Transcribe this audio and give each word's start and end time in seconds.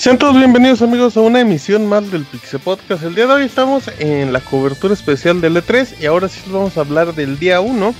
Sean 0.00 0.16
todos 0.16 0.34
bienvenidos 0.34 0.80
amigos 0.80 1.14
a 1.18 1.20
una 1.20 1.40
emisión 1.40 1.84
más 1.84 2.10
del 2.10 2.24
Pixel 2.24 2.58
Podcast. 2.58 3.02
El 3.02 3.14
día 3.14 3.26
de 3.26 3.34
hoy 3.34 3.44
estamos 3.44 3.84
en 3.98 4.32
la 4.32 4.40
cobertura 4.40 4.94
especial 4.94 5.42
del 5.42 5.56
E3 5.56 6.00
y 6.00 6.06
ahora 6.06 6.26
sí 6.26 6.40
vamos 6.46 6.78
a 6.78 6.80
hablar 6.80 7.14
del 7.14 7.38
día 7.38 7.60
1. 7.60 7.94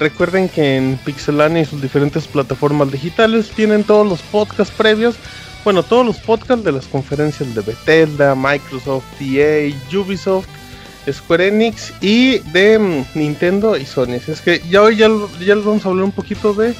Recuerden 0.00 0.48
que 0.48 0.76
en 0.76 0.98
Pixelania 1.04 1.62
y 1.62 1.64
sus 1.64 1.80
diferentes 1.80 2.26
plataformas 2.26 2.90
digitales 2.90 3.52
tienen 3.52 3.84
todos 3.84 4.04
los 4.04 4.20
podcasts 4.20 4.74
previos. 4.76 5.14
Bueno, 5.62 5.84
todos 5.84 6.04
los 6.04 6.18
podcasts 6.18 6.64
de 6.64 6.72
las 6.72 6.88
conferencias 6.88 7.54
de 7.54 7.60
Bethesda, 7.60 8.34
Microsoft, 8.34 9.04
EA, 9.20 9.72
Ubisoft, 9.96 10.48
Square 11.08 11.46
Enix 11.46 11.92
y 12.00 12.38
de 12.50 12.80
mm, 12.80 13.04
Nintendo 13.14 13.76
y 13.76 13.84
Sony. 13.84 14.18
Es 14.26 14.40
que 14.40 14.60
ya 14.68 14.82
hoy 14.82 14.96
ya, 14.96 15.08
les 15.08 15.64
vamos 15.64 15.86
a 15.86 15.90
hablar 15.90 16.04
un 16.04 16.10
poquito 16.10 16.52
de 16.52 16.74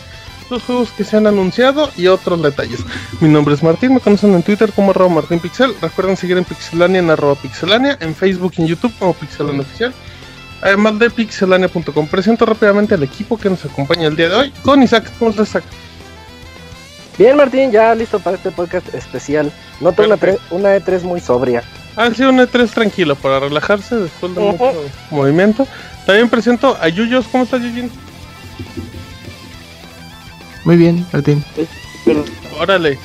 los 0.50 0.62
juegos 0.62 0.90
que 0.92 1.04
se 1.04 1.16
han 1.16 1.26
anunciado 1.26 1.90
y 1.96 2.06
otros 2.06 2.42
detalles. 2.42 2.80
Mi 3.20 3.28
nombre 3.28 3.54
es 3.54 3.62
Martín, 3.62 3.94
me 3.94 4.00
conocen 4.00 4.34
en 4.34 4.42
Twitter 4.42 4.72
como 4.72 4.90
arroba 4.90 5.14
martinpixel. 5.14 5.74
Recuerden 5.80 6.16
seguir 6.16 6.38
en 6.38 6.44
Pixelania 6.44 6.98
en 6.98 7.10
arroba 7.10 7.34
pixelania, 7.34 7.98
en 8.00 8.14
Facebook 8.14 8.52
y 8.56 8.62
en 8.62 8.68
YouTube 8.68 8.92
como 8.98 9.14
Pixelania 9.14 9.60
Oficial. 9.62 9.92
Además 10.62 10.98
de 10.98 11.10
pixelania.com. 11.10 12.06
Presento 12.06 12.46
rápidamente 12.46 12.94
al 12.94 13.02
equipo 13.02 13.36
que 13.36 13.50
nos 13.50 13.64
acompaña 13.64 14.06
el 14.06 14.16
día 14.16 14.28
de 14.28 14.34
hoy 14.36 14.52
con 14.62 14.82
Isaac. 14.82 15.10
¿Cómo 15.18 15.30
estás, 15.30 15.48
Isaac? 15.48 15.64
Bien, 17.18 17.36
Martín, 17.36 17.70
ya 17.70 17.94
listo 17.94 18.18
para 18.20 18.36
este 18.36 18.50
podcast 18.50 18.94
especial. 18.94 19.52
Noto 19.80 20.04
una, 20.04 20.16
una 20.50 20.76
E3 20.76 21.02
muy 21.02 21.20
sobria. 21.20 21.62
Ha 21.96 22.10
sido 22.14 22.30
un 22.30 22.38
E3 22.38 22.70
tranquilo 22.70 23.16
para 23.16 23.40
relajarse 23.40 23.96
después 23.96 24.34
de 24.34 24.40
mucho 24.40 24.72
movimiento. 25.10 25.66
También 26.06 26.30
presento 26.30 26.76
a 26.80 26.88
Yuyos. 26.88 27.26
¿Cómo 27.30 27.44
estás, 27.44 27.60
Yuyin? 27.60 27.90
Muy 30.64 30.76
bien, 30.76 31.06
Martín. 31.12 31.44
Pero, 32.04 32.24
Órale. 32.58 32.98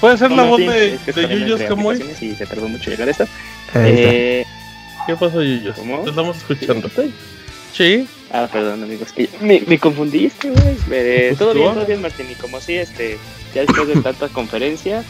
¿Puede 0.00 0.18
ser 0.18 0.30
la 0.30 0.42
no, 0.44 0.48
voz 0.48 0.58
de, 0.58 0.94
es 0.94 1.00
que 1.02 1.12
de 1.12 1.28
Yuyos 1.28 1.60
aplicaciones 1.60 2.20
Y 2.22 2.34
se 2.34 2.44
tardó 2.46 2.68
mucho 2.68 2.90
llegar 2.90 3.08
esta. 3.08 3.26
Eh, 3.74 4.44
¿Qué 5.06 5.14
pasó, 5.16 5.42
Yuyos? 5.42 5.76
¿Cómo? 5.76 6.02
Te 6.02 6.10
estamos 6.10 6.36
escuchando. 6.36 6.88
estoy- 6.88 7.12
Sí. 7.72 8.06
Ah, 8.30 8.48
perdón, 8.52 8.82
amigos. 8.82 9.12
que 9.12 9.28
me, 9.40 9.62
me 9.66 9.78
confundiste, 9.78 10.50
güey. 10.50 10.76
Eh, 10.90 11.34
todo 11.38 11.54
bien, 11.54 11.72
todo 11.72 11.86
bien, 11.86 12.02
Martín. 12.02 12.26
Y 12.30 12.34
como 12.34 12.58
así, 12.58 12.74
este, 12.74 13.16
ya 13.54 13.62
después 13.62 13.88
de 13.88 13.96
tanta 14.02 14.28
conferencia, 14.28 15.02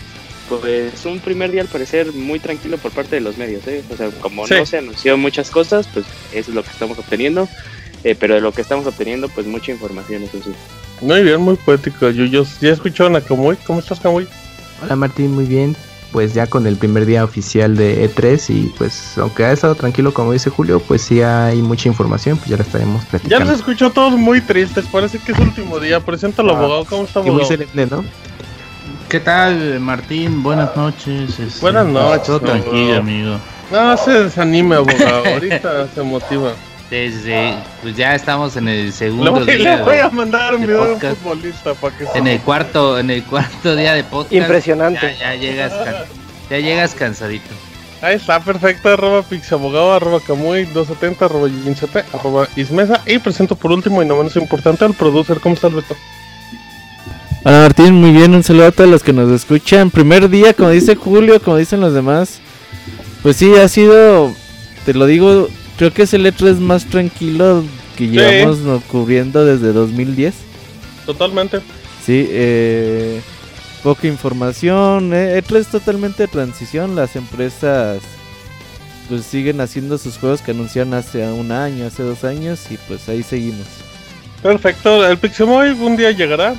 pues 0.48 1.04
un 1.06 1.18
primer 1.18 1.50
día 1.50 1.62
al 1.62 1.68
parecer 1.68 2.12
muy 2.12 2.38
tranquilo 2.38 2.78
por 2.78 2.92
parte 2.92 3.16
de 3.16 3.20
los 3.20 3.36
medios, 3.38 3.66
¿eh? 3.66 3.82
O 3.92 3.96
sea, 3.96 4.10
como 4.20 4.46
Sí. 4.46 4.54
no 4.54 4.66
se 4.66 4.78
anunció 4.78 5.16
muchas 5.18 5.50
cosas, 5.50 5.88
pues 5.92 6.04
eso 6.32 6.50
es 6.50 6.54
lo 6.54 6.62
que 6.62 6.70
estamos 6.70 6.98
obteniendo. 6.98 7.48
Eh, 8.04 8.14
pero 8.18 8.34
de 8.34 8.40
lo 8.40 8.52
que 8.52 8.62
estamos 8.62 8.86
obteniendo, 8.86 9.28
pues 9.28 9.46
mucha 9.46 9.72
información, 9.72 10.22
eso 10.22 10.38
sí. 10.44 10.52
Muy 11.02 11.22
bien, 11.24 11.40
muy 11.40 11.56
poético, 11.56 12.08
Yuyos. 12.10 12.58
¿Ya 12.60 12.70
escucharon 12.70 13.16
a 13.16 13.20
Camuy? 13.20 13.56
¿Cómo 13.66 13.80
estás, 13.80 14.00
Camuy? 14.00 14.26
Hola 14.82 14.96
Martín, 14.96 15.32
muy 15.34 15.44
bien. 15.44 15.76
Pues 16.12 16.34
ya 16.34 16.46
con 16.46 16.66
el 16.66 16.76
primer 16.76 17.06
día 17.06 17.24
oficial 17.24 17.74
de 17.74 18.06
E3 18.08 18.50
y 18.54 18.62
pues 18.76 19.16
aunque 19.16 19.44
ha 19.46 19.52
estado 19.52 19.74
tranquilo 19.74 20.12
como 20.12 20.32
dice 20.32 20.50
Julio, 20.50 20.78
pues 20.80 21.00
sí 21.00 21.22
hay 21.22 21.62
mucha 21.62 21.88
información, 21.88 22.36
pues 22.36 22.50
ya 22.50 22.56
la 22.58 22.64
estaremos 22.64 23.02
Ya 23.04 23.08
platicando. 23.08 23.44
los 23.46 23.58
escuchó 23.60 23.90
todos 23.90 24.12
muy 24.12 24.40
tristes. 24.42 24.84
Parece 24.92 25.18
que 25.18 25.32
es 25.32 25.38
último 25.38 25.80
día. 25.80 26.00
Presenta 26.00 26.42
al 26.42 26.50
Ah, 26.50 26.52
abogado. 26.58 26.84
¿Cómo 26.84 27.04
está, 27.04 27.20
Y 27.20 27.22
muy 27.22 27.30
abogado? 27.30 27.48
solemne, 27.48 27.86
¿no? 27.86 28.04
¿Qué 29.08 29.20
tal, 29.20 29.80
Martín? 29.80 30.42
Buenas 30.42 30.76
noches. 30.76 31.38
este, 31.40 31.60
Buenas 31.60 31.86
noches, 31.86 32.26
Todo 32.26 32.40
tranquilo, 32.40 32.96
amigo. 32.98 33.36
No 33.70 33.96
se 33.96 34.10
desanime, 34.24 34.76
abogado. 34.76 35.24
Ahorita 35.26 35.88
se 35.94 36.02
motiva. 36.02 36.52
Desde, 36.92 37.54
pues 37.80 37.96
ya 37.96 38.14
estamos 38.14 38.54
en 38.58 38.68
el 38.68 38.84
Le 38.86 38.92
segundo 38.92 39.30
voy, 39.32 39.46
día. 39.46 39.76
le 39.78 39.82
voy 39.82 39.96
a 39.96 40.10
mandar 40.10 40.54
un 40.54 40.60
de 40.60 40.66
video 40.66 40.84
de 40.84 40.92
un 41.08 41.16
futbolista 41.16 41.72
para 41.72 41.96
que 41.96 42.04
en 42.14 42.26
el 42.26 42.38
cuarto, 42.40 42.98
en 42.98 43.08
el 43.08 43.24
cuarto 43.24 43.74
día 43.74 43.94
de 43.94 44.04
podcast. 44.04 44.34
Impresionante. 44.34 45.16
Ya, 45.18 45.34
ya 45.34 45.40
llegas, 45.40 45.72
can- 45.72 45.94
ya 46.50 46.58
llegas 46.58 46.94
cansadito. 46.94 47.48
Ahí 48.02 48.16
está, 48.16 48.40
perfecto. 48.40 48.90
Arroba 48.90 49.22
pixabogado, 49.22 49.94
arroba 49.94 50.20
camuy 50.20 50.64
270, 50.64 51.24
arroba 51.24 51.48
yuyincp, 51.48 51.96
arroba 52.12 52.46
ismesa. 52.56 53.00
Y 53.06 53.18
presento 53.20 53.56
por 53.56 53.72
último 53.72 54.02
y 54.02 54.06
no 54.06 54.16
menos 54.16 54.36
importante 54.36 54.84
al 54.84 54.92
producer. 54.92 55.40
¿Cómo 55.40 55.54
está, 55.54 55.68
Alberto? 55.68 55.96
Hola 57.44 57.58
Martín, 57.60 57.94
muy 57.94 58.10
bien, 58.10 58.34
un 58.34 58.42
saludo 58.42 58.66
a 58.66 58.70
todos 58.70 58.90
los 58.90 59.02
que 59.02 59.14
nos 59.14 59.30
escuchan. 59.32 59.90
Primer 59.90 60.28
día, 60.28 60.52
como 60.52 60.68
dice 60.68 60.94
Julio, 60.94 61.40
como 61.40 61.56
dicen 61.56 61.80
los 61.80 61.94
demás. 61.94 62.40
Pues 63.22 63.36
sí, 63.38 63.54
ha 63.56 63.66
sido, 63.68 64.34
te 64.84 64.92
lo 64.92 65.06
digo, 65.06 65.48
creo 65.82 65.92
que 65.92 66.02
es 66.02 66.14
el 66.14 66.24
E3 66.24 66.58
más 66.58 66.84
tranquilo 66.84 67.64
que 67.98 68.06
llevamos 68.06 68.58
no, 68.58 68.80
cubriendo 68.82 69.44
desde 69.44 69.72
2010. 69.72 70.32
Totalmente. 71.06 71.58
Sí, 72.06 72.24
eh, 72.30 73.20
poca 73.82 74.06
información, 74.06 75.12
eh, 75.12 75.42
E3 75.42 75.66
totalmente 75.66 76.22
de 76.22 76.28
transición, 76.28 76.94
las 76.94 77.16
empresas 77.16 78.00
pues 79.08 79.24
siguen 79.24 79.60
haciendo 79.60 79.98
sus 79.98 80.18
juegos 80.18 80.40
que 80.40 80.52
anunciaron 80.52 80.94
hace 80.94 81.26
un 81.32 81.50
año, 81.50 81.88
hace 81.88 82.04
dos 82.04 82.22
años 82.22 82.60
y 82.70 82.76
pues 82.86 83.08
ahí 83.08 83.24
seguimos. 83.24 83.66
Perfecto. 84.40 85.04
El 85.04 85.18
Pixemoy 85.18 85.70
un 85.70 85.96
día 85.96 86.12
llegará. 86.12 86.54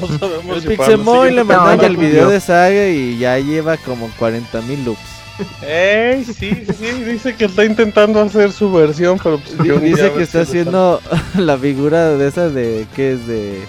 No 0.00 0.06
sabemos 0.18 0.58
El 0.58 0.62
si 0.62 0.68
Pixemoy 0.68 1.32
le 1.32 1.42
mandaron 1.42 1.80
ya 1.80 1.86
el 1.88 1.96
video 1.96 2.30
de 2.30 2.38
saga 2.38 2.86
y 2.86 3.18
ya 3.18 3.40
lleva 3.40 3.76
como 3.76 4.08
40 4.20 4.60
mil 4.60 4.84
loops. 4.84 5.17
Ey, 5.62 6.24
sí, 6.24 6.34
sí, 6.78 7.04
dice 7.04 7.34
que 7.36 7.44
está 7.46 7.64
intentando 7.64 8.20
hacer 8.20 8.52
su 8.52 8.72
versión, 8.72 9.18
pero 9.22 9.38
pues, 9.38 9.58
a 9.60 9.80
Dice 9.80 10.12
que 10.12 10.22
está 10.22 10.38
lo 10.38 10.44
haciendo 10.44 11.00
la 11.38 11.56
figura 11.58 12.10
de 12.16 12.28
esa 12.28 12.48
de 12.48 12.86
que 12.96 13.12
es 13.12 13.26
de 13.26 13.60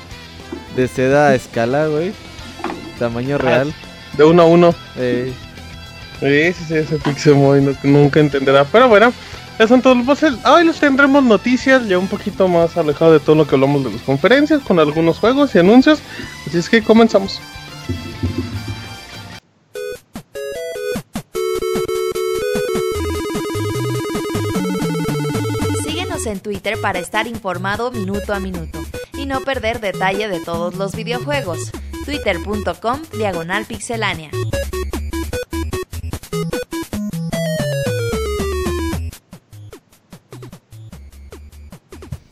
de 0.75 0.87
seda 0.87 1.29
a 1.29 1.35
escala, 1.35 1.87
güey. 1.87 2.11
Tamaño 2.97 3.37
real. 3.37 3.73
De 4.17 4.23
uno 4.23 4.43
a 4.43 4.45
uno. 4.45 4.75
Eh, 4.97 5.33
Sí, 6.19 6.51
sí, 6.53 6.63
sí, 6.67 6.73
ese 6.75 6.97
Pixemoy 6.97 7.61
no- 7.61 7.75
nunca 7.83 8.19
entenderá. 8.19 8.65
Pero 8.65 8.89
bueno, 8.89 9.13
esos 9.57 9.69
son 9.69 9.81
todos 9.81 9.95
los 9.95 10.05
voces. 10.05 10.33
Hoy 10.45 10.65
les 10.65 10.77
tendremos 10.77 11.23
noticias 11.23 11.87
ya 11.87 11.97
un 11.97 12.07
poquito 12.09 12.47
más 12.49 12.75
alejado 12.75 13.13
de 13.13 13.21
todo 13.21 13.37
lo 13.37 13.47
que 13.47 13.55
hablamos 13.55 13.85
de 13.85 13.91
las 13.91 14.01
conferencias, 14.01 14.61
con 14.63 14.79
algunos 14.79 15.17
juegos 15.17 15.55
y 15.55 15.59
anuncios. 15.59 15.99
Así 16.45 16.57
es 16.57 16.67
que 16.67 16.81
comenzamos. 16.81 17.39
En 26.29 26.39
Twitter 26.39 26.79
para 26.81 26.99
estar 26.99 27.27
informado 27.27 27.91
minuto 27.91 28.33
a 28.33 28.39
minuto 28.39 28.79
y 29.17 29.25
no 29.25 29.41
perder 29.41 29.79
detalle 29.79 30.27
de 30.27 30.39
todos 30.39 30.75
los 30.75 30.95
videojuegos. 30.95 31.71
Twitter.com 32.05 33.01
Diagonal 33.17 33.65
Pixelánea. 33.65 34.31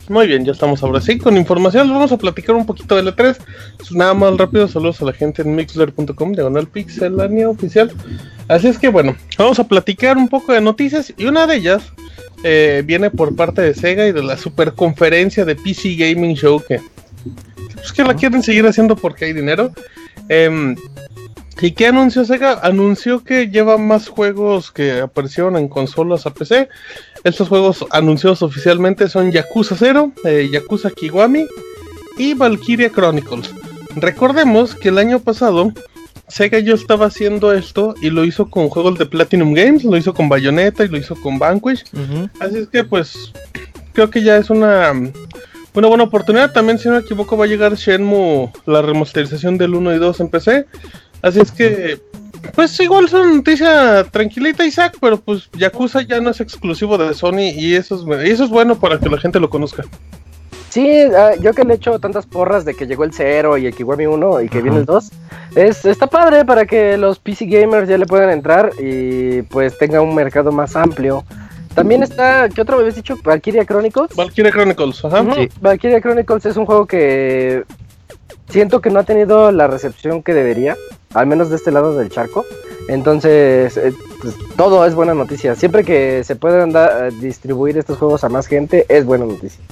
Muy 0.09 0.25
bien, 0.25 0.45
ya 0.45 0.53
estamos 0.53 0.81
ahora 0.83 1.01
sí 1.01 1.17
con 1.17 1.35
información. 1.35 1.89
Vamos 1.89 2.13
a 2.13 2.17
platicar 2.17 2.55
un 2.55 2.65
poquito 2.65 2.95
de 2.95 3.03
L3. 3.03 3.38
Nada 3.91 4.13
más 4.13 4.38
rápido, 4.38 4.67
saludos 4.67 5.01
a 5.01 5.05
la 5.05 5.13
gente 5.13 5.41
en 5.41 5.53
mixler.com, 5.53 6.31
diagonal 6.31 6.67
pixelania 6.67 7.50
oficial. 7.50 7.91
Así 8.47 8.67
es 8.67 8.77
que 8.77 8.88
bueno, 8.88 9.17
vamos 9.38 9.59
a 9.59 9.67
platicar 9.67 10.17
un 10.17 10.29
poco 10.29 10.53
de 10.53 10.61
noticias 10.61 11.13
y 11.17 11.25
una 11.25 11.45
de 11.45 11.57
ellas 11.57 11.91
eh, 12.49 12.81
viene 12.85 13.09
por 13.09 13.35
parte 13.35 13.61
de 13.61 13.73
Sega 13.73 14.07
y 14.07 14.13
de 14.13 14.23
la 14.23 14.38
super 14.38 14.71
conferencia 14.71 15.44
de 15.44 15.53
PC 15.53 15.95
Gaming 15.97 16.33
Show 16.33 16.63
que, 16.65 16.79
pues, 17.73 17.91
que 17.91 18.05
la 18.05 18.13
quieren 18.13 18.41
seguir 18.41 18.65
haciendo 18.65 18.95
porque 18.95 19.25
hay 19.25 19.33
dinero. 19.33 19.73
Em, 20.29 20.77
¿Y 21.59 21.71
qué 21.71 21.88
anunció 21.88 22.23
Sega? 22.23 22.61
Anunció 22.63 23.21
que 23.21 23.49
lleva 23.49 23.77
más 23.77 24.07
juegos 24.07 24.71
que 24.71 25.01
aparecieron 25.01 25.57
en 25.57 25.67
consolas 25.67 26.25
a 26.25 26.33
PC. 26.33 26.69
Estos 27.25 27.49
juegos 27.49 27.85
anunciados 27.91 28.41
oficialmente 28.41 29.09
son 29.09 29.33
Yakuza 29.33 29.75
0, 29.77 30.13
eh, 30.23 30.47
Yakuza 30.50 30.89
Kiwami 30.91 31.47
y 32.17 32.33
Valkyria 32.33 32.91
Chronicles. 32.91 33.51
Recordemos 33.97 34.73
que 34.73 34.88
el 34.88 35.00
año 35.00 35.19
pasado 35.19 35.73
Sega 36.27 36.59
ya 36.59 36.74
estaba 36.74 37.07
haciendo 37.07 37.53
esto 37.53 37.95
y 38.01 38.09
lo 38.09 38.25
hizo 38.25 38.50
con 38.50 38.69
juegos 38.69 38.97
de 38.97 39.06
Platinum 39.06 39.53
Games, 39.53 39.83
lo 39.83 39.95
hizo 39.97 40.13
con 40.13 40.29
Bayonetta 40.29 40.83
y 40.83 40.89
lo 40.89 40.97
hizo 40.97 41.15
con 41.15 41.39
Vanquish. 41.39 41.85
Así 42.39 42.57
es 42.57 42.68
que 42.68 42.83
pues 42.83 43.33
creo 43.94 44.09
que 44.09 44.21
ya 44.21 44.38
es 44.38 44.50
una 44.50 44.94
una 45.77 45.88
buena 45.88 46.03
oportunidad. 46.03 46.51
También, 46.51 46.79
si 46.79 46.88
no 46.88 46.95
me 46.95 47.01
equivoco, 47.01 47.38
va 47.38 47.45
a 47.45 47.47
llegar 47.47 47.75
Shenmue, 47.75 48.51
la 48.65 48.81
remasterización 48.81 49.57
del 49.57 49.75
1 49.75 49.95
y 49.95 50.00
2 50.00 50.19
en 50.19 50.29
PC. 50.29 50.65
Así 51.21 51.39
es 51.39 51.51
que, 51.51 52.00
pues 52.53 52.79
igual 52.79 53.06
es 53.06 53.13
una 53.13 53.33
noticia 53.33 54.03
tranquilita, 54.06 54.65
Isaac, 54.65 54.97
pero 55.00 55.19
pues 55.19 55.50
Yakuza 55.57 56.01
ya 56.01 56.19
no 56.19 56.29
es 56.29 56.41
exclusivo 56.41 56.97
de 56.97 57.13
Sony 57.13 57.51
y 57.56 57.75
eso 57.75 57.95
es, 57.95 58.27
y 58.27 58.31
eso 58.31 58.44
es 58.44 58.50
bueno 58.50 58.79
para 58.79 59.00
que 59.00 59.09
la 59.09 59.19
gente 59.19 59.39
lo 59.39 59.50
conozca. 59.50 59.83
Sí, 60.69 60.89
ah, 61.15 61.31
yo 61.39 61.53
que 61.53 61.63
le 61.63 61.73
he 61.73 61.77
hecho 61.77 61.99
tantas 61.99 62.25
porras 62.25 62.65
de 62.65 62.73
que 62.73 62.87
llegó 62.87 63.03
el 63.03 63.13
0 63.13 63.57
y 63.57 63.67
el 63.67 63.75
Kiwami 63.75 64.05
1 64.05 64.41
y 64.41 64.49
que 64.49 64.57
Ajá. 64.57 64.63
viene 64.63 64.79
el 64.79 64.85
2, 64.85 65.11
es, 65.55 65.85
está 65.85 66.07
padre 66.07 66.45
para 66.45 66.65
que 66.65 66.97
los 66.97 67.19
PC 67.19 67.45
gamers 67.45 67.87
ya 67.87 67.97
le 67.97 68.05
puedan 68.05 68.29
entrar 68.29 68.71
y 68.79 69.43
pues 69.43 69.77
tenga 69.77 70.01
un 70.01 70.13
mercado 70.13 70.51
más 70.51 70.75
amplio. 70.75 71.23
También 71.73 72.01
está, 72.01 72.49
¿qué 72.49 72.61
otro 72.61 72.75
me 72.75 72.81
habías 72.81 72.95
dicho? 72.95 73.17
Valkyria 73.23 73.63
Chronicles. 73.63 74.15
Valkyria 74.15 74.51
Chronicles, 74.51 75.05
ajá. 75.05 75.23
Sí. 75.35 75.47
Valkyria 75.61 76.01
Chronicles 76.01 76.45
es 76.45 76.57
un 76.57 76.65
juego 76.65 76.87
que 76.87 77.63
siento 78.49 78.81
que 78.81 78.89
no 78.89 78.99
ha 78.99 79.03
tenido 79.03 79.51
la 79.51 79.67
recepción 79.67 80.23
que 80.23 80.33
debería, 80.33 80.75
al 81.13 81.27
menos 81.27 81.49
de 81.49 81.55
este 81.55 81.71
lado 81.71 81.95
del 81.97 82.09
charco. 82.09 82.45
Entonces, 82.87 83.77
eh, 83.77 83.93
pues, 84.21 84.35
todo 84.55 84.85
es 84.85 84.95
buena 84.95 85.13
noticia. 85.13 85.55
Siempre 85.55 85.83
que 85.83 86.23
se 86.23 86.35
puedan 86.35 86.71
da- 86.71 87.09
distribuir 87.09 87.77
estos 87.77 87.97
juegos 87.97 88.23
a 88.23 88.29
más 88.29 88.47
gente, 88.47 88.85
es 88.89 89.05
buena 89.05 89.25
noticia. 89.25 89.63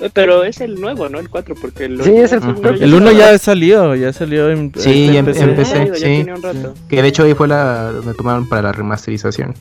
Eh, 0.00 0.10
Pero 0.12 0.42
es 0.44 0.60
el 0.60 0.80
nuevo, 0.80 1.08
¿no? 1.08 1.18
El 1.20 1.30
4, 1.30 1.54
porque 1.60 1.84
el 1.84 2.02
Sí, 2.02 2.10
es 2.16 2.32
el- 2.32 2.40
que 2.40 2.48
El 2.84 2.94
1 2.94 3.10
estaba- 3.10 3.32
ya 3.32 3.38
salió, 3.38 3.94
ya 3.94 4.12
salió 4.12 4.50
en, 4.50 4.72
Sí, 4.76 5.06
este, 5.16 5.32
Ya 5.34 5.80
ha 5.80 5.84
ido, 5.84 5.94
ya 5.94 5.96
sí. 5.96 6.02
tiene 6.04 6.34
un 6.34 6.42
rato. 6.42 6.74
Que 6.88 7.00
de 7.02 7.08
hecho 7.08 7.22
ahí 7.22 7.34
fue 7.34 7.46
la 7.48 7.92
donde 7.92 8.14
tomaron 8.14 8.48
para 8.48 8.62
la 8.62 8.72
remasterización. 8.72 9.54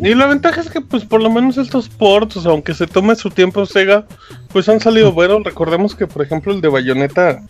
Y 0.00 0.14
la 0.14 0.26
ventaja 0.26 0.60
es 0.60 0.70
que, 0.70 0.80
pues, 0.80 1.04
por 1.04 1.20
lo 1.20 1.30
menos 1.30 1.58
estos 1.58 1.88
ports, 1.88 2.36
o 2.36 2.40
sea, 2.42 2.52
aunque 2.52 2.74
se 2.74 2.86
tome 2.86 3.16
su 3.16 3.28
tiempo 3.30 3.66
Sega, 3.66 4.06
pues 4.52 4.68
han 4.68 4.78
salido 4.78 5.10
buenos. 5.12 5.42
Recordemos 5.42 5.96
que, 5.96 6.06
por 6.06 6.22
ejemplo, 6.22 6.52
el 6.52 6.60
de 6.60 6.68
Bayonetta 6.68 7.42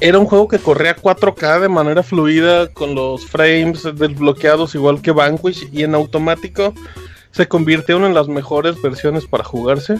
era 0.00 0.18
un 0.18 0.26
juego 0.26 0.48
que 0.48 0.58
corría 0.58 0.96
4K 0.96 1.60
de 1.60 1.68
manera 1.68 2.02
fluida, 2.02 2.68
con 2.68 2.94
los 2.94 3.26
frames 3.26 3.82
desbloqueados, 3.82 4.74
igual 4.74 5.02
que 5.02 5.12
Vanquish, 5.12 5.68
y 5.72 5.82
en 5.82 5.94
automático 5.94 6.74
se 7.30 7.46
convirtieron 7.46 8.04
en 8.04 8.14
las 8.14 8.28
mejores 8.28 8.80
versiones 8.80 9.26
para 9.26 9.44
jugarse. 9.44 9.98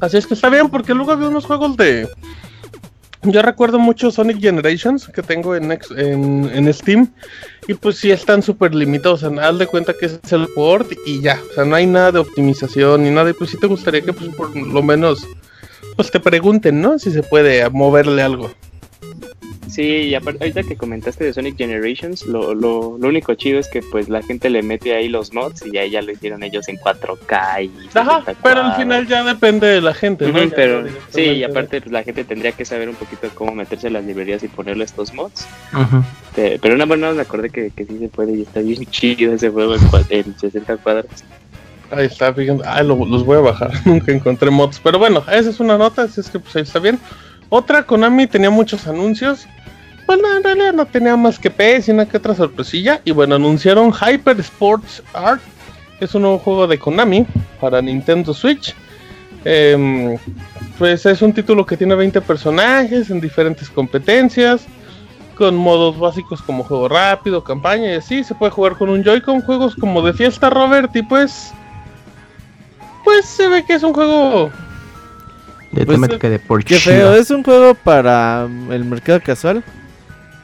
Así 0.00 0.16
es 0.16 0.26
que 0.26 0.34
está 0.34 0.50
bien, 0.50 0.68
porque 0.68 0.94
luego 0.94 1.12
había 1.12 1.28
unos 1.28 1.46
juegos 1.46 1.76
de. 1.76 2.08
Yo 3.22 3.42
recuerdo 3.42 3.78
mucho 3.78 4.10
Sonic 4.10 4.40
Generations 4.40 5.08
que 5.08 5.22
tengo 5.22 5.56
en, 5.56 5.72
en, 5.72 6.50
en 6.52 6.72
Steam. 6.72 7.12
Y 7.66 7.74
pues 7.74 7.96
sí 7.96 8.10
están 8.12 8.42
súper 8.42 8.74
limitados. 8.74 9.24
O 9.24 9.40
haz 9.40 9.58
de 9.58 9.66
cuenta 9.66 9.94
que 9.98 10.06
es 10.06 10.32
el 10.32 10.46
port 10.54 10.92
y 11.04 11.20
ya. 11.20 11.40
O 11.50 11.54
sea, 11.54 11.64
no 11.64 11.74
hay 11.74 11.86
nada 11.86 12.12
de 12.12 12.18
optimización 12.20 13.02
ni 13.02 13.10
nada. 13.10 13.30
Y 13.30 13.32
pues 13.32 13.50
sí 13.50 13.58
te 13.58 13.66
gustaría 13.66 14.02
que 14.02 14.12
pues 14.12 14.32
por 14.36 14.54
lo 14.54 14.82
menos 14.82 15.26
pues 15.96 16.10
te 16.10 16.20
pregunten, 16.20 16.80
¿no? 16.80 16.98
Si 16.98 17.10
se 17.10 17.22
puede 17.22 17.68
moverle 17.70 18.22
algo. 18.22 18.52
Sí, 19.68 19.82
y 19.82 20.14
aparte, 20.14 20.42
ahorita 20.44 20.62
que 20.62 20.76
comentaste 20.76 21.24
de 21.24 21.32
Sonic 21.34 21.58
Generations, 21.58 22.24
lo, 22.24 22.54
lo, 22.54 22.96
lo 22.98 23.08
único 23.08 23.34
chido 23.34 23.58
es 23.58 23.68
que 23.68 23.82
pues 23.82 24.08
la 24.08 24.22
gente 24.22 24.48
le 24.48 24.62
mete 24.62 24.94
ahí 24.94 25.08
los 25.08 25.34
mods 25.34 25.64
y 25.70 25.76
ahí 25.76 25.90
ya 25.90 26.00
lo 26.02 26.12
hicieron 26.12 26.42
ellos 26.42 26.68
en 26.68 26.76
4K 26.78 27.64
y 27.64 27.70
Ajá, 27.98 28.20
60 28.20 28.34
pero 28.42 28.62
al 28.62 28.76
final 28.76 29.06
ya 29.06 29.22
depende 29.24 29.66
de 29.66 29.80
la 29.82 29.92
gente, 29.92 30.26
¿no? 30.32 30.38
Ujú, 30.38 30.48
Ya 30.50 30.56
pero 30.56 30.84
sí, 31.10 31.20
y 31.22 31.44
aparte 31.44 31.80
pues, 31.80 31.92
la 31.92 32.04
gente 32.04 32.24
tendría 32.24 32.52
que 32.52 32.64
saber 32.64 32.88
un 32.88 32.94
poquito 32.94 33.28
cómo 33.34 33.54
meterse 33.54 33.88
a 33.88 33.90
las 33.90 34.04
librerías 34.04 34.42
y 34.44 34.48
ponerle 34.48 34.84
estos 34.84 35.12
mods. 35.12 35.46
Ujú. 35.74 36.02
Pe- 36.34 36.58
Pero 36.62 36.74
una 36.74 36.86
buena 36.86 37.10
me 37.12 37.22
acordé 37.22 37.50
que, 37.50 37.70
que 37.70 37.84
sí 37.84 37.98
se 37.98 38.08
puede 38.08 38.34
y 38.36 38.42
está 38.42 38.60
bien 38.60 38.82
chido 38.90 39.34
ese 39.34 39.50
juego 39.50 39.74
en, 39.74 39.80
en 40.10 40.38
60 40.38 40.76
cuadros. 40.78 41.06
Ahí 41.90 42.06
está, 42.06 42.32
fíjense. 42.32 42.64
Ah, 42.66 42.82
lo- 42.82 43.04
los 43.04 43.24
voy 43.26 43.36
a 43.36 43.40
bajar. 43.40 43.72
Nunca 43.84 44.10
encontré 44.12 44.50
mods. 44.50 44.80
Pero 44.82 44.98
bueno, 44.98 45.22
esa 45.30 45.50
es 45.50 45.60
una 45.60 45.76
nota, 45.76 46.02
así 46.04 46.20
es 46.20 46.30
que 46.30 46.38
pues 46.38 46.54
ahí 46.56 46.62
está 46.62 46.78
bien. 46.78 46.98
Otra, 47.48 47.84
Konami 47.84 48.26
tenía 48.26 48.50
muchos 48.50 48.86
anuncios. 48.86 49.46
Bueno, 50.06 50.36
en 50.36 50.42
realidad 50.42 50.72
no 50.72 50.86
tenía 50.86 51.16
más 51.16 51.38
que 51.38 51.50
PS 51.50 51.88
y 51.88 51.90
una 51.92 52.06
que 52.06 52.16
otra 52.16 52.34
sorpresilla. 52.34 53.00
Y 53.04 53.10
bueno, 53.10 53.34
anunciaron 53.34 53.92
Hyper 53.92 54.38
Sports 54.40 55.02
Art. 55.12 55.42
Es 56.00 56.14
un 56.14 56.22
nuevo 56.22 56.38
juego 56.38 56.66
de 56.66 56.78
Konami 56.78 57.26
para 57.60 57.80
Nintendo 57.82 58.32
Switch. 58.34 58.74
Em, 59.44 60.18
pues 60.78 61.06
es 61.06 61.22
un 61.22 61.32
título 61.32 61.64
que 61.64 61.76
tiene 61.76 61.94
20 61.94 62.20
personajes 62.20 63.10
en 63.10 63.20
diferentes 63.20 63.70
competencias. 63.70 64.66
Con 65.36 65.54
modos 65.54 65.98
básicos 65.98 66.40
como 66.40 66.64
juego 66.64 66.88
rápido, 66.88 67.44
campaña 67.44 67.92
y 67.92 67.96
así. 67.96 68.24
Se 68.24 68.34
puede 68.34 68.52
jugar 68.52 68.76
con 68.76 68.88
un 68.88 69.02
Joy-Con. 69.02 69.42
Juegos 69.42 69.74
como 69.76 70.02
de 70.02 70.12
fiesta, 70.12 70.50
Robert. 70.50 70.94
Y 70.96 71.02
pues 71.02 71.52
pues 73.06 73.24
se 73.24 73.46
ve 73.46 73.64
que 73.64 73.74
es 73.74 73.82
un 73.84 73.94
juego. 73.94 74.50
De 75.76 75.86
Pues, 75.86 75.96
temática 75.96 76.28
Qué 76.64 76.76
feo, 76.78 77.14
es 77.14 77.30
un 77.30 77.42
juego 77.42 77.74
para 77.74 78.46
mm, 78.48 78.72
el 78.72 78.84
mercado 78.84 79.20
casual. 79.22 79.62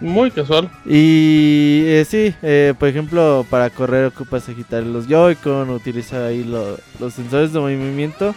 Muy 0.00 0.30
casual. 0.32 0.68
Y 0.84 1.82
eh, 1.86 2.04
sí, 2.08 2.34
eh, 2.42 2.74
por 2.78 2.88
ejemplo, 2.88 3.46
para 3.48 3.70
correr 3.70 4.06
ocupas 4.06 4.48
agitar 4.48 4.82
los 4.82 5.06
Joy-Con, 5.06 5.70
utiliza 5.70 6.26
ahí 6.26 6.42
lo- 6.44 6.76
los 6.98 7.14
sensores 7.14 7.52
de 7.52 7.60
movimiento. 7.60 8.34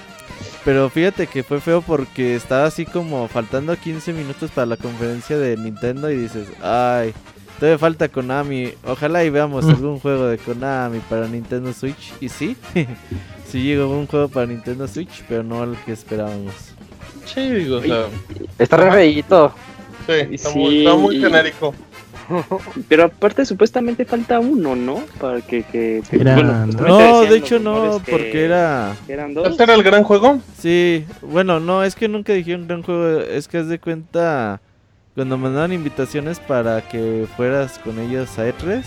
Pero 0.64 0.90
fíjate 0.90 1.28
que 1.28 1.44
fue 1.44 1.60
feo 1.62 1.82
porque 1.82 2.36
estaba 2.36 2.66
así 2.66 2.86
como 2.86 3.28
faltando 3.28 3.76
15 3.76 4.14
minutos 4.14 4.52
para 4.52 4.66
la 4.68 4.78
conferencia 4.78 5.38
de 5.38 5.58
Nintendo 5.58 6.10
y 6.12 6.18
dices, 6.18 6.48
ay, 6.62 7.14
todavía 7.60 7.78
falta 7.80 8.10
Konami. 8.10 8.70
Ojalá 8.86 9.24
y 9.24 9.30
veamos 9.30 9.66
Mm. 9.66 9.70
algún 9.70 10.00
juego 10.00 10.28
de 10.28 10.38
Konami 10.38 11.00
para 11.10 11.28
Nintendo 11.28 11.74
Switch. 11.74 12.14
Y 12.22 12.30
sí, 12.30 12.56
sí 13.52 13.64
llegó 13.64 13.90
un 13.90 14.06
juego 14.08 14.28
para 14.30 14.46
Nintendo 14.48 14.88
Switch, 14.88 15.24
pero 15.28 15.42
no 15.44 15.64
el 15.64 15.76
que 15.86 15.94
esperábamos. 15.94 16.75
Sí, 17.26 17.50
digo, 17.50 17.78
o 17.78 17.82
sea, 17.82 18.06
Está 18.60 18.78
re 18.78 18.92
feíto. 18.92 19.54
sí, 20.08 20.14
está, 20.32 20.50
Sí, 20.50 20.60
muy, 20.60 20.78
está 20.86 20.96
muy 20.96 21.20
genérico. 21.20 21.74
Pero 22.90 23.04
aparte 23.06 23.46
supuestamente 23.46 24.04
falta 24.06 24.40
uno, 24.40 24.76
¿no? 24.76 25.04
Para 25.20 25.42
que... 25.42 25.64
que 25.64 26.02
que- 26.10 26.16
Era- 26.22 26.36
supuestamente 26.66 26.84
No, 26.84 27.22
de 27.22 27.38
hecho 27.38 27.60
no, 27.60 28.02
que- 28.04 28.12
porque 28.12 28.46
era... 28.46 28.96
que 29.06 29.14
eran 29.14 29.34
dos. 29.34 29.48
¿Este 29.48 29.64
era 29.64 29.76
el 29.76 29.84
gran 29.84 30.04
juego? 30.04 30.40
Sí, 30.58 31.06
bueno, 31.22 31.60
no, 31.60 31.84
es 31.84 31.96
que 31.96 32.08
nunca 32.08 32.34
dijeron 32.34 32.68
gran 32.68 32.82
juego, 32.84 33.20
es 33.22 33.48
que 33.48 33.58
haz 33.60 33.68
de 33.68 33.78
cuenta 33.80 34.60
cuando 35.14 35.38
mandaban 35.38 35.72
invitaciones 35.72 36.40
para 36.40 36.82
que 36.88 37.26
fueras 37.38 37.78
con 37.80 38.00
ellos 38.00 38.38
a 38.40 38.48
E3, 38.50 38.82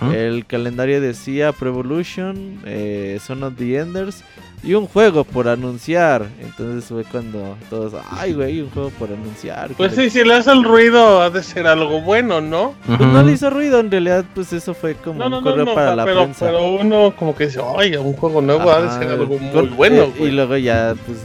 ¿Mm? 0.00 0.12
el 0.12 0.46
calendario 0.46 1.00
decía 1.00 1.52
Pro 1.52 1.68
Evolution, 1.68 2.60
eh, 2.64 3.18
Son 3.24 3.42
of 3.44 3.54
the 3.56 3.78
Enders 3.78 4.24
y 4.62 4.74
un 4.74 4.86
juego 4.86 5.24
por 5.24 5.48
anunciar. 5.48 6.26
Entonces 6.40 6.84
fue 6.88 7.04
cuando 7.04 7.56
todos, 7.70 7.94
ay 8.10 8.34
güey, 8.34 8.60
un 8.60 8.70
juego 8.70 8.90
por 8.90 9.08
anunciar. 9.10 9.70
Pues 9.76 9.94
sí, 9.94 10.10
si 10.10 10.22
le 10.24 10.34
hace 10.34 10.50
el 10.52 10.64
ruido, 10.64 11.22
ha 11.22 11.30
de 11.30 11.42
ser 11.42 11.66
algo 11.66 12.00
bueno, 12.02 12.40
¿no? 12.40 12.74
Pues 12.86 13.00
no 13.00 13.22
le 13.22 13.32
hizo 13.32 13.48
ruido, 13.50 13.80
en 13.80 13.90
realidad 13.90 14.24
pues 14.34 14.52
eso 14.52 14.74
fue 14.74 14.94
como 14.94 15.18
No, 15.18 15.28
no, 15.30 15.38
un 15.38 15.44
no, 15.44 15.50
correo 15.50 15.64
no, 15.66 15.74
para 15.74 15.90
pa- 15.90 15.96
la 15.96 16.04
pero, 16.04 16.22
prensa. 16.24 16.46
pero 16.46 16.72
uno 16.72 17.14
como 17.16 17.34
que 17.34 17.46
dice, 17.46 17.60
oye, 17.60 17.96
un 17.98 18.12
juego 18.14 18.42
nuevo 18.42 18.70
ha 18.70 18.82
de 18.82 18.90
ser 18.90 19.08
algo 19.10 19.38
muy 19.38 19.68
bueno, 19.68 20.02
eh, 20.02 20.12
y 20.16 20.18
güey. 20.18 20.30
luego 20.32 20.56
ya, 20.56 20.94
pues, 21.06 21.18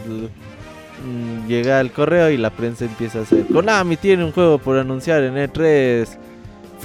mm, 1.06 1.48
llega 1.48 1.80
el 1.82 1.92
correo 1.92 2.30
y 2.30 2.38
la 2.38 2.50
prensa 2.50 2.86
empieza 2.86 3.20
a 3.20 3.22
hacer. 3.24 3.46
Konami 3.52 3.98
tiene 3.98 4.24
un 4.24 4.32
juego 4.32 4.58
por 4.58 4.78
anunciar 4.78 5.24
en 5.24 5.36
E3. 5.36 6.08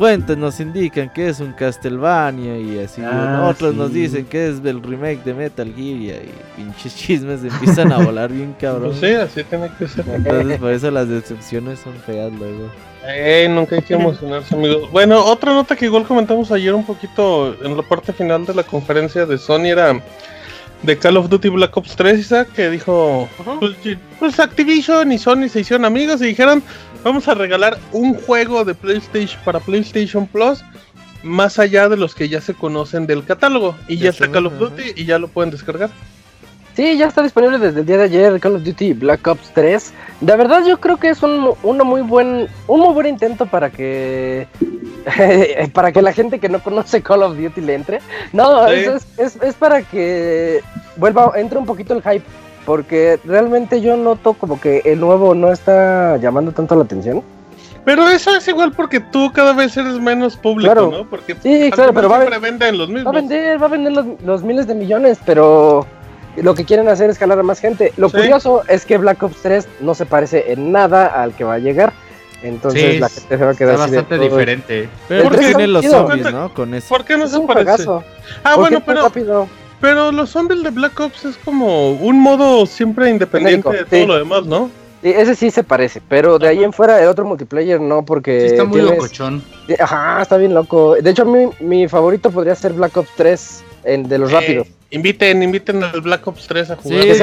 Fuentes 0.01 0.35
nos 0.39 0.59
indican 0.61 1.11
que 1.11 1.29
es 1.29 1.41
un 1.41 1.53
Castlevania 1.53 2.57
y 2.57 2.79
así. 2.79 3.03
Ah, 3.05 3.47
otros 3.51 3.75
nos 3.75 3.93
dicen 3.93 4.25
que 4.25 4.49
es 4.49 4.65
el 4.65 4.83
remake 4.83 5.23
de 5.25 5.35
Metal 5.35 5.71
Gear 5.77 5.97
y 5.99 6.11
ahí 6.11 6.33
pinches 6.57 6.97
chismes 6.97 7.45
empiezan 7.45 7.93
a 7.93 7.99
volar 7.99 8.33
bien 8.33 8.57
cabrón. 8.59 8.95
Pues 8.99 9.01
sí, 9.01 9.15
así 9.15 9.45
tiene 9.45 9.71
que 9.79 9.87
ser. 9.87 10.09
Entonces 10.09 10.59
por 10.59 10.71
eso 10.73 10.91
las 10.91 11.07
decepciones 11.07 11.81
son 11.81 11.93
feas 11.97 12.33
luego. 12.33 12.71
Eh, 13.09 13.47
nunca 13.51 13.77
hay 13.77 13.83
que 13.83 13.93
emocionarse, 13.93 14.55
amigos. 14.55 14.91
Bueno, 14.91 15.23
otra 15.23 15.53
nota 15.53 15.77
que 15.77 15.85
igual 15.85 16.05
comentamos 16.05 16.51
ayer 16.51 16.73
un 16.73 16.87
poquito 16.87 17.55
en 17.63 17.77
la 17.77 17.83
parte 17.83 18.15
final 18.15 18.47
de 18.47 18.55
la 18.55 18.63
conferencia 18.63 19.27
de 19.27 19.37
Sony 19.37 19.67
era 19.67 20.01
de 20.83 20.99
Call 20.99 21.17
of 21.17 21.29
Duty 21.29 21.49
Black 21.49 21.77
Ops 21.77 21.97
3, 21.97 22.19
Isaac, 22.19 22.53
que 22.53 22.71
dijo, 22.71 23.29
pues, 23.59 23.77
pues 24.19 24.41
Activision 24.41 25.13
y 25.13 25.19
Sony 25.19 25.49
se 25.49 25.61
hicieron 25.61 25.85
amigos 25.85 26.23
y 26.23 26.27
dijeron, 26.27 26.63
vamos 27.05 27.29
a 27.29 27.35
regalar 27.35 27.79
un 27.93 28.15
juego 28.15 28.65
de 28.65 28.75
PlayStation 28.75 29.41
para 29.45 29.61
PlayStation 29.61 30.27
Plus 30.27 30.63
más 31.23 31.59
allá 31.59 31.89
de 31.89 31.97
los 31.97 32.15
que 32.15 32.29
ya 32.29 32.41
se 32.41 32.55
conocen 32.55 33.07
del 33.07 33.25
catálogo. 33.25 33.77
Y 33.89 33.99
ya, 33.99 34.11
está 34.11 34.31
Call 34.31 34.47
of. 34.47 34.59
Duty 34.59 34.95
y 34.97 35.05
ya 35.05 35.19
lo 35.19 35.29
pueden 35.29 35.51
descargar. 35.51 35.91
Sí, 36.81 36.97
ya 36.97 37.09
está 37.09 37.21
disponible 37.23 37.59
desde 37.59 37.81
el 37.81 37.85
día 37.87 37.99
de 37.99 38.05
ayer 38.05 38.41
Call 38.41 38.57
of 38.57 38.63
Duty 38.65 38.95
Black 38.95 39.27
Ops 39.27 39.51
3. 39.53 39.93
De 40.23 40.35
verdad 40.35 40.65
yo 40.67 40.81
creo 40.81 40.97
que 40.97 41.11
es 41.11 41.23
un, 41.23 41.53
muy 41.63 42.01
buen 42.01 42.49
un 42.67 42.81
muy 42.81 42.95
buen 42.95 43.07
intento 43.07 43.45
para 43.45 43.69
que 43.69 44.47
para 45.75 45.93
que 45.93 46.01
la 46.01 46.15
gente 46.15 46.39
que 46.39 46.49
no 46.49 46.63
conoce 46.63 47.03
Call 47.03 47.23
of 47.23 47.37
Duty 47.37 47.61
le 47.61 47.75
entre. 47.75 47.99
No, 48.33 48.67
Sí. 48.69 48.75
es, 48.77 49.07
es, 49.19 49.43
es- 49.43 49.55
para 49.57 49.83
que 49.83 50.63
vuelva 50.97 51.33
entre 51.37 51.59
un 51.59 51.67
poquito 51.67 51.93
el 51.93 52.01
hype 52.01 52.25
porque 52.65 53.21
realmente 53.27 53.83
yo 53.83 53.99
noto 53.99 54.33
como 54.33 54.59
que 54.59 54.81
el 54.87 55.01
nuevo 55.01 55.35
no 55.35 55.53
está 55.53 56.17
llamando 56.17 56.51
tanto 56.53 56.75
la 56.77 56.85
atención. 56.85 57.23
Pero 57.85 58.09
eso 58.09 58.35
es 58.35 58.49
igual 58.49 58.73
porque 58.73 59.01
tú 59.01 59.31
cada 59.35 59.53
vez 59.53 59.77
eres 59.77 60.01
menos 60.01 60.35
público, 60.35 60.73
Claro. 60.73 60.91
¿no? 60.91 61.05
Porque 61.11 61.35
Sí, 61.43 61.71
claro, 61.73 61.93
pero 61.93 62.09
va 62.09 62.19
venden 62.39 62.79
los 62.79 62.89
Va 62.89 62.93
a 62.93 62.95
mismos. 62.95 63.15
vender, 63.15 63.63
va 63.63 63.67
a 63.67 63.69
vender 63.69 63.93
los, 63.93 64.07
los 64.25 64.43
miles 64.43 64.67
de 64.67 64.75
millones, 64.75 65.19
pero 65.27 65.87
lo 66.37 66.55
que 66.55 66.65
quieren 66.65 66.89
hacer 66.89 67.11
es 67.11 67.19
jalar 67.19 67.39
a 67.39 67.43
más 67.43 67.61
gente. 67.61 67.93
Lo 67.97 68.09
Sí. 68.09 68.17
curioso 68.19 68.63
es 68.69 68.85
que 68.87 68.99
Black 68.99 69.23
Ops 69.23 69.37
3 69.43 69.69
no 69.81 69.95
se 69.95 70.07
parece 70.07 70.53
en 70.53 70.73
nada 70.73 71.07
al 71.07 71.35
que 71.35 71.45
va 71.45 71.55
a 71.55 71.59
llegar. 71.59 71.93
Entonces 72.43 72.95
Sí, 72.95 72.99
la 72.99 73.09
gente 73.11 73.37
se 73.37 73.45
va 73.45 73.51
a 73.51 73.55
quedar 73.55 73.73
Está 73.75 73.85
así 73.85 73.93
de, 73.93 73.99
bastante 73.99 74.25
diferente. 74.25 74.89
Pero 75.09 75.25
¿Por 75.25 75.39
qué? 75.39 75.47
tiene 75.47 75.67
los 75.67 75.85
zombies, 75.85 76.33
¿no? 76.33 76.55
Con 76.55 76.73
eso. 76.75 76.89
¿Por 76.89 77.05
qué 77.05 77.17
no 77.19 77.25
Es 77.25 77.33
se 77.33 77.39
un 77.39 77.47
parece? 77.47 77.65
juegazo. 77.85 78.05
Ah, 78.43 78.57
bueno, 78.57 78.81
pero, 78.85 79.03
rápido. 79.03 79.47
pero 79.81 80.11
los 80.11 80.31
zombies 80.31 80.63
de 80.63 80.71
Black 80.71 80.99
Ops 80.99 81.25
es 81.27 81.37
como 81.37 81.93
un 81.93 82.19
modo 82.19 82.65
siempre 82.65 83.11
independiente 83.11 83.63
Genérico, 83.69 83.85
de 83.85 83.91
todo 83.91 84.01
sí. 84.01 84.07
lo 84.07 84.19
demás, 84.19 84.47
¿no? 84.47 84.71
Sí, 85.03 85.09
ese 85.11 85.35
sí 85.35 85.51
se 85.51 85.65
parece, 85.65 86.01
pero 86.09 86.39
de 86.39 86.49
ahí 86.49 86.63
en 86.65 86.73
fuera 86.75 87.01
el 87.03 87.09
otro 87.09 87.25
multiplayer 87.27 87.81
no, 87.81 88.05
porque 88.05 88.41
Sí, 88.41 88.47
está 88.49 88.65
muy 88.65 88.81
tienes- 88.81 88.97
locochón. 88.97 89.43
Ajá, 89.79 90.21
está 90.23 90.37
bien 90.39 90.53
loco. 90.55 90.95
De 90.95 91.11
hecho, 91.11 91.25
mi, 91.27 91.49
mi 91.61 91.89
favorito 91.89 92.31
podría 92.31 92.55
ser 92.55 92.73
Black 92.75 92.97
Ops 92.97 93.11
3, 93.17 93.65
en, 93.85 94.09
de 94.09 94.19
los 94.19 94.31
rápidos. 94.33 94.67
Inviten, 94.93 95.41
inviten 95.43 95.85
al 95.85 96.01
Black 96.01 96.27
Ops 96.27 96.49
3 96.49 96.71
a 96.71 96.77
Sí, 96.77 96.81
jugar. 96.83 97.03
Que 97.03 97.19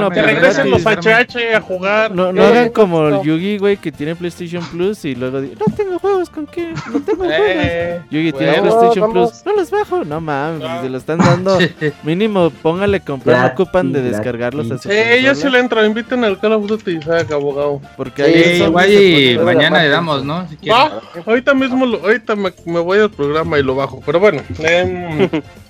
¿no? 0.00 0.08
que 0.10 0.14
pero 0.14 0.26
regresen 0.28 0.70
los. 0.70 0.84
HH 0.86 1.54
a 1.56 1.60
jugar. 1.60 2.14
No, 2.14 2.32
no 2.32 2.44
hagan 2.44 2.68
como 2.68 3.08
el. 3.08 3.22
Yugi, 3.22 3.58
güey, 3.58 3.76
que 3.76 3.90
tiene 3.90 4.14
PlayStation 4.14 4.64
Plus 4.66 5.04
y 5.04 5.16
luego 5.16 5.40
dice, 5.40 5.56
no 5.58 5.74
tengo 5.74 5.98
juegos, 5.98 6.30
¿con 6.30 6.46
qué? 6.46 6.72
No 6.92 7.00
tengo 7.00 7.24
juegos. 7.24 7.34
Eh, 7.40 8.00
Yugi 8.10 8.30
bueno. 8.30 8.38
tiene 8.38 8.60
PlayStation 8.62 9.00
vamos. 9.12 9.30
Plus, 9.32 9.46
no 9.46 9.56
los 9.60 9.70
bajo. 9.70 10.04
No 10.04 10.20
mames, 10.20 10.80
se 10.82 10.88
lo 10.88 10.98
están 10.98 11.18
dando. 11.18 11.58
Mínimo, 12.04 12.50
póngale 12.50 13.00
comprar, 13.00 13.40
no 13.40 13.46
ocupan 13.48 13.92
de 13.92 14.02
descargarlos 14.02 14.70
a 14.70 14.78
su 14.78 14.88
Sí, 14.88 14.94
yo 15.24 15.34
sí 15.34 15.50
le 15.50 15.58
entro. 15.58 15.84
Inviten 15.84 16.22
al 16.24 16.38
Call 16.38 16.52
of 16.52 16.66
Duty 16.68 16.98
Isaac, 16.98 17.32
abogado. 17.32 17.80
Porque 17.96 18.24
Sí, 18.24 18.30
ahí 18.32 18.56
Sí, 18.58 18.62
igual 18.62 18.92
y 18.92 19.38
mañana 19.38 19.82
le 19.82 19.88
damos, 19.88 20.24
¿no? 20.24 20.46
Si. 20.48 20.70
Ah, 20.70 21.00
ahorita 21.26 21.52
mismo, 21.54 21.84
lo- 21.84 21.98
ahorita 22.00 22.36
me, 22.36 22.52
me 22.64 22.78
voy 22.78 23.00
al 23.00 23.10
programa 23.10 23.58
y 23.58 23.64
lo 23.64 23.74
bajo. 23.74 24.00
Pero 24.06 24.20
bueno, 24.20 24.40
em, 24.60 25.28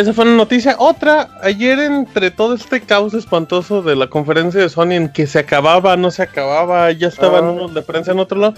esa 0.00 0.12
fue 0.14 0.24
una 0.24 0.36
noticia. 0.36 0.76
Otra, 0.78 1.28
ayer 1.42 1.78
entre 1.78 2.30
todo 2.30 2.54
este 2.54 2.80
caos 2.80 3.14
espantoso 3.14 3.82
de 3.82 3.94
la 3.96 4.06
conferencia 4.08 4.60
de 4.60 4.68
Sony 4.68 4.92
en 4.92 5.08
que 5.12 5.26
se 5.26 5.38
acababa, 5.38 5.96
no 5.96 6.10
se 6.10 6.22
acababa, 6.22 6.90
ya 6.92 7.08
estaban 7.08 7.44
Ah. 7.44 7.50
unos 7.50 7.74
de 7.74 7.82
prensa 7.82 8.12
en 8.12 8.18
otro 8.18 8.38
lado. 8.38 8.54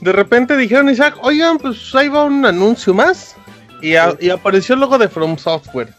De 0.00 0.12
repente 0.12 0.56
dijeron, 0.56 0.88
Isaac, 0.88 1.16
oigan, 1.22 1.58
pues 1.58 1.94
ahí 1.94 2.08
va 2.08 2.24
un 2.24 2.44
anuncio 2.46 2.94
más. 2.94 3.34
Y, 3.82 3.96
a- 3.96 4.16
y 4.20 4.30
apareció 4.30 4.74
el 4.74 4.80
logo 4.80 4.96
de 4.98 5.08
From 5.08 5.36
Software. 5.36 5.92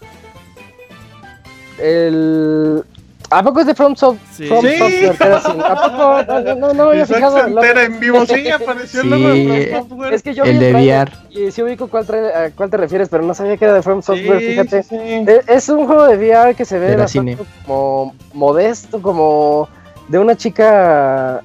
El... 1.80 2.84
¿A 3.30 3.44
poco 3.44 3.60
es 3.60 3.66
de 3.68 3.76
From, 3.76 3.94
Soft- 3.96 4.20
Sí. 4.32 4.46
From 4.48 4.62
Sí. 4.66 4.78
Software? 4.78 5.32
así? 5.34 5.52
¿A 5.60 5.76
poco? 5.76 6.24
No, 6.28 6.40
no, 6.42 6.56
no, 6.56 6.74
no 6.74 6.86
me 6.86 6.92
había 6.92 7.06
fijado. 7.06 7.38
se 7.44 7.48
entera 7.50 7.84
en 7.84 8.00
vivo. 8.00 8.26
Sí, 8.26 8.50
apareció 8.50 9.02
el 9.02 9.10
logo 9.10 9.34
Sí. 9.34 9.46
de 9.46 9.68
From 9.68 9.90
Software. 9.90 10.14
Es 10.14 10.24
que 10.24 10.34
yo 10.34 10.44
El 10.46 10.54
vi 10.54 10.66
de 10.66 10.72
VR. 10.74 11.12
Y 11.32 11.52
sí 11.52 11.62
ubico 11.62 11.88
cuál, 11.90 12.06
trae- 12.08 12.34
a 12.34 12.52
cuál 12.56 12.70
te 12.70 12.78
refieres, 12.78 13.10
pero 13.10 13.24
no 13.24 13.34
sabía 13.34 13.58
que 13.58 13.66
era 13.66 13.74
de 13.74 13.82
From 13.82 14.02
Software, 14.02 14.40
Sí, 14.40 14.48
fíjate. 14.48 14.84
sí, 14.84 14.90
sí. 14.90 14.96
E- 14.98 15.42
Es 15.48 15.68
un 15.68 15.86
juego 15.88 16.06
de 16.08 16.16
VR 16.18 16.56
que 16.56 16.64
se 16.64 16.80
ve 16.80 16.96
bastante 16.96 17.32
cine. 17.36 17.38
como 17.66 18.16
modesto, 18.34 19.02
como 19.02 19.68
de 20.08 20.20
una 20.20 20.36
chica 20.38 21.42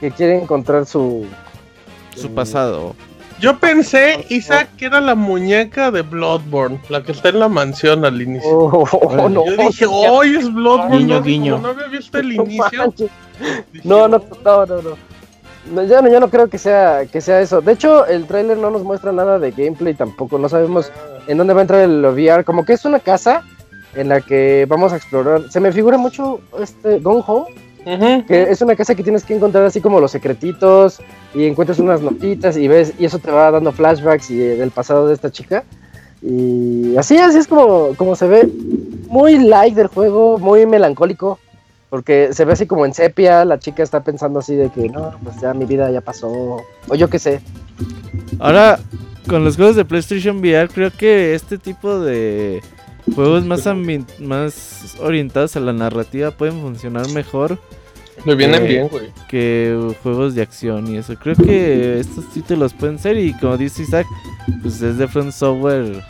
que 0.00 0.10
quiere 0.10 0.36
encontrar 0.42 0.84
su... 0.84 1.24
Su 2.14 2.30
pasado. 2.34 2.94
Yo 3.42 3.58
pensé, 3.58 4.24
Isaac, 4.28 4.68
que 4.76 4.86
era 4.86 5.00
la 5.00 5.16
muñeca 5.16 5.90
de 5.90 6.02
Bloodborne, 6.02 6.78
la 6.88 7.02
que 7.02 7.10
está 7.10 7.30
en 7.30 7.40
la 7.40 7.48
mansión 7.48 8.04
al 8.04 8.22
inicio. 8.22 8.48
Oh, 8.48 8.88
oh, 8.92 9.28
no, 9.28 9.44
Yo 9.44 9.56
dije, 9.56 9.84
hoy 9.84 10.36
es 10.36 10.54
Bloodborne. 10.54 10.98
Guiño, 10.98 11.16
¿no? 11.16 11.22
guiño. 11.22 11.58
No 11.58 11.68
había 11.70 11.88
visto 11.88 12.18
el 12.18 12.36
no 12.36 12.44
inicio. 12.44 12.94
No, 13.82 14.06
no, 14.06 14.22
no, 14.44 14.66
no, 14.66 14.82
no. 14.82 15.12
No, 15.72 15.82
yo, 15.82 16.02
no, 16.02 16.08
yo 16.08 16.20
no 16.20 16.30
creo 16.30 16.48
que 16.48 16.58
sea, 16.58 17.06
que 17.06 17.20
sea 17.20 17.40
eso. 17.40 17.60
De 17.60 17.72
hecho, 17.72 18.06
el 18.06 18.26
tráiler 18.26 18.58
no 18.58 18.70
nos 18.70 18.84
muestra 18.84 19.10
nada 19.10 19.40
de 19.40 19.50
gameplay 19.50 19.94
tampoco. 19.94 20.38
No 20.38 20.48
sabemos 20.48 20.92
en 21.26 21.36
dónde 21.36 21.52
va 21.52 21.60
a 21.60 21.62
entrar 21.62 21.80
el 21.80 22.04
VR. 22.04 22.44
Como 22.44 22.64
que 22.64 22.74
es 22.74 22.84
una 22.84 23.00
casa 23.00 23.42
en 23.96 24.08
la 24.08 24.20
que 24.20 24.66
vamos 24.68 24.92
a 24.92 24.96
explorar. 24.98 25.50
Se 25.50 25.58
me 25.58 25.72
figura 25.72 25.98
mucho 25.98 26.40
este 26.60 27.00
Gone 27.00 27.24
Que 27.84 28.50
es 28.50 28.62
una 28.62 28.76
casa 28.76 28.94
que 28.94 29.02
tienes 29.02 29.24
que 29.24 29.34
encontrar 29.34 29.64
así 29.64 29.80
como 29.80 30.00
los 30.00 30.12
secretitos 30.12 31.00
y 31.34 31.46
encuentras 31.46 31.78
unas 31.78 32.00
notitas 32.00 32.56
y 32.56 32.68
ves 32.68 32.94
y 32.98 33.04
eso 33.04 33.18
te 33.18 33.30
va 33.30 33.50
dando 33.50 33.72
flashbacks 33.72 34.30
y 34.30 34.40
eh, 34.40 34.56
del 34.56 34.70
pasado 34.70 35.08
de 35.08 35.14
esta 35.14 35.30
chica. 35.30 35.64
Y 36.22 36.96
así, 36.96 37.18
así 37.18 37.38
es 37.38 37.48
como, 37.48 37.94
como 37.96 38.14
se 38.14 38.28
ve. 38.28 38.48
Muy 39.08 39.38
light 39.38 39.74
del 39.74 39.88
juego, 39.88 40.38
muy 40.38 40.66
melancólico. 40.66 41.38
Porque 41.90 42.32
se 42.32 42.46
ve 42.46 42.54
así 42.54 42.66
como 42.66 42.86
en 42.86 42.94
sepia, 42.94 43.44
la 43.44 43.58
chica 43.58 43.82
está 43.82 44.02
pensando 44.02 44.38
así 44.38 44.54
de 44.54 44.70
que 44.70 44.88
no, 44.88 45.12
pues 45.22 45.38
ya 45.42 45.52
mi 45.52 45.66
vida 45.66 45.90
ya 45.90 46.00
pasó. 46.00 46.62
O 46.88 46.94
yo 46.94 47.10
qué 47.10 47.18
sé. 47.18 47.40
Ahora, 48.38 48.78
con 49.28 49.44
los 49.44 49.56
juegos 49.56 49.76
de 49.76 49.84
PlayStation 49.84 50.38
VR, 50.38 50.68
creo 50.68 50.90
que 50.90 51.34
este 51.34 51.58
tipo 51.58 52.00
de 52.00 52.62
juegos 53.14 53.44
más, 53.44 53.66
más 54.20 54.96
orientados 55.00 55.56
a 55.56 55.60
la 55.60 55.72
narrativa 55.72 56.30
pueden 56.30 56.60
funcionar 56.60 57.08
mejor 57.10 57.58
Le 58.24 58.34
vienen 58.34 58.62
Eh, 58.62 58.68
bien, 58.68 58.88
güey. 58.88 59.06
que 59.28 59.94
juegos 60.02 60.34
de 60.34 60.42
acción 60.42 60.86
y 60.88 60.98
eso. 60.98 61.14
Creo 61.16 61.34
que 61.34 61.98
estos 61.98 62.30
títulos 62.32 62.72
pueden 62.74 62.98
ser 62.98 63.16
y 63.18 63.32
como 63.34 63.56
dice 63.56 63.82
Isaac, 63.82 64.06
pues 64.62 64.80
es 64.82 64.98
de 64.98 65.08
Front 65.08 65.32
Software 65.32 66.02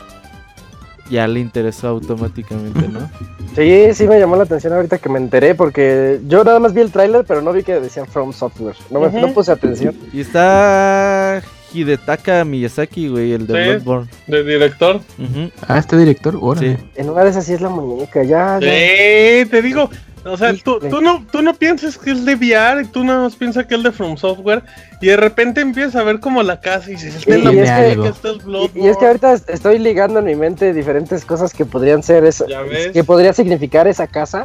ya 1.09 1.27
le 1.27 1.39
interesó 1.39 1.89
automáticamente, 1.89 2.87
¿no? 2.87 3.09
Sí, 3.55 3.93
sí 3.93 4.07
me 4.07 4.19
llamó 4.19 4.35
la 4.35 4.43
atención 4.43 4.73
ahorita 4.73 4.97
que 4.97 5.09
me 5.09 5.19
enteré 5.19 5.53
porque 5.53 6.19
yo 6.27 6.43
nada 6.43 6.59
más 6.59 6.73
vi 6.73 6.81
el 6.81 6.91
tráiler, 6.91 7.25
pero 7.27 7.41
no 7.41 7.51
vi 7.51 7.61
que 7.63 7.79
decían 7.79 8.07
From 8.07 8.33
Software. 8.33 8.75
No, 8.89 8.99
me, 8.99 9.09
no 9.21 9.33
puse 9.33 9.51
atención. 9.51 9.95
Y 10.11 10.21
está 10.21 11.41
Hidetaka 11.73 12.43
Miyazaki, 12.45 13.07
güey, 13.09 13.33
el 13.33 13.47
de 13.47 13.53
Sí. 13.53 13.69
Bloodborne. 13.69 14.09
De 14.27 14.43
director. 14.43 14.95
Ujú, 15.17 15.51
Ah, 15.67 15.77
este 15.79 15.97
director, 15.97 16.37
órale. 16.39 16.77
Sí. 16.77 16.83
En 16.95 17.09
una 17.09 17.23
de 17.23 17.29
esas 17.31 17.45
sí 17.45 17.53
es 17.53 17.61
la 17.61 17.69
muñeca, 17.69 18.23
ya. 18.23 18.59
ya. 18.59 18.67
Sí, 18.67 19.45
te 19.49 19.61
digo. 19.61 19.89
O 20.25 20.37
sea, 20.37 20.53
tú, 20.53 20.79
tú, 20.79 21.01
no, 21.01 21.25
tú 21.33 21.41
no 21.41 21.53
piensas 21.53 21.97
que 21.97 22.11
es 22.11 22.23
de 22.23 22.35
VR 22.35 22.81
y 22.83 22.85
tú 22.85 23.03
nada 23.03 23.23
más 23.23 23.35
piensas 23.35 23.65
que 23.65 23.75
es 23.75 23.83
de 23.83 23.91
From 23.91 24.15
Software 24.15 24.63
y 25.01 25.07
de 25.07 25.17
repente 25.17 25.59
empiezas 25.59 25.97
a 25.97 26.03
ver 26.03 26.21
como 26.21 26.41
la 26.43 26.61
casa 26.61 26.89
y 26.89 26.93
dices, 26.93 27.27
en 27.27 27.43
la 27.43 27.51
Y 27.51 27.59
es 27.59 27.69
muñeca, 27.69 27.89
que- 27.95 28.01
que 28.03 28.07
está 28.07 28.29
el 28.29 28.35
Y, 28.37 28.39
Bloodborne. 28.39 28.81
y 28.81 28.87
es 28.87 28.95
que 28.97 29.05
ahorita 29.05 29.33
est- 29.33 29.49
estoy 29.49 29.79
ligando 29.79 30.19
en 30.19 30.25
mi 30.25 30.35
mente 30.35 30.71
diferentes 30.73 31.25
cosas 31.25 31.53
que 31.53 31.65
podrían 31.65 32.03
ser 32.03 32.23
eso, 32.23 32.47
Ya 32.47 32.61
ves. 32.61 32.91
que 32.93 33.03
podría 33.03 33.33
significar 33.33 33.85
esa 33.89 34.07
casa. 34.07 34.43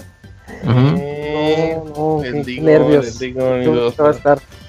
Ujú. 0.65 0.97
Eh, 0.99 1.79
No, 1.95 2.23
no, 2.25 2.43
digo, 2.45 2.65
nervios. 2.65 3.17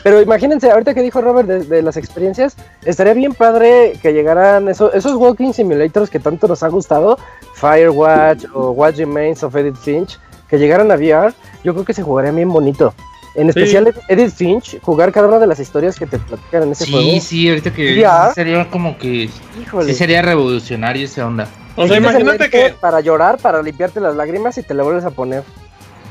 Pero 0.03 0.21
imagínense, 0.21 0.71
ahorita 0.71 0.93
que 0.93 1.01
dijo 1.01 1.19
Robert 1.21 1.47
de, 1.47 1.63
de 1.63 1.81
las 1.81 1.97
experiencias, 1.97 2.55
estaría 2.85 3.13
bien 3.13 3.33
padre 3.33 3.93
que 4.01 4.13
llegaran 4.13 4.69
eso- 4.69 4.93
esos 4.93 5.13
walking 5.15 5.51
simulators 5.51 6.09
que 6.09 6.19
tanto 6.19 6.47
nos 6.47 6.63
ha 6.63 6.69
gustado, 6.69 7.17
Firewatch 7.55 8.45
o 8.53 8.71
What 8.71 8.95
Remains 8.95 9.43
of 9.43 9.55
Edith 9.55 9.75
Finch, 9.75 10.17
que 10.49 10.57
llegaran 10.57 10.91
a 10.91 10.95
VR, 10.95 11.33
yo 11.63 11.73
creo 11.73 11.85
que 11.85 11.93
se 11.93 12.01
jugaría 12.03 12.31
bien 12.31 12.49
bonito. 12.49 12.93
En 13.35 13.43
Sí. 13.53 13.59
especial 13.59 13.93
Edith 14.07 14.31
Finch, 14.33 14.81
jugar 14.81 15.11
cada 15.11 15.27
una 15.27 15.37
de 15.39 15.47
las 15.47 15.59
historias 15.59 15.97
que 15.99 16.07
te 16.07 16.17
platican 16.17 16.63
en 16.63 16.71
ese 16.71 16.85
Sí, 16.85 16.91
juego. 16.91 17.21
sí, 17.21 17.49
ahorita 17.49 17.71
que 17.71 17.95
Ya. 17.95 18.29
sí 18.29 18.35
sería 18.35 18.69
como 18.69 18.97
que 18.97 19.29
Híjole. 19.61 19.85
sí 19.85 19.93
sería 19.93 20.21
revolucionario 20.21 21.05
esa 21.05 21.27
onda. 21.27 21.47
O 21.75 21.85
sea, 21.87 21.97
Sí, 21.97 22.03
imagínate 22.03 22.49
que, 22.49 22.73
Para 22.79 23.01
llorar, 23.01 23.37
para 23.37 23.61
limpiarte 23.61 23.99
las 23.99 24.15
lágrimas 24.15 24.57
y 24.57 24.63
te 24.63 24.73
la 24.73 24.83
vuelves 24.83 25.05
a 25.05 25.11
poner. 25.11 25.43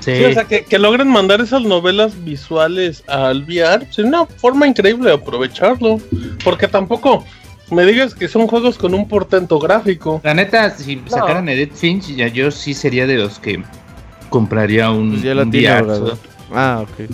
Sí, 0.01 0.17
sí, 0.17 0.25
o 0.25 0.33
sea, 0.33 0.45
que, 0.45 0.65
que 0.65 0.79
logren 0.79 1.09
mandar 1.09 1.41
esas 1.41 1.63
novelas 1.63 2.25
visuales 2.25 3.03
al 3.09 3.43
VR, 3.43 3.87
es 3.91 3.99
una 3.99 4.27
forma 4.27 4.67
increíble 4.67 5.09
de 5.09 5.17
aprovecharlo. 5.17 6.01
Porque 6.45 6.69
tampoco 6.69 7.25
me 7.71 7.85
digas 7.85 8.15
que 8.15 8.29
son 8.29 8.47
juegos 8.47 8.79
con 8.79 8.95
un 8.95 9.09
portento 9.09 9.59
gráfico. 9.59 10.21
La 10.25 10.35
neta, 10.35 10.71
si 10.71 11.03
sacaran 11.07 11.49
Edith 11.49 11.75
Finch, 11.75 12.15
ya 12.15 12.29
yo 12.29 12.51
sí 12.51 12.75
sería 12.75 13.07
de 13.07 13.17
los 13.17 13.39
que 13.39 13.63
compraría 14.31 14.91
un, 14.91 15.11
Pues 15.11 15.23
ya 15.23 15.35
la 15.35 15.43
un 15.43 15.51
tiene 15.51 15.83
VR. 15.83 16.13
Ah, 16.53 16.81
ok. 16.83 17.11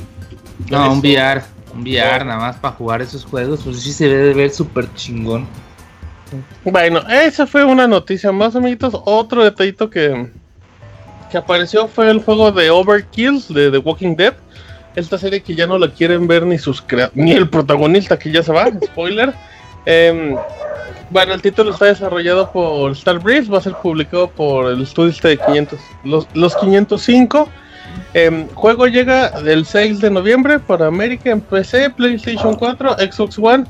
No, 0.70 0.92
un. 0.92 0.98
VR. 0.98 1.42
Un 1.74 1.82
VR 1.82 2.24
nada 2.24 2.38
más 2.38 2.56
para 2.56 2.76
jugar 2.76 3.02
esos 3.02 3.24
juegos, 3.24 3.62
pues 3.64 3.80
sí 3.80 3.92
se 3.92 4.08
debe 4.08 4.32
ver 4.32 4.50
súper 4.50 4.92
chingón. 4.94 5.46
Bueno, 6.64 7.00
esa 7.08 7.46
fue 7.46 7.64
una 7.64 7.86
noticia 7.88 8.30
más, 8.30 8.54
amiguitos. 8.54 8.94
Otro 9.04 9.42
detallito 9.42 9.90
que, 9.90 10.30
que 11.34 11.38
apareció 11.38 11.88
fue 11.88 12.08
el 12.12 12.20
juego 12.22 12.52
de 12.52 12.70
Overkill 12.70 13.42
de 13.48 13.68
The 13.72 13.78
Walking 13.78 14.14
Dead. 14.14 14.34
Esta 14.94 15.18
serie 15.18 15.42
que 15.42 15.56
ya 15.56 15.66
no 15.66 15.76
la 15.78 15.88
quieren 15.90 16.28
ver 16.28 16.46
ni 16.46 16.58
sus 16.58 16.80
crea- 16.80 17.10
ni 17.12 17.32
el 17.32 17.48
protagonista 17.48 18.16
que 18.16 18.30
ya 18.30 18.40
se 18.44 18.52
va, 18.52 18.66
spoiler. 18.86 19.34
Em, 19.84 20.36
bueno, 21.10 21.34
el 21.34 21.42
título 21.42 21.72
está 21.72 21.86
desarrollado 21.86 22.52
por 22.52 22.92
Star 22.92 23.18
Breeze, 23.18 23.50
va 23.50 23.58
a 23.58 23.62
ser 23.62 23.74
publicado 23.74 24.28
por 24.30 24.70
el 24.70 24.82
estudio 24.82 25.10
este 25.10 25.28
de 25.30 25.38
500, 25.38 25.80
los, 26.04 26.28
los 26.34 26.54
505. 26.56 27.48
Em, 28.14 28.46
juego 28.54 28.86
llega 28.86 29.32
el 29.44 29.66
6 29.66 29.98
de 29.98 30.10
noviembre 30.10 30.60
para 30.60 30.86
América 30.86 31.30
en 31.32 31.40
PC, 31.40 31.90
PlayStation 31.90 32.54
4, 32.54 32.92
Xbox 33.10 33.36
One. 33.40 33.64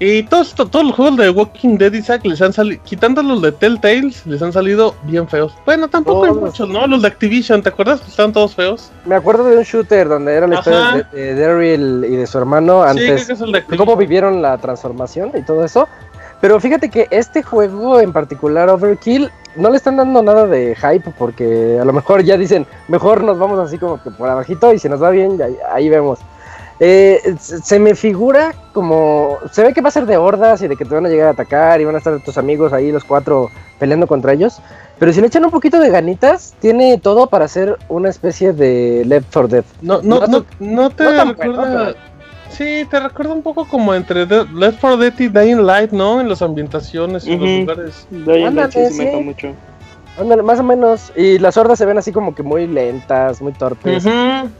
Y 0.00 0.22
todos, 0.24 0.54
to- 0.54 0.66
todos 0.68 0.86
los 0.86 0.94
juegos 0.94 1.16
de 1.16 1.28
Walking 1.30 1.76
Dead 1.76 1.92
Isaac 1.92 2.24
les 2.24 2.40
han 2.40 2.52
salido, 2.52 2.80
quitando 2.84 3.20
los 3.20 3.42
de 3.42 3.50
Telltales, 3.50 4.24
les 4.26 4.40
han 4.40 4.52
salido 4.52 4.94
bien 5.02 5.26
feos. 5.26 5.52
Bueno, 5.66 5.88
tampoco 5.88 6.22
hay 6.24 6.30
Todos. 6.30 6.42
muchos, 6.44 6.68
¿no? 6.68 6.86
Los 6.86 7.02
de 7.02 7.08
Activision, 7.08 7.62
¿te 7.62 7.70
acuerdas? 7.70 8.00
que 8.00 8.10
Estaban 8.10 8.32
todos 8.32 8.54
feos. 8.54 8.92
Me 9.06 9.16
acuerdo 9.16 9.44
de 9.44 9.56
un 9.56 9.64
shooter 9.64 10.08
donde 10.08 10.34
era 10.34 10.46
la 10.46 10.54
historia 10.60 11.06
de, 11.12 11.34
de 11.34 11.40
Daryl 11.40 12.04
y 12.04 12.14
de 12.16 12.26
su 12.28 12.38
hermano 12.38 12.84
sí, 12.92 12.96
creo 12.98 13.08
antes. 13.10 13.26
que 13.26 13.32
es 13.32 13.40
el 13.40 13.76
cómo 13.76 13.96
vivieron 13.96 14.40
la 14.40 14.56
transformación 14.58 15.32
y 15.34 15.42
todo 15.42 15.64
eso. 15.64 15.88
Pero 16.40 16.60
fíjate 16.60 16.88
que 16.90 17.08
este 17.10 17.42
juego 17.42 17.98
en 17.98 18.12
particular, 18.12 18.68
Overkill, 18.68 19.28
no 19.56 19.70
le 19.70 19.76
están 19.78 19.96
dando 19.96 20.22
nada 20.22 20.46
de 20.46 20.76
hype 20.76 21.10
porque 21.18 21.78
a 21.82 21.84
lo 21.84 21.92
mejor 21.92 22.22
ya 22.22 22.36
dicen, 22.36 22.64
mejor 22.86 23.24
nos 23.24 23.36
vamos 23.40 23.58
así 23.58 23.76
como 23.78 24.00
que 24.00 24.12
por 24.12 24.28
abajito 24.28 24.72
y 24.72 24.78
si 24.78 24.88
nos 24.88 25.02
va 25.02 25.10
bien, 25.10 25.42
ahí, 25.42 25.56
ahí 25.72 25.88
vemos. 25.88 26.20
Eh, 26.80 27.34
se 27.40 27.78
me 27.80 27.94
figura 27.94 28.54
como. 28.72 29.38
Se 29.52 29.62
ve 29.62 29.74
que 29.74 29.80
va 29.80 29.88
a 29.88 29.92
ser 29.92 30.06
de 30.06 30.16
hordas 30.16 30.62
y 30.62 30.68
de 30.68 30.76
que 30.76 30.84
te 30.84 30.94
van 30.94 31.06
a 31.06 31.08
llegar 31.08 31.26
a 31.28 31.30
atacar 31.32 31.80
y 31.80 31.84
van 31.84 31.96
a 31.96 31.98
estar 31.98 32.20
tus 32.20 32.38
amigos 32.38 32.72
ahí, 32.72 32.92
los 32.92 33.02
cuatro, 33.04 33.50
peleando 33.80 34.06
contra 34.06 34.32
ellos. 34.32 34.60
Pero 34.98 35.12
si 35.12 35.20
le 35.20 35.26
echan 35.28 35.44
un 35.44 35.50
poquito 35.50 35.80
de 35.80 35.90
ganitas, 35.90 36.54
tiene 36.60 36.98
todo 36.98 37.26
para 37.28 37.46
hacer 37.46 37.76
una 37.88 38.08
especie 38.08 38.52
de 38.52 39.04
Left 39.06 39.26
4 39.32 39.48
Dead. 39.48 39.64
No, 39.82 40.00
no, 40.02 40.20
No 40.20 40.26
no, 40.28 40.44
no 40.60 40.90
te 40.90 41.24
recuerda. 41.24 41.56
bueno, 41.84 41.90
Sí, 42.50 42.86
te 42.90 42.98
recuerda 42.98 43.34
un 43.34 43.42
poco 43.42 43.66
como 43.68 43.94
entre 43.94 44.26
The- 44.26 44.46
Left 44.54 44.80
4 44.80 44.96
Dead 44.96 45.12
y 45.18 45.28
Dying 45.28 45.64
Light, 45.66 45.90
¿no? 45.92 46.20
En 46.20 46.28
las 46.28 46.42
ambientaciones 46.42 47.26
y 47.26 47.32
en 47.32 47.36
Ujú. 47.42 47.46
los 47.46 47.58
lugares. 47.60 48.06
Dying 48.10 48.54
Light 48.54 48.70
sí 48.72 48.86
se 48.86 49.10
sí. 49.10 49.16
mucho. 49.22 49.48
Ándale, 50.18 50.42
más 50.42 50.58
o 50.58 50.62
menos. 50.62 51.12
Y 51.16 51.38
las 51.38 51.56
hordas 51.56 51.78
se 51.78 51.86
ven 51.86 51.98
así 51.98 52.12
como 52.12 52.34
que 52.34 52.42
muy 52.42 52.66
lentas, 52.66 53.40
muy 53.40 53.52
torpes. 53.52 54.04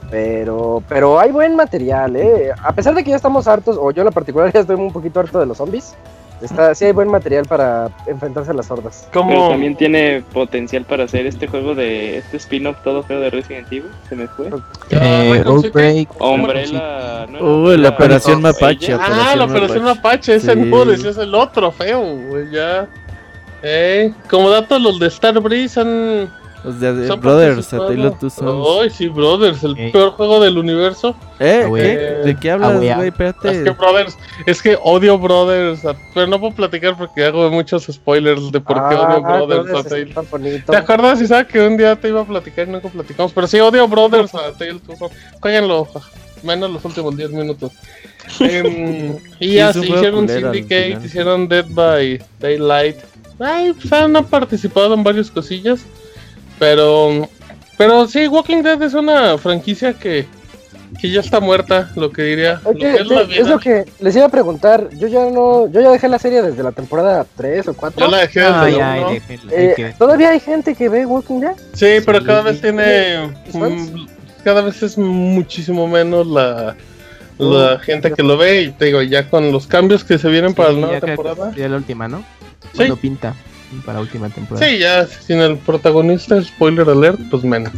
Pero, 0.09 0.81
pero 0.87 1.19
hay 1.19 1.31
buen 1.31 1.55
material, 1.55 2.15
¿eh? 2.15 2.51
A 2.63 2.73
pesar 2.73 2.95
de 2.95 3.03
que 3.03 3.09
ya 3.11 3.15
estamos 3.15 3.47
hartos, 3.47 3.77
o 3.79 3.91
yo 3.91 4.01
en 4.01 4.05
lo 4.05 4.11
particular 4.11 4.51
ya 4.53 4.61
estoy 4.61 4.75
un 4.75 4.91
poquito 4.93 5.19
harto 5.19 5.39
de 5.39 5.45
los 5.45 5.57
zombies, 5.57 5.95
está, 6.41 6.73
sí 6.73 6.85
hay 6.85 6.93
buen 6.93 7.09
material 7.09 7.45
para 7.45 7.89
enfrentarse 8.07 8.51
a 8.51 8.53
las 8.53 8.71
hordas. 8.71 9.07
Pero 9.11 9.25
Como. 9.25 9.49
también 9.49 9.75
tiene 9.75 10.23
potencial 10.33 10.85
para 10.85 11.03
hacer 11.03 11.25
este 11.25 11.47
juego 11.47 11.75
de 11.75 12.19
este 12.19 12.37
spin-off 12.37 12.77
todo 12.83 13.03
feo 13.03 13.19
de 13.19 13.29
Resident 13.29 13.67
Evil. 13.67 13.91
Se 14.07 14.15
me 14.15 14.27
fue. 14.27 14.49
Eh, 14.91 15.43
Outbreak. 15.45 16.09
Umbrella. 16.21 17.27
¿no? 17.29 17.63
Uy, 17.63 17.77
la 17.77 17.89
operación 17.89 18.41
Mapache. 18.41 18.93
Ah, 18.93 19.33
la 19.35 19.45
operación 19.45 19.83
Mapache, 19.83 20.35
ese 20.35 20.53
Sí. 20.53 20.59
no, 20.59 20.83
ese 20.91 21.09
es 21.09 21.17
el 21.17 21.35
otro 21.35 21.71
feo, 21.71 21.99
güey, 22.29 22.49
ya. 22.51 22.87
Eh, 23.61 24.13
como 24.29 24.49
dato, 24.49 24.79
los 24.79 24.99
de 24.99 25.07
Star 25.07 25.39
Breeze 25.39 25.79
han. 25.79 26.31
Los 26.63 26.77
de 26.81 27.07
son 27.07 27.21
Brothers, 27.21 27.73
a. 27.73 27.77
Taylor 27.87 28.19
Two 28.19 28.29
Sons. 28.29 28.67
Ay, 28.81 28.89
sí, 28.89 29.07
Brothers, 29.07 29.63
el 29.63 29.77
Eh. 29.77 29.91
peor 29.93 30.11
juego 30.11 30.41
del 30.41 30.57
universo. 30.57 31.15
¿Eh? 31.39 31.61
Ah, 31.63 31.67
güey. 31.69 31.83
¿qué? 31.83 31.97
¿De 32.25 32.35
qué 32.37 32.51
hablas, 32.51 32.71
Ah, 32.71 32.75
güey, 32.75 32.89
ah. 32.89 32.95
güey? 32.97 33.07
Es 33.09 33.63
que. 33.63 33.69
Brothers, 33.71 34.17
es 34.45 34.61
que 34.61 34.77
odio 34.83 35.17
Brothers, 35.17 35.85
a- 35.85 35.95
pero 36.13 36.27
no 36.27 36.37
puedo 36.37 36.53
platicar 36.53 36.97
porque 36.97 37.23
hago 37.23 37.49
muchos 37.49 37.85
spoilers 37.89 38.51
de 38.51 38.59
por 38.59 38.75
qué 38.75 38.95
Ah, 38.95 39.15
odio 39.15 39.21
Brothers 39.47 39.85
a 39.85 39.89
Taylor. 39.89 40.07
está 40.09 40.21
bonito. 40.21 40.71
¿Te 40.71 40.77
acuerdas, 40.77 41.21
Isaac, 41.21 41.47
que 41.47 41.61
un 41.65 41.77
día 41.77 41.95
te 41.95 42.09
iba 42.09 42.21
a 42.21 42.25
platicar 42.25 42.67
y 42.67 42.71
nunca 42.71 42.89
platicamos? 42.89 43.31
Pero 43.31 43.47
sí, 43.47 43.57
odio 43.61 43.87
Brothers 43.87 44.35
a 44.35 44.51
Tales 44.57 44.81
of 44.89 44.99
Suspense. 44.99 45.15
Jueguenlo, 45.39 45.87
menos 46.43 46.71
los 46.71 46.83
últimos 46.83 47.15
10 47.15 47.31
minutos. 47.31 47.71
Em, 48.41 49.15
y 49.39 49.47
Sí, 49.47 49.53
ya 49.53 49.69
es 49.69 49.75
un 49.77 49.83
sí, 49.83 49.87
juego 49.91 50.23
hicieron 50.23 50.29
Syndicate, 50.29 50.99
hicieron 51.05 51.47
Dead 51.47 51.65
by 51.69 52.21
Daylight. 52.39 52.97
Ay, 53.39 53.73
pues 53.73 53.91
han 53.93 54.15
han 54.15 54.25
participado 54.25 54.93
en 54.93 55.03
varias 55.03 55.31
cosillas. 55.31 55.79
Pero, 56.57 57.27
pero 57.77 58.07
sí, 58.07 58.27
Walking 58.27 58.61
Dead 58.63 58.81
es 58.83 58.93
una 58.93 59.37
franquicia 59.37 59.93
que, 59.93 60.25
que 60.99 61.09
ya 61.09 61.21
está 61.21 61.39
muerta, 61.39 61.89
lo 61.95 62.11
que 62.11 62.23
diría. 62.23 62.59
lo 62.63 62.71
Oye, 62.71 62.79
que 62.79 62.93
es 62.95 63.07
la 63.07 63.21
te- 63.21 63.27
vida. 63.27 63.41
es 63.41 63.47
lo 63.47 63.59
que 63.59 63.85
les 64.01 64.15
iba 64.15 64.25
a 64.25 64.29
preguntar. 64.29 64.89
Yo 64.97 65.07
ya 65.07 65.25
no, 65.29 65.71
yo 65.71 65.79
ya 65.81 65.91
dejé 65.91 66.09
la 66.09 66.19
serie 66.19 66.41
desde 66.41 66.61
la 66.63 66.73
temporada 66.73 67.25
3 67.37 67.69
o 67.69 67.73
4. 67.73 68.05
Ya 68.05 68.11
la 68.11 68.17
dejé 68.17 68.39
desde 68.41 68.53
Ay, 68.53 68.75
ay, 68.81 69.03
hay 69.29 69.39
Eh, 69.51 69.95
Todavía 69.97 70.29
hay 70.31 70.39
gente 70.41 70.75
que 70.75 70.89
ve 70.89 71.05
Walking 71.05 71.39
Dead. 71.39 71.55
Sí, 71.73 71.97
pero 72.05 72.23
cada 72.25 72.41
vez 72.41 72.59
tiene. 72.59 73.27
Mm, 73.53 74.05
Cada 74.43 74.61
vez 74.61 74.83
es 74.83 74.97
muchísimo 74.97 75.87
menos 75.87 76.27
la, 76.27 76.75
la 77.37 77.79
gente 77.79 78.11
que 78.11 78.23
lo 78.23 78.35
ve. 78.37 78.63
Y 78.63 78.71
te 78.71 78.85
digo, 78.85 79.01
ya 79.01 79.29
con 79.29 79.51
los 79.53 79.65
cambios 79.67 80.03
que 80.03 80.17
se 80.17 80.27
vienen 80.29 80.53
para 80.53 80.71
la 80.73 80.79
nueva 80.79 80.93
ya 80.95 81.05
temporada. 81.05 81.49
sería 81.51 81.69
la 81.69 81.77
última, 81.77 82.07
¿no? 82.09 82.23
Sí. 82.71 82.77
Cuando 82.77 82.97
pinta 82.97 83.35
para 83.85 83.99
la 83.99 84.01
última 84.01 84.29
temporada. 84.29 84.65
Sí, 84.65 84.79
ya 84.79 85.05
sin 85.05 85.39
el 85.39 85.57
protagonista, 85.57 86.41
spoiler 86.41 86.89
alert, 86.89 87.19
pues 87.29 87.43
menos. 87.43 87.73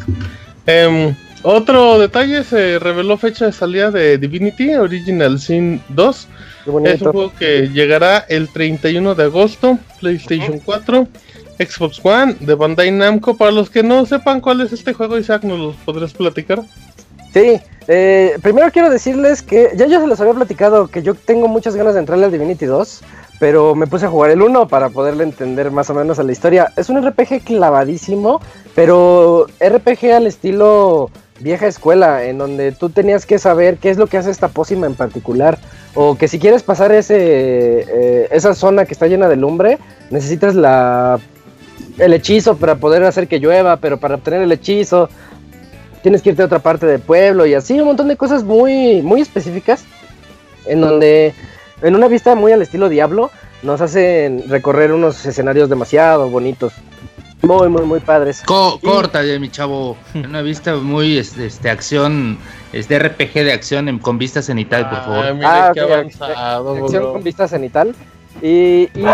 Em, 0.66 1.16
otro 1.44 2.00
detalle: 2.00 2.44
se 2.44 2.80
reveló 2.80 3.18
fecha 3.18 3.46
de 3.46 3.52
salida 3.52 3.92
de 3.92 4.18
Divinity 4.18 4.76
Original 4.76 5.40
Sin 5.40 5.82
2. 5.90 6.28
Qué 6.64 6.92
Es 6.92 7.02
un 7.02 7.12
juego 7.12 7.34
que 7.38 7.70
llegará 7.70 8.20
el 8.30 8.48
31 8.50 9.16
de 9.16 9.24
agosto, 9.24 9.80
PlayStation 10.00 10.60
4, 10.60 11.08
Xbox 11.58 12.00
One, 12.04 12.36
de 12.40 12.54
Bandai 12.54 12.92
Namco. 12.92 13.36
Para 13.36 13.52
los 13.52 13.70
que 13.70 13.82
no 13.82 14.06
sepan 14.06 14.42
cuál 14.42 14.62
es 14.62 14.72
este 14.72 14.94
juego, 14.94 15.18
Isaac, 15.18 15.44
¿nos 15.44 15.60
los 15.60 15.76
podrías 15.78 16.14
platicar? 16.14 16.62
Sí, 17.34 17.60
eh, 17.88 18.38
primero 18.42 18.72
quiero 18.72 18.90
decirles 18.90 19.42
que 19.42 19.72
ya 19.76 19.88
yo 19.88 20.02
se 20.02 20.08
los 20.08 20.20
había 20.20 20.34
platicado 20.34 20.88
que 20.88 21.02
yo 21.02 21.16
tengo 21.16 21.48
muchas 21.48 21.76
ganas 21.76 21.94
de 21.94 22.02
entrarle 22.02 22.26
al 22.26 22.32
Divinity 22.32 22.66
2, 22.66 23.02
pero 23.42 23.74
me 23.74 23.88
puse 23.88 24.06
a 24.06 24.10
jugar 24.10 24.30
el 24.30 24.44
1 24.44 24.68
para 24.68 24.90
poderle 24.90 25.24
entender 25.24 25.72
más 25.72 25.90
o 25.90 25.96
menos 25.96 26.20
a 26.20 26.24
la 26.24 26.32
historia. 26.32 26.72
Es 26.78 26.92
un 26.92 27.04
RPG 27.04 27.44
clavadísimo, 27.44 28.40
pero 28.76 29.48
RPG 29.60 30.12
al 30.14 30.28
estilo 30.28 31.10
vieja 31.40 31.66
escuela, 31.66 32.24
en 32.24 32.38
donde 32.38 32.72
tú 32.72 32.92
tenías 32.92 33.26
que 33.26 33.40
saber 33.40 33.78
qué 33.78 33.90
es 33.90 33.98
lo 33.98 34.06
que 34.06 34.20
hace 34.20 34.30
esta 34.30 34.50
pócima 34.50 34.86
en 34.86 34.94
particular, 34.94 35.58
o 35.96 36.16
que 36.20 36.28
si 36.28 36.38
quieres 36.38 36.62
pasar 36.62 36.92
ese 36.92 37.16
eh, 37.18 38.28
esa 38.30 38.54
zona 38.54 38.86
que 38.86 38.94
está 38.94 39.08
llena 39.08 39.28
de 39.28 39.38
lumbre, 39.38 39.80
necesitas 40.12 40.54
la 40.54 41.20
el 41.98 42.14
hechizo 42.14 42.58
para 42.58 42.76
poder 42.76 43.04
hacer 43.06 43.28
que 43.28 43.40
llueva, 43.40 43.78
pero 43.78 43.98
para 43.98 44.16
obtener 44.16 44.44
el 44.44 44.52
hechizo 44.52 45.10
tienes 46.04 46.22
que 46.22 46.30
irte 46.30 46.44
a 46.44 46.46
otra 46.46 46.60
parte 46.60 46.86
del 46.86 47.02
pueblo 47.02 47.48
y 47.48 47.56
así 47.56 47.80
un 47.80 47.88
montón 47.88 48.08
de 48.08 48.18
cosas 48.18 48.44
muy 48.44 49.02
muy 49.02 49.20
específicas 49.20 49.84
en 50.68 50.80
donde 50.80 51.34
en 51.82 51.96
una 51.96 52.08
vista 52.08 52.36
muy 52.36 52.52
al 52.52 52.62
estilo 52.62 52.90
Diablo 52.90 53.32
nos 53.64 53.82
hacen 53.82 54.44
recorrer 54.50 54.92
unos 54.92 55.26
escenarios 55.26 55.70
demasiado 55.70 56.30
bonitos. 56.30 56.74
Muy 57.44 57.70
muy 57.70 57.82
muy 57.84 58.00
padres. 58.00 58.44
Co- 58.46 58.80
Y- 58.82 58.86
corta 58.86 59.24
ya, 59.24 59.40
mi 59.40 59.50
chavo. 59.50 59.98
Una 60.14 60.42
vista 60.44 60.76
muy 60.76 61.18
este, 61.18 61.48
este 61.48 61.70
acción, 61.72 62.38
este 62.72 63.00
RPG 63.00 63.44
de 63.44 63.52
acción 63.54 63.90
en- 63.90 63.98
con 64.00 64.18
vista 64.20 64.42
cenital, 64.44 64.88
por 64.90 65.00
Ah, 65.00 65.04
favor. 65.04 65.34
mira 65.34 65.68
Ah, 65.68 65.72
qué 65.74 65.82
ok, 65.82 65.92
avanzado, 65.92 66.72
Acción 66.84 67.04
bro. 67.04 67.14
con 67.14 67.24
vista 67.24 67.48
cenital. 67.48 67.96
Y, 68.42 68.90
y, 68.96 69.06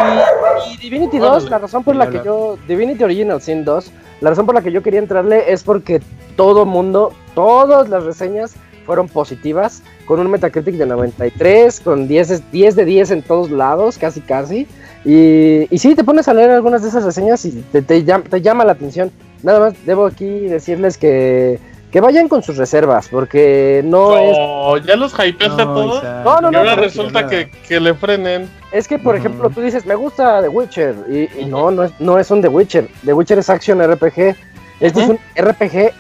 y 0.74 0.78
Divinity 0.78 1.18
2, 1.18 1.30
Órale. 1.30 1.50
la 1.50 1.58
razón 1.60 1.84
por 1.84 1.96
la 1.96 2.10
que 2.10 2.22
yo. 2.24 2.58
Divinity 2.68 3.04
Original 3.04 3.42
Sin 3.42 3.66
2, 3.66 3.92
la 4.22 4.30
razón 4.30 4.46
por 4.46 4.56
la 4.56 4.62
que 4.62 4.72
yo 4.72 4.84
quería 4.84 5.00
entrarle 5.00 5.52
es 5.52 5.64
porque 5.64 6.02
todo 6.36 6.66
mundo, 6.66 7.14
todas 7.34 7.90
las 7.90 8.04
reseñas 8.04 8.56
fueron 8.88 9.08
positivas, 9.08 9.84
con 10.08 10.20
un 10.20 10.32
Metacritic 10.32 10.76
de 10.76 10.86
93, 10.88 11.80
con 11.82 12.08
10, 12.08 12.32
es- 12.32 12.52
10 12.52 12.76
de 12.76 12.86
10 12.86 13.12
en 13.12 13.22
todos 13.22 13.52
lados, 13.52 13.98
casi 14.00 14.22
casi. 14.22 14.66
Y, 15.06 15.68
y 15.70 15.78
sí, 15.78 15.94
te 15.94 16.04
pones 16.04 16.28
a 16.28 16.34
leer 16.34 16.50
algunas 16.50 16.82
de 16.82 16.90
esas 16.90 17.04
reseñas 17.04 17.46
y 17.46 17.52
te, 17.72 17.82
te, 17.84 18.04
llam- 18.04 18.24
te 18.28 18.42
llama 18.42 18.66
la 18.66 18.72
atención. 18.72 19.12
Nada 19.44 19.60
más 19.60 19.74
debo 19.86 20.08
aquí 20.08 20.26
decirles 20.26 20.98
que, 20.98 21.60
que 21.92 22.02
vayan 22.02 22.28
con 22.28 22.42
sus 22.44 22.58
reservas, 22.58 23.08
porque 23.10 23.82
no 23.86 24.18
es 24.18 24.38
No, 24.38 24.78
ya 24.78 24.96
los 24.96 25.14
hypeaste 25.14 25.62
a 25.62 25.66
todos. 25.66 25.98
Isaac, 26.00 26.26
No, 26.26 26.42
no, 26.42 26.50
Y 26.50 26.52
no, 26.54 26.60
ahora 26.60 26.76
resulta 26.76 27.28
que, 27.28 27.52
que 27.68 27.80
le 27.80 27.94
frenen. 27.94 28.50
Es 28.72 28.88
que, 28.88 28.98
por 29.00 29.16
ejemplo, 29.16 29.50
tú 29.50 29.62
dices, 29.62 29.86
me 29.86 29.96
gusta 29.96 30.42
The 30.42 30.50
Witcher, 30.50 30.96
y, 31.10 31.42
y 31.42 31.46
no, 31.46 31.72
no 31.72 31.84
es, 31.84 31.92
no 32.00 32.18
es 32.18 32.32
un 32.32 32.42
The 32.42 32.48
Witcher. 32.50 32.88
The 33.06 33.14
Witcher 33.14 33.38
es 33.40 33.50
Action 33.50 33.80
RPG. 33.82 34.36
Este 34.80 35.02
es 35.04 35.10
un 35.10 35.20
RPG, 35.36 35.92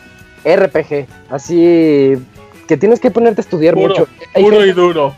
RPG. 0.45 1.05
Así 1.29 2.13
que 2.67 2.77
tienes 2.77 2.99
que 2.99 3.11
ponerte 3.11 3.41
a 3.41 3.43
estudiar 3.43 3.73
Puro, 3.75 3.87
mucho. 3.89 4.07
Puro 4.33 4.57
y 4.63 4.67
gente- 4.67 4.73
duro. 4.73 5.15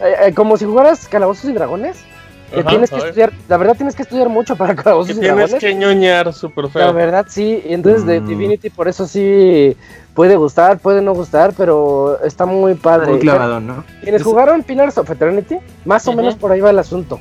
eh, 0.00 0.14
eh, 0.28 0.34
como 0.34 0.56
si 0.56 0.64
jugaras 0.64 1.08
Calabozos 1.08 1.44
y 1.50 1.52
Dragones. 1.52 2.04
Que 2.52 2.60
Ajá, 2.60 2.68
tienes 2.70 2.90
que 2.90 2.96
estudiar, 2.96 3.32
la 3.48 3.56
verdad 3.58 3.76
tienes 3.76 3.94
que 3.94 4.02
estudiar 4.02 4.28
mucho 4.28 4.56
para 4.56 4.74
Que 4.74 4.82
Calabozos 4.82 5.10
y 5.16 5.20
tienes 5.20 5.36
Dragones. 5.36 5.60
que 5.60 5.72
ñoñar 5.74 6.32
súper 6.32 6.64
La 6.64 6.70
feo. 6.70 6.92
verdad 6.92 7.26
sí, 7.28 7.62
y 7.64 7.72
entonces 7.74 8.04
de 8.06 8.20
Mm. 8.20 8.26
Divinity 8.26 8.70
por 8.70 8.88
eso 8.88 9.06
sí 9.06 9.76
puede 10.14 10.34
gustar, 10.34 10.80
puede 10.80 11.00
no 11.00 11.14
gustar, 11.14 11.52
pero 11.56 12.18
está 12.24 12.46
muy 12.46 12.74
padre. 12.74 13.12
Muy 13.12 13.20
clavado, 13.20 13.60
¿no? 13.60 13.84
Quienes 14.02 14.22
Es- 14.22 14.26
jugaron 14.26 14.64
Pillars 14.64 14.98
of 14.98 15.08
Eternity, 15.08 15.58
más 15.84 16.06
o 16.08 16.12
menos 16.12 16.34
por 16.34 16.50
ahí 16.50 16.60
va 16.60 16.70
el 16.70 16.78
asunto. 16.80 17.20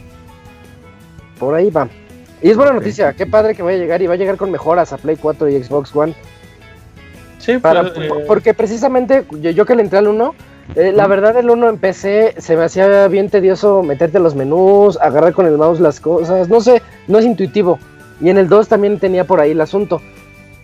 Por 1.38 1.54
ahí 1.56 1.70
va. 1.70 1.88
Y 2.42 2.50
es 2.50 2.58
buena 2.58 2.74
noticia, 2.74 3.14
qué 3.14 3.26
padre 3.28 3.54
que 3.54 3.62
vaya 3.62 3.78
a 3.78 3.82
llegar 3.82 4.02
y 4.02 4.08
va 4.08 4.14
a 4.16 4.18
llegar 4.18 4.36
con 4.38 4.50
mejoras 4.50 4.94
a 4.94 4.98
Play 4.98 5.16
4 5.18 5.48
y 5.50 5.62
Xbox 5.64 5.96
One. 5.96 6.14
Sí, 7.40 7.58
Para, 7.58 7.94
pues, 7.94 7.98
eh, 7.98 8.24
Porque 8.28 8.54
precisamente 8.54 9.26
yo, 9.42 9.50
yo 9.50 9.66
que 9.66 9.76
le 9.76 9.82
entré 9.82 9.98
al 9.98 10.08
1, 10.08 10.36
eh, 10.76 10.92
la 10.94 11.08
verdad 11.08 11.36
el 11.38 11.50
1 11.50 11.70
en 11.70 11.78
PC 11.78 12.36
se 12.38 12.56
me 12.56 12.64
hacía 12.64 13.08
bien 13.08 13.30
tedioso 13.30 13.82
meterte 13.82 14.18
a 14.18 14.22
los 14.22 14.36
menús, 14.36 14.98
agarrar 15.02 15.34
con 15.34 15.48
el 15.48 15.58
mouse 15.58 15.80
las 15.80 16.00
cosas, 16.00 16.48
no 16.48 16.62
sé, 16.62 16.82
no 17.08 17.18
es 17.18 17.26
intuitivo. 17.26 17.80
Y 18.22 18.30
en 18.30 18.38
el 18.38 18.48
2 18.48 18.68
también 18.68 19.00
tenía 19.00 19.24
por 19.24 19.40
ahí 19.40 19.52
el 19.52 19.62
asunto. 19.62 20.02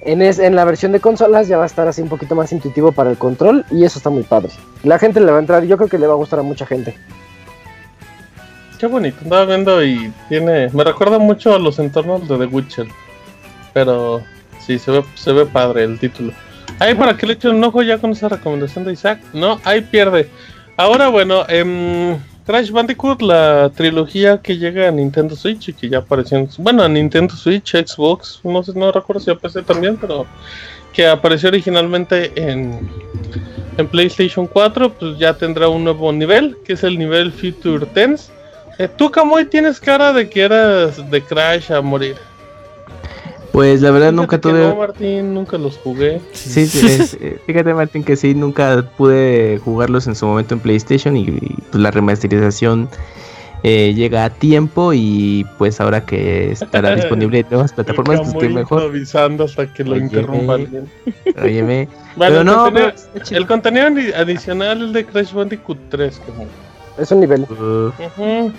En, 0.01 0.21
es, 0.21 0.37
en 0.37 0.55
la 0.55 0.65
versión 0.65 0.91
de 0.91 0.99
consolas 0.99 1.47
ya 1.47 1.57
va 1.57 1.63
a 1.63 1.65
estar 1.65 1.87
así 1.87 2.01
un 2.01 2.09
poquito 2.09 2.35
más 2.35 2.51
intuitivo 2.51 2.91
para 2.91 3.09
el 3.09 3.17
control 3.17 3.65
y 3.71 3.83
eso 3.85 3.97
está 3.97 4.11
muy 4.11 4.21
padre. 4.21 4.51
La 4.83 4.99
gente 4.99 5.19
le 5.19 5.31
va 5.31 5.37
a 5.37 5.39
entrar, 5.39 5.63
yo 5.63 5.77
creo 5.77 5.89
que 5.89 5.97
le 5.97 6.05
va 6.05 6.13
a 6.13 6.17
gustar 6.17 6.39
a 6.39 6.43
mucha 6.43 6.67
gente. 6.67 6.95
Qué 8.77 8.85
bonito, 8.85 9.17
andaba 9.23 9.45
viendo 9.45 9.83
y 9.83 10.13
tiene. 10.29 10.69
Me 10.73 10.83
recuerda 10.83 11.17
mucho 11.17 11.55
a 11.55 11.59
los 11.59 11.79
entornos 11.79 12.27
de 12.27 12.37
The 12.37 12.45
Witcher. 12.45 12.87
Pero 13.73 14.21
sí, 14.59 14.77
se 14.77 14.91
ve, 14.91 15.03
se 15.15 15.31
ve 15.31 15.45
padre 15.47 15.85
el 15.85 15.97
título. 15.97 16.33
Ahí 16.79 16.93
para 16.93 17.15
que 17.15 17.25
le 17.25 17.33
echen 17.33 17.55
un 17.55 17.63
ojo 17.63 17.81
ya 17.81 17.97
con 17.97 18.11
esa 18.11 18.29
recomendación 18.29 18.83
de 18.83 18.93
Isaac. 18.93 19.21
No, 19.33 19.59
ahí 19.63 19.81
pierde. 19.81 20.29
Ahora, 20.77 21.07
bueno, 21.07 21.45
em, 21.47 22.17
Crash 22.45 22.69
Bandicoot, 22.69 23.21
la 23.21 23.71
trilogía 23.73 24.41
que 24.41 24.57
llega 24.57 24.87
a 24.87 24.91
Nintendo 24.91 25.35
Switch 25.35 25.69
y 25.69 25.73
que 25.73 25.89
ya 25.89 25.99
apareció 25.99 26.37
en, 26.37 26.49
bueno, 26.59 26.83
a 26.83 26.89
Nintendo 26.89 27.33
Switch, 27.33 27.71
Xbox, 27.71 28.41
no 28.43 28.61
sé, 28.61 28.73
no 28.75 28.91
recuerdo 28.91 29.21
si 29.21 29.31
a 29.31 29.35
PC 29.35 29.63
también, 29.63 29.97
pero 29.97 30.27
que 30.93 31.07
apareció 31.07 31.49
originalmente 31.49 32.31
en, 32.35 32.87
en 33.77 33.87
PlayStation 33.87 34.47
4, 34.47 34.93
pues 34.93 35.17
ya 35.17 35.33
tendrá 35.33 35.69
un 35.69 35.83
nuevo 35.83 36.11
nivel, 36.11 36.57
que 36.65 36.73
es 36.73 36.83
el 36.83 36.99
nivel 36.99 37.31
Future 37.31 37.85
Tense. 37.87 38.31
Eh, 38.77 38.89
tú, 38.89 39.09
Camoy, 39.09 39.45
tienes 39.45 39.79
cara 39.79 40.13
de 40.13 40.29
que 40.29 40.41
eras 40.41 41.09
de 41.09 41.21
Crash 41.21 41.71
a 41.71 41.81
morir. 41.81 42.15
Pues 43.55 43.81
la 43.81 43.89
verdad 43.91 44.11
nunca 44.11 44.37
Fíjate 44.37 44.49
que 44.49 44.53
tuve... 44.53 44.67
No, 44.67 44.75
Martín, 44.75 45.33
nunca 45.33 45.57
los 45.57 45.77
jugué. 45.77 46.19
Sí, 46.33 46.67
sí, 46.67 46.85
es- 46.87 47.13
eh, 47.21 47.39
fíjate 47.45 47.73
Martín 47.73 48.03
que 48.03 48.17
sí, 48.17 48.35
nunca 48.35 48.83
pude 48.97 49.59
jugarlos 49.63 50.07
en 50.07 50.15
su 50.15 50.25
momento 50.25 50.53
en 50.55 50.59
PlayStation 50.59 51.15
y, 51.15 51.21
y, 51.21 51.55
pues, 51.71 51.81
la 51.81 51.89
remasterización 51.89 52.89
eh, 53.63 53.93
llega 53.95 54.25
a 54.25 54.29
tiempo 54.29 54.91
y 54.93 55.45
pues 55.57 55.79
ahora 55.79 56.05
que 56.05 56.51
estará 56.51 56.95
disponible 56.97 57.39
en 57.39 57.45
nuevas 57.49 57.71
plataformas, 57.71 58.17
pues 58.19 58.33
estoy 58.33 58.49
mejor. 58.49 58.81
improvisando 58.81 59.45
hasta 59.45 59.71
que 59.73 59.85
lo 59.85 59.91
Óyeme. 59.93 60.05
interrumpa 60.07 60.53
alguien. 60.55 60.89
Óyeme. 61.41 61.87
Bueno, 62.17 62.29
Pero 62.31 62.39
el, 62.41 62.45
no, 62.45 62.63
contenido, 62.65 62.93
pero 63.13 63.25
el 63.37 63.47
contenido 63.47 63.87
adi- 63.87 64.13
adicional 64.13 64.81
es 64.87 64.93
de 64.93 65.05
Crash 65.05 65.31
Bandicoot 65.33 65.77
3. 65.89 66.21
Como. 66.25 66.45
Es 66.97 67.11
un 67.11 67.19
nivel. 67.21 67.41
Uh, 67.49 68.51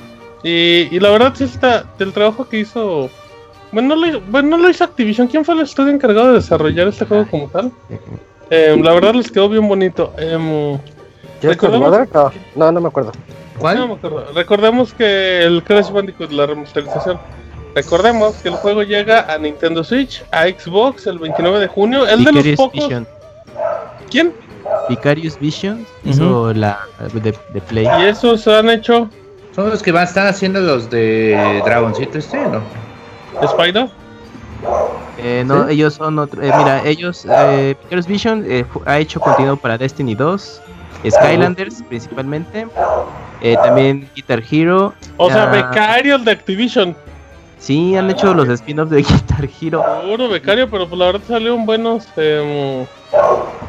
y, 0.43 0.89
y 0.91 1.01
la 1.01 1.11
verdad 1.11 1.33
sí 1.37 1.45
está 1.45 1.85
del 1.99 2.13
trabajo 2.15 2.49
que 2.49 2.61
hizo. 2.61 3.11
Bueno 3.73 3.95
no, 3.95 4.07
lo, 4.07 4.21
bueno, 4.23 4.57
no 4.57 4.59
lo 4.59 4.71
hizo 4.71 4.85
Activision. 4.85 5.27
¿Quién 5.27 5.45
fue 5.45 5.55
el 5.55 5.61
estudio 5.63 5.93
encargado 5.93 6.29
de 6.29 6.35
desarrollar 6.35 6.89
este 6.89 7.05
juego 7.05 7.27
como 7.31 7.49
tal? 7.49 7.73
Eh, 8.51 8.79
la 8.81 8.93
verdad 8.93 9.15
les 9.15 9.31
quedó 9.31 9.49
bien 9.49 9.67
bonito. 9.67 10.13
¿Quieres 10.17 11.59
Recordemos-? 11.59 12.33
No, 12.55 12.67
no, 12.67 12.73
no 12.73 12.81
me 12.81 12.89
acuerdo. 12.89 13.13
no 13.61 13.89
me 13.89 13.95
acuerdo. 13.95 14.27
Recordemos 14.35 14.95
que 14.95 15.43
el 15.43 15.63
Crash 15.63 15.91
Bandicoot, 15.91 16.31
la 16.33 16.47
remasterización. 16.47 17.19
Recordemos 17.75 18.37
que 18.37 18.49
el 18.49 18.55
juego 18.55 18.83
llega 18.83 19.31
a 19.31 19.37
Nintendo 19.37 19.85
Switch, 19.85 20.25
a 20.31 20.45
Xbox 20.45 21.07
el 21.07 21.19
29 21.19 21.61
de 21.61 21.67
junio. 21.67 22.07
El 22.07 22.25
de 22.25 22.33
los 22.33 22.45
Vicarious 22.45 22.57
pocos. 22.57 22.85
Vision. 22.85 23.07
¿Quién? 24.11 24.33
Vicarious 24.89 25.39
Vision 25.39 25.87
hizo 26.05 26.55
la 26.55 26.81
de, 27.13 27.35
de 27.53 27.61
Play. 27.61 27.87
Y 28.01 28.05
esos 28.07 28.49
han 28.49 28.71
hecho 28.71 29.09
Son 29.55 29.69
los 29.69 29.83
que 29.83 29.93
van 29.93 30.03
a 30.03 30.05
estar 30.07 30.27
haciendo 30.27 30.61
los 30.61 30.89
de 30.91 31.61
Dragoncito 31.65 32.19
este, 32.19 32.39
¿no? 32.49 32.63
Spider. 33.43 33.89
Eh, 35.19 35.45
no, 35.47 35.67
ellos 35.69 35.95
son 35.95 36.19
otro. 36.19 36.43
eh, 36.43 36.53
mira, 36.57 36.83
ellos. 36.85 37.27
Eh, 37.29 37.75
Vicarious 37.83 38.07
Vision 38.07 38.45
eh, 38.47 38.65
ha 38.85 38.99
hecho 38.99 39.21
contenido 39.21 39.57
para 39.57 39.79
Destiny 39.79 40.15
2, 40.15 40.61
Skylanders 41.11 41.83
principalmente. 41.89 42.67
eh, 43.41 43.57
también 43.63 44.09
Guitar 44.15 44.43
Hero. 44.51 44.93
O 45.17 45.31
sea, 45.31 45.47
becarios 45.47 46.25
de 46.25 46.31
Activision. 46.33 46.97
Sí, 47.59 47.97
han 47.97 48.11
hecho 48.11 48.35
los 48.35 48.49
spin-offs 48.49 48.91
de 48.91 48.97
Guitar 49.03 49.49
Hero. 49.61 49.83
Seguro 50.03 50.29
becario, 50.29 50.69
pero 50.71 50.87
pues 50.87 50.99
la 50.99 51.07
verdad 51.07 51.21
salieron 51.27 51.65
buenos. 51.65 52.07
em, 52.17 52.85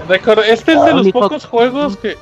record- 0.10 0.44
este 0.46 0.74
es 0.74 0.84
de 0.86 0.94
los 0.94 1.06
Hawk. 1.08 1.14
pocos 1.14 1.46
juegos 1.46 1.96
que. 1.98 2.18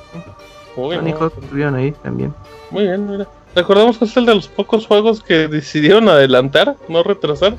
Uy, 0.76 0.96
no, 0.98 1.16
Hawk 1.18 1.32
estuvieron 1.42 1.74
ahí 1.74 1.90
también. 2.02 2.32
Muy 2.70 2.84
bien, 2.84 3.10
mira. 3.10 3.26
Recordemos 3.56 3.96
que 3.96 4.04
es 4.04 4.14
el 4.18 4.26
de 4.26 4.34
los 4.34 4.48
pocos 4.48 4.86
juegos 4.86 5.22
que 5.22 5.48
decidieron 5.48 6.10
adelantar, 6.10 6.76
no 6.88 7.02
retrasar. 7.02 7.54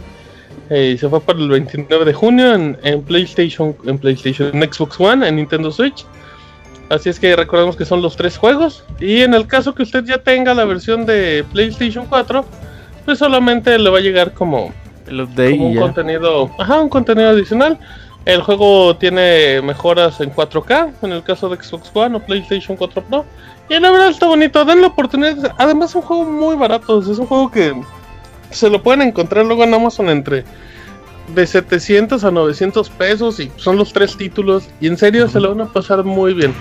Eh, 0.70 0.96
se 1.00 1.10
fue 1.10 1.20
para 1.20 1.40
el 1.40 1.50
29 1.50 2.06
de 2.06 2.14
junio 2.14 2.54
en, 2.54 2.78
en 2.84 3.02
PlayStation, 3.02 3.76
en 3.84 3.98
PlayStation, 3.98 4.52
en 4.54 4.72
Xbox 4.72 5.00
One, 5.00 5.28
en 5.28 5.38
Nintendo 5.38 5.72
Switch. 5.72 6.06
Así 6.90 7.10
es 7.10 7.20
que 7.20 7.36
recordemos 7.36 7.76
que 7.76 7.84
son 7.84 8.04
los 8.04 8.16
tres 8.16 8.38
juegos. 8.38 8.84
Y 9.00 9.22
en 9.22 9.34
el 9.34 9.48
caso 9.48 9.74
que 9.74 9.82
usted 9.82 10.06
ya 10.06 10.20
tenga 10.20 10.54
la 10.54 10.66
versión 10.66 11.06
de 11.08 11.44
PlayStation 11.52 12.06
4, 12.06 12.46
pues 13.04 13.18
solamente 13.18 13.78
le 13.80 13.90
va 13.90 13.98
a 13.98 14.02
llegar 14.02 14.34
como 14.34 14.72
El 15.08 15.22
update 15.22 15.58
como 15.58 15.70
un 15.70 15.78
contenido, 15.78 16.52
ajá, 16.60 16.80
un 16.80 16.90
contenido 16.90 17.30
adicional. 17.30 17.80
El 18.26 18.42
juego 18.42 18.96
tiene 18.98 19.62
mejoras 19.64 20.22
en 20.22 20.32
4K, 20.32 20.94
en 21.02 21.12
el 21.14 21.24
caso 21.24 21.50
de 21.50 21.56
Xbox 21.56 21.90
One 21.94 22.18
o 22.18 22.20
PlayStation 22.20 22.78
4 22.78 23.04
Pro. 23.04 23.26
Y 23.70 23.80
la 23.80 23.92
verdad 23.92 24.10
está 24.10 24.28
bonito, 24.28 24.64
den 24.66 24.82
la 24.82 24.88
oportunidad. 24.88 25.54
Además 25.58 25.90
es 25.92 25.96
un 25.96 26.02
juego 26.04 26.24
muy 26.26 26.56
barato, 26.56 27.00
es 27.00 27.08
un 27.20 27.26
juego 27.26 27.52
que 27.52 27.74
se 28.50 28.70
lo 28.70 28.82
pueden 28.82 29.02
encontrar 29.02 29.46
luego 29.46 29.64
en 29.64 29.74
Amazon 29.74 30.10
entre 30.10 30.46
de 31.36 31.46
700 31.46 32.24
a 32.24 32.32
900 32.32 32.90
pesos 32.92 33.40
y 33.42 33.52
son 33.58 33.78
los 33.78 33.92
tres 33.92 34.16
títulos. 34.16 34.70
Y 34.80 34.88
en 34.88 34.98
serio 34.98 35.28
se 35.28 35.40
lo 35.40 35.54
van 35.54 35.68
a 35.68 35.72
pasar 35.72 36.04
muy 36.04 36.34
bien. 36.34 36.54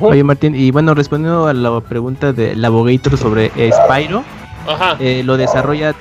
Oye, 0.00 0.24
Martín, 0.24 0.54
y 0.54 0.70
bueno, 0.70 0.94
respondiendo 0.94 1.46
a 1.46 1.52
la 1.52 1.80
pregunta 1.80 2.32
de 2.32 2.56
la 2.56 2.68
Abogator 2.68 3.18
sobre 3.18 3.52
eh, 3.56 3.70
Spyro, 3.72 4.24
Ajá. 4.66 4.96
eh, 4.98 5.22
lo 5.22 5.36
desarrolla 5.36 5.94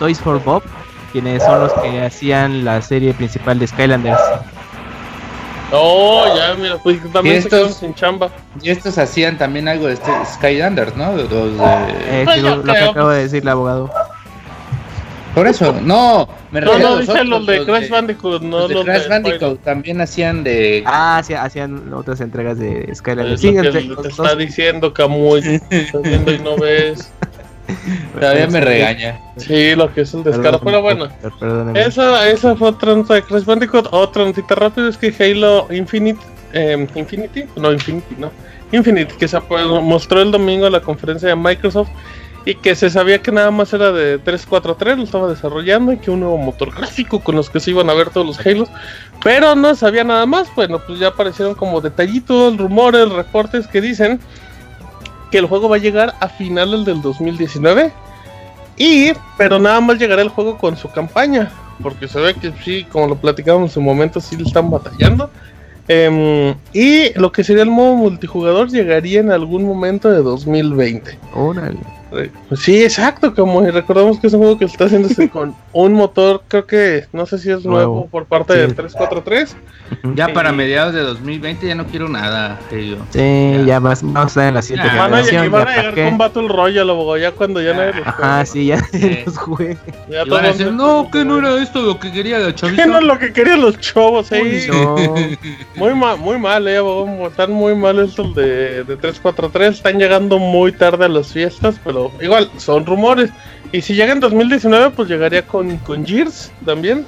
Toys 0.00 0.18
for 0.18 0.42
Bob, 0.42 0.64
quienes 1.12 1.42
son 1.44 1.60
los 1.60 1.72
que 1.74 2.02
hacían 2.02 2.64
la 2.64 2.82
serie 2.82 3.14
principal 3.14 3.60
de 3.60 3.68
Skylanders. 3.68 4.20
Oh, 5.72 6.24
ya, 6.36 6.54
mira, 6.54 6.78
pues 6.78 6.98
también 7.12 7.38
Y 7.38 7.42
se 7.42 7.48
quedaron 7.48 7.68
estos- 7.68 7.80
sin 7.80 7.94
chamba. 7.94 8.30
Y 8.62 8.70
estos 8.70 8.98
hacían 8.98 9.38
también 9.38 9.68
algo 9.68 9.86
de 9.86 9.94
este 9.94 10.10
Skylanders, 10.34 10.96
¿no? 10.96 11.12
Los 11.12 11.30
de- 11.30 11.36
Eh, 12.06 12.22
Pues 12.24 12.36
sí, 12.36 12.42
lo, 12.42 12.56
lo 12.56 12.72
que 12.72 12.78
acaba 12.78 13.14
de 13.14 13.22
decir 13.22 13.42
el 13.42 13.48
abogado. 13.48 13.90
Por 15.34 15.46
eso, 15.46 15.72
no, 15.80 16.28
me 16.50 16.60
No, 16.60 16.76
no, 16.76 16.88
los 16.90 16.98
dice 17.00 17.12
otros, 17.12 17.28
los 17.28 17.46
de 17.46 17.64
Crash 17.64 17.88
Bandicoot, 17.88 18.42
no 18.42 18.58
los 18.60 18.68
de 18.68 18.74
los 18.74 18.84
Crash 18.84 19.02
de 19.04 19.08
Bandicoot 19.10 19.62
también 19.62 20.00
hacían 20.00 20.42
de... 20.42 20.82
Ah, 20.86 21.22
sí, 21.24 21.34
hacían 21.34 21.92
otras 21.94 22.20
entregas 22.20 22.58
de 22.58 22.86
Es 22.90 22.98
Skylanders. 22.98 23.40
lo 23.44 23.48
Sí, 23.50 23.54
que 23.54 23.66
entre- 23.80 24.02
te 24.02 24.08
está 24.08 24.34
diciendo 24.34 24.92
Camuy. 24.92 25.60
Estás 25.70 26.02
viendo 26.02 26.32
y 26.32 26.38
no 26.40 26.56
ves. 26.56 27.12
Todavía 28.18 28.46
me 28.48 28.60
regaña. 28.60 29.20
Sí, 29.36 29.74
lo 29.74 29.92
que 29.92 30.02
es 30.02 30.14
el 30.14 30.24
descaro. 30.24 30.60
Pero 30.60 30.82
bueno, 30.82 31.08
perdóname. 31.38 31.80
esa, 31.80 32.28
esa 32.28 32.56
fue 32.56 32.68
otra 32.68 32.94
nota 32.94 33.14
de 33.14 33.22
Crash 33.22 33.44
Bandicoot. 33.44 33.88
Otra 33.90 34.24
notita 34.24 34.54
rápida 34.54 34.88
es 34.88 34.96
que 34.96 35.14
Halo 35.18 35.66
Infinite. 35.70 36.20
eh, 36.52 36.86
Infinity? 36.94 37.44
No, 37.56 37.72
Infinity, 37.72 38.16
no. 38.18 38.30
Infinite, 38.72 39.14
que 39.16 39.26
se 39.26 39.38
mostró 39.82 40.22
el 40.22 40.30
domingo 40.30 40.66
en 40.66 40.72
la 40.72 40.80
conferencia 40.80 41.28
de 41.28 41.36
Microsoft. 41.36 41.88
Y 42.46 42.54
que 42.54 42.74
se 42.74 42.88
sabía 42.88 43.20
que 43.20 43.30
nada 43.30 43.50
más 43.50 43.70
era 43.74 43.92
de 43.92 44.16
343, 44.18 44.96
lo 44.96 45.04
estaba 45.04 45.28
desarrollando. 45.28 45.92
Y 45.92 45.98
que 45.98 46.10
un 46.10 46.20
nuevo 46.20 46.38
motor 46.38 46.74
gráfico 46.74 47.20
con 47.20 47.36
los 47.36 47.50
que 47.50 47.60
se 47.60 47.70
iban 47.70 47.90
a 47.90 47.94
ver 47.94 48.10
todos 48.10 48.26
los 48.26 48.46
Halos. 48.46 48.68
Pero 49.22 49.54
no 49.54 49.74
sabía 49.74 50.04
nada 50.04 50.24
más. 50.24 50.48
Bueno, 50.54 50.80
pues 50.86 50.98
ya 50.98 51.08
aparecieron 51.08 51.54
como 51.54 51.80
detallitos, 51.80 52.56
rumores, 52.56 53.10
reportes 53.10 53.66
que 53.66 53.80
dicen 53.82 54.20
que 55.30 55.38
el 55.38 55.46
juego 55.46 55.68
va 55.68 55.76
a 55.76 55.80
llegar 55.80 56.14
a 56.20 56.28
finales 56.28 56.84
del 56.84 57.02
2019. 57.02 57.92
Y, 58.76 59.12
pero 59.36 59.58
nada 59.58 59.80
más 59.80 59.98
llegará 59.98 60.22
el 60.22 60.28
juego 60.28 60.58
con 60.58 60.76
su 60.76 60.90
campaña. 60.90 61.50
Porque 61.82 62.08
se 62.08 62.20
ve 62.20 62.34
que 62.34 62.52
sí, 62.64 62.84
como 62.90 63.08
lo 63.08 63.16
platicamos 63.16 63.62
en 63.62 63.74
su 63.74 63.80
momento, 63.80 64.20
sí 64.20 64.36
le 64.36 64.44
están 64.44 64.70
batallando. 64.70 65.30
Em, 65.88 66.54
y 66.72 67.12
lo 67.18 67.32
que 67.32 67.42
sería 67.42 67.62
el 67.62 67.70
modo 67.70 67.94
multijugador 67.96 68.70
llegaría 68.70 69.20
en 69.20 69.32
algún 69.32 69.64
momento 69.64 70.10
de 70.10 70.22
2020. 70.22 71.18
Órale. 71.34 71.80
Eh, 72.12 72.30
Sí, 72.56 72.82
exacto, 72.82 73.34
como 73.34 73.60
recordamos 73.62 74.18
que 74.18 74.26
es 74.26 74.32
un 74.32 74.40
juego 74.40 74.58
que 74.58 74.64
está 74.64 74.86
haciéndose 74.86 75.28
con 75.30 75.54
un 75.72 75.92
motor, 75.94 76.42
creo 76.48 76.66
que 76.66 77.06
no 77.12 77.24
sé 77.26 77.38
si 77.38 77.50
es 77.50 77.64
nuevo, 77.64 77.92
Nuevo. 77.94 78.06
por 78.08 78.26
parte 78.26 78.54
Sí. 78.54 78.58
del 78.60 78.74
343. 78.74 79.56
Ya 80.14 80.26
Sí. 80.26 80.32
para 80.32 80.52
mediados 80.52 80.94
de 80.94 81.00
2020 81.00 81.66
ya 81.66 81.74
no 81.74 81.86
quiero 81.86 82.08
nada, 82.08 82.58
Helio. 82.70 82.98
Sí, 83.10 83.52
Ya. 83.58 83.62
ya 83.64 83.78
vas, 83.80 84.02
vamos 84.02 84.24
a 84.24 84.26
estar 84.26 84.48
en 84.48 84.54
la 84.54 84.62
siguiente 84.62 84.96
van 84.96 85.14
a, 85.14 85.20
y 85.20 85.48
van 85.48 85.68
a 85.68 85.76
llegar 85.76 85.94
con 85.94 86.18
Battle 86.18 86.48
Royale, 86.48 86.90
abogado, 86.92 87.16
ya 87.18 87.32
cuando 87.32 87.60
ya 87.60 87.74
nadie 87.74 87.94
los 87.94 88.06
Ajá, 88.06 88.44
sí, 88.46 88.66
ya 88.66 88.78
Sí. 88.92 89.18
los 89.26 89.36
jugué. 89.38 89.76
Ya 90.08 90.22
Y 90.24 90.28
van 90.28 90.44
a 90.44 90.48
decir, 90.48 90.72
no, 90.72 91.08
que 91.10 91.24
no 91.24 91.38
era 91.38 91.60
esto 91.62 91.82
lo 91.82 91.98
que 91.98 92.10
quería 92.12 92.38
la 92.38 92.54
chavita. 92.54 92.82
Que 92.84 92.88
no 92.88 92.98
es 92.98 93.04
lo 93.04 93.18
que 93.18 93.32
querían 93.32 93.60
los 93.60 93.78
chavos, 93.80 94.26
sí. 94.28 94.66
No, 94.70 94.94
Muy 95.76 95.94
mal, 95.94 96.18
muy 96.18 96.38
mal, 96.38 96.66
eh, 96.68 96.76
abogado, 96.76 97.26
están 97.28 97.52
muy 97.52 97.74
mal 97.74 97.98
estos 97.98 98.34
de, 98.34 98.84
de 98.84 98.96
343, 98.96 99.76
están 99.76 99.98
llegando 99.98 100.38
muy 100.38 100.72
tarde 100.72 101.04
a 101.06 101.08
las 101.08 101.32
fiestas, 101.32 101.80
pero 101.84 101.99
igual, 102.20 102.50
son 102.58 102.86
rumores. 102.86 103.30
Y 103.72 103.80
si 103.82 103.94
llega 103.94 104.12
en 104.12 104.20
2019, 104.20 104.90
pues 104.90 105.08
llegaría 105.08 105.42
con, 105.46 105.76
con 105.78 106.04
Gears 106.06 106.50
también. 106.64 107.04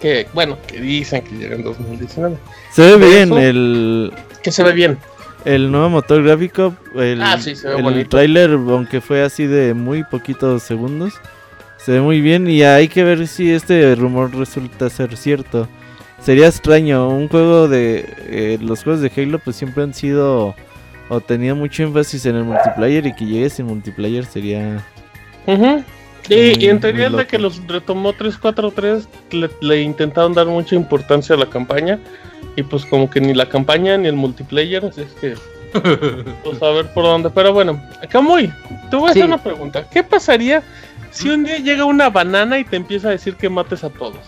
Que, 0.00 0.28
bueno, 0.32 0.56
que 0.66 0.80
dicen 0.80 1.22
que 1.22 1.34
llega 1.34 1.56
en 1.56 1.62
2019. 1.64 2.36
Se 2.72 2.82
ve 2.82 2.96
bien 2.96 3.28
eso- 3.30 3.38
el, 3.38 4.12
Que 4.42 4.52
se 4.52 4.62
ve 4.62 4.72
bien. 4.72 4.96
el 5.44 5.70
nuevo 5.72 5.90
motor 5.90 6.22
gráfico. 6.22 6.74
El, 6.94 7.20
Ah, 7.20 7.36
sí, 7.40 7.56
se 7.56 7.68
ve 7.68 7.76
el 7.78 7.82
bonito. 7.82 8.10
tráiler, 8.10 8.50
aunque 8.52 9.00
fue 9.00 9.22
así 9.22 9.46
de 9.46 9.74
muy 9.74 10.04
poquitos 10.04 10.62
segundos, 10.62 11.14
se 11.78 11.92
ve 11.92 12.00
muy 12.00 12.20
bien 12.20 12.48
y 12.48 12.62
hay 12.62 12.86
que 12.88 13.02
ver 13.02 13.26
si 13.26 13.50
este 13.50 13.94
rumor 13.96 14.32
resulta 14.36 14.88
ser 14.88 15.16
cierto. 15.16 15.66
Sería 16.22 16.46
extraño, 16.48 17.08
un 17.08 17.28
juego 17.28 17.66
de... 17.68 18.04
eh, 18.26 18.58
los 18.60 18.82
juegos 18.84 19.02
de 19.02 19.10
Halo 19.16 19.38
pues 19.40 19.56
siempre 19.56 19.82
han 19.82 19.94
sido... 19.94 20.54
o 21.08 21.20
tenían 21.20 21.58
mucho 21.58 21.82
énfasis 21.82 22.26
en 22.26 22.36
el 22.36 22.44
multiplayer 22.44 23.06
y 23.06 23.14
que 23.14 23.24
llegue 23.24 23.50
sin 23.50 23.66
multiplayer 23.66 24.24
sería... 24.24 24.82
Ujú. 25.46 25.82
Y, 26.28 26.34
Muy- 26.34 26.56
y 26.58 26.68
en 26.68 26.78
teoría 26.80 27.08
de 27.08 27.26
que 27.26 27.38
los 27.38 27.66
retomó 27.66 28.12
343 28.12 29.08
le, 29.30 29.48
le 29.62 29.80
intentaron 29.82 30.34
dar 30.34 30.46
mucha 30.46 30.74
importancia 30.76 31.34
a 31.34 31.38
la 31.38 31.46
campaña. 31.46 31.98
Y 32.56 32.62
pues 32.62 32.84
como 32.84 33.08
que 33.08 33.20
ni 33.20 33.32
la 33.34 33.48
campaña 33.48 33.96
ni 33.96 34.08
el 34.08 34.14
multiplayer, 34.16 34.84
así 34.84 35.00
es 35.02 35.12
que 35.14 35.34
Pues 36.44 36.62
a 36.62 36.70
ver 36.70 36.92
por 36.92 37.04
dónde. 37.04 37.30
Pero 37.30 37.52
bueno, 37.54 37.80
Camuy, 38.10 38.52
te 38.90 38.96
voy 38.96 39.08
a 39.08 39.10
hacer 39.10 39.22
Sí. 39.22 39.26
una 39.28 39.42
pregunta. 39.42 39.88
¿Qué 39.90 40.02
pasaría 40.02 40.62
si 41.10 41.30
un 41.30 41.44
día 41.44 41.58
llega 41.58 41.84
una 41.84 42.10
banana 42.10 42.58
y 42.58 42.64
te 42.64 42.76
empieza 42.76 43.08
a 43.08 43.12
decir 43.12 43.36
que 43.36 43.48
mates 43.48 43.82
a 43.84 43.88
todos? 43.90 44.18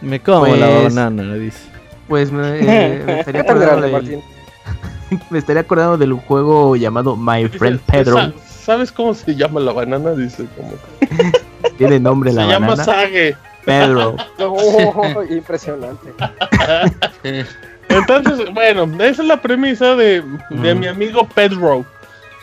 Me 0.00 0.18
como 0.20 0.46
la 0.56 0.66
Pues- 0.80 0.94
banana, 0.94 1.34
dice. 1.34 1.58
Pues 2.08 2.30
me, 2.32 2.58
eh, 2.58 3.02
me 3.06 3.20
estaría 3.20 3.42
¿Qué 3.42 3.48
tan 3.48 3.62
acordando 3.62 3.98
del? 4.00 4.20
me 5.30 5.38
estaría 5.38 5.62
acordando 5.62 5.96
del 5.98 6.12
juego 6.14 6.76
llamado 6.76 7.16
My 7.16 7.48
Friend 7.48 7.80
Pedro. 7.80 8.16
"Sa- 8.16 8.32
¿Sabes 8.64 8.90
cómo 8.92 9.12
se 9.14 9.34
llama 9.34 9.60
la 9.60 9.72
banana? 9.72 10.12
Dice 10.12 10.46
como. 10.56 10.72
Tiene 11.78 12.00
nombre 12.00 12.30
Se 12.30 12.36
la 12.36 12.46
llama 12.46 12.68
banana. 12.68 12.84
Sage. 12.84 13.36
Pedro. 13.64 14.16
Oh, 14.38 15.22
impresionante. 15.30 16.12
Entonces, 17.88 18.52
bueno, 18.52 18.84
esa 19.02 19.22
es 19.22 19.28
la 19.28 19.40
premisa 19.40 19.94
de, 19.94 20.22
de 20.50 20.74
Mm. 20.74 20.78
mi 20.78 20.86
amigo 20.86 21.26
Pedro. 21.34 21.84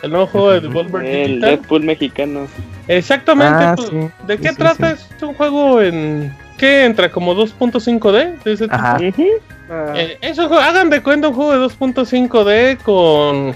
El 0.02 0.10
nuevo 0.10 0.26
juego 0.26 0.50
de 0.50 0.60
Devolver 0.60 1.04
El 1.04 1.28
Digital. 1.28 1.50
Deadpool 1.50 1.82
mexicano. 1.84 2.46
Exactamente. 2.88 3.54
Ah, 3.64 3.74
pues, 3.76 3.88
sí. 3.88 3.96
¿De 4.26 4.38
qué 4.38 4.48
sí, 4.48 4.56
trata? 4.56 4.96
sí. 4.96 5.04
Es 5.16 5.22
un 5.22 5.34
juego 5.34 5.80
en. 5.80 6.36
¿Qué 6.58 6.84
entra? 6.84 7.10
¿Como 7.10 7.34
2.5D? 7.34 8.42
De 8.42 8.52
ese 8.52 8.64
tipo? 8.64 8.74
Ajá. 8.76 8.98
Ah, 9.74 9.92
Eh, 9.96 10.18
es 10.20 10.36
un 10.38 10.48
juego- 10.48 10.62
hagan 10.62 10.90
de 10.90 11.02
cuenta 11.02 11.28
un 11.28 11.34
juego 11.34 11.52
de 11.52 11.58
2.5D 11.60 12.76
con. 12.82 13.54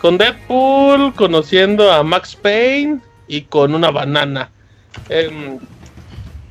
Con 0.00 0.18
Deadpool, 0.18 1.14
conociendo 1.14 1.90
a 1.90 2.02
Max 2.04 2.36
Payne 2.36 3.00
y 3.26 3.42
con 3.42 3.74
una 3.74 3.90
banana. 3.90 4.50
Em, 5.08 5.58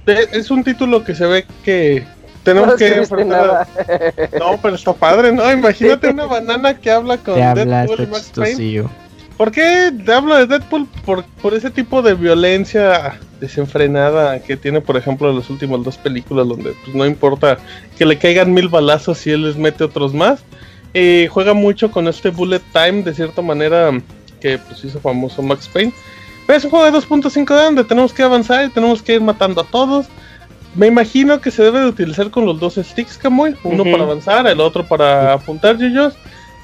es 0.08 0.50
un 0.52 0.64
título 0.64 1.04
que 1.04 1.14
se 1.16 1.26
ve 1.28 1.46
que 1.64 2.04
tenemos 2.44 2.70
no 2.72 2.76
que 2.76 2.88
enfrentar. 2.98 3.68
No, 4.40 4.58
pero 4.62 4.76
está 4.76 4.92
padre, 4.94 5.32
¿no? 5.32 5.44
Imagínate 5.54 6.10
una 6.10 6.26
banana 6.26 6.74
que 6.74 6.90
habla 6.92 7.18
con 7.18 7.36
Te 7.54 7.66
Deadpool 7.66 7.98
y 8.04 8.08
Max 8.08 8.32
Payne. 8.36 8.56
¿Por 9.38 9.52
qué 9.52 9.92
hablo 10.14 10.36
de 10.38 10.46
Deadpool? 10.46 10.88
Por, 11.06 11.24
por 11.42 11.54
ese 11.54 11.72
tipo 11.72 12.02
de 12.02 12.14
violencia 12.14 13.20
desenfrenada 13.40 14.42
que 14.42 14.56
tiene, 14.56 14.80
por 14.80 14.96
ejemplo, 14.96 15.32
las 15.34 15.50
últimas 15.50 15.84
dos 15.84 15.98
películas, 15.98 16.48
donde 16.48 16.74
pues, 16.84 16.96
no 16.96 17.06
importa 17.06 17.58
que 17.98 18.06
le 18.06 18.18
caigan 18.18 18.54
mil 18.54 18.70
balazos 18.70 19.18
si 19.18 19.32
él 19.32 19.44
les 19.44 19.58
mete 19.58 19.84
otros 19.84 20.14
más. 20.14 20.44
Eh, 20.94 21.28
juega 21.32 21.54
mucho 21.54 21.90
con 21.90 22.08
este 22.08 22.30
bullet 22.30 22.62
time, 22.72 23.02
de 23.02 23.14
cierta 23.14 23.42
manera, 23.42 23.92
que 24.40 24.60
pues 24.60 24.84
hizo 24.86 25.00
famoso 25.00 25.42
Max 25.42 25.68
Payne. 25.68 25.92
Pero 26.46 26.58
es 26.58 26.64
un 26.66 26.72
juego 26.72 26.86
de 26.86 26.98
2.5D 26.98 27.48
donde 27.48 27.84
tenemos 27.84 28.14
que 28.14 28.24
avanzar 28.24 28.66
y 28.66 28.70
tenemos 28.70 29.02
que 29.02 29.16
ir 29.16 29.22
matando 29.22 29.62
a 29.62 29.66
todos. 29.66 30.08
Me 30.76 30.88
imagino 30.88 31.40
que 31.40 31.52
se 31.52 31.64
debe 31.64 31.80
de 31.80 31.88
utilizar 31.88 32.30
con 32.32 32.46
los 32.46 32.60
dos 32.60 32.76
sticks, 32.76 33.18
Kamui. 33.18 33.56
Uno 33.64 33.84
para 33.84 34.04
avanzar, 34.04 34.48
el 34.48 34.60
otro 34.60 34.86
para 34.86 35.34
apuntar 35.34 35.78
yuyos. 35.78 36.16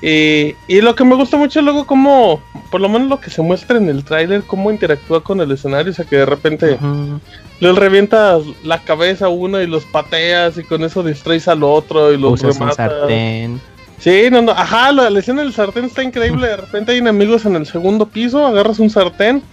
Y, 0.01 0.55
y 0.67 0.79
lo 0.81 0.95
que 0.95 1.03
me 1.03 1.15
gusta 1.15 1.35
mucho 1.35 1.59
es 1.59 1.65
luego 1.65 1.85
como, 1.85 2.41
por 2.71 2.79
lo 2.79 2.87
menos 2.87 3.09
lo 3.09 3.19
que 3.19 3.29
se 3.29 3.41
muestra 3.41 3.77
en 3.77 3.89
el 3.89 4.05
tráiler, 4.05 4.43
cómo 4.43 4.71
interactúa 4.71 5.21
con 5.23 5.41
el 5.41 5.51
escenario, 5.51 5.91
o 5.91 5.95
sea 5.95 6.05
que 6.05 6.15
de 6.17 6.25
repente 6.25 6.75
Ujú. 6.75 7.19
le 7.59 7.73
revientas 7.73 8.43
la 8.63 8.79
cabeza 8.79 9.25
a 9.25 9.29
uno 9.29 9.61
y 9.61 9.67
los 9.67 9.83
pateas 9.85 10.57
y 10.57 10.63
con 10.63 10.83
eso 10.85 11.03
distraes 11.03 11.49
al 11.49 11.63
otro 11.63 12.13
y 12.13 12.17
los 12.17 12.33
Usas 12.35 12.55
un 12.55 12.59
rematas. 12.61 12.77
sartén. 12.77 13.59
Sí, 13.99 14.29
no, 14.31 14.41
no, 14.41 14.53
ajá, 14.53 14.93
la, 14.93 15.09
la 15.09 15.19
escena 15.19 15.41
del 15.41 15.51
sartén 15.51 15.83
está 15.83 16.01
increíble, 16.01 16.47
de 16.47 16.55
repente 16.55 16.93
hay 16.93 16.99
enemigos 16.99 17.45
en 17.45 17.57
el 17.57 17.65
segundo 17.65 18.05
piso, 18.05 18.47
agarras 18.47 18.79
un 18.79 18.89
sartén, 18.89 19.43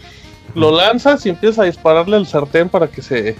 lo 0.54 0.70
lanzas 0.70 1.26
y 1.26 1.30
empiezas 1.30 1.58
a 1.58 1.64
dispararle 1.64 2.14
al 2.16 2.26
sartén 2.28 2.68
para 2.68 2.86
que 2.86 3.02
se 3.02 3.34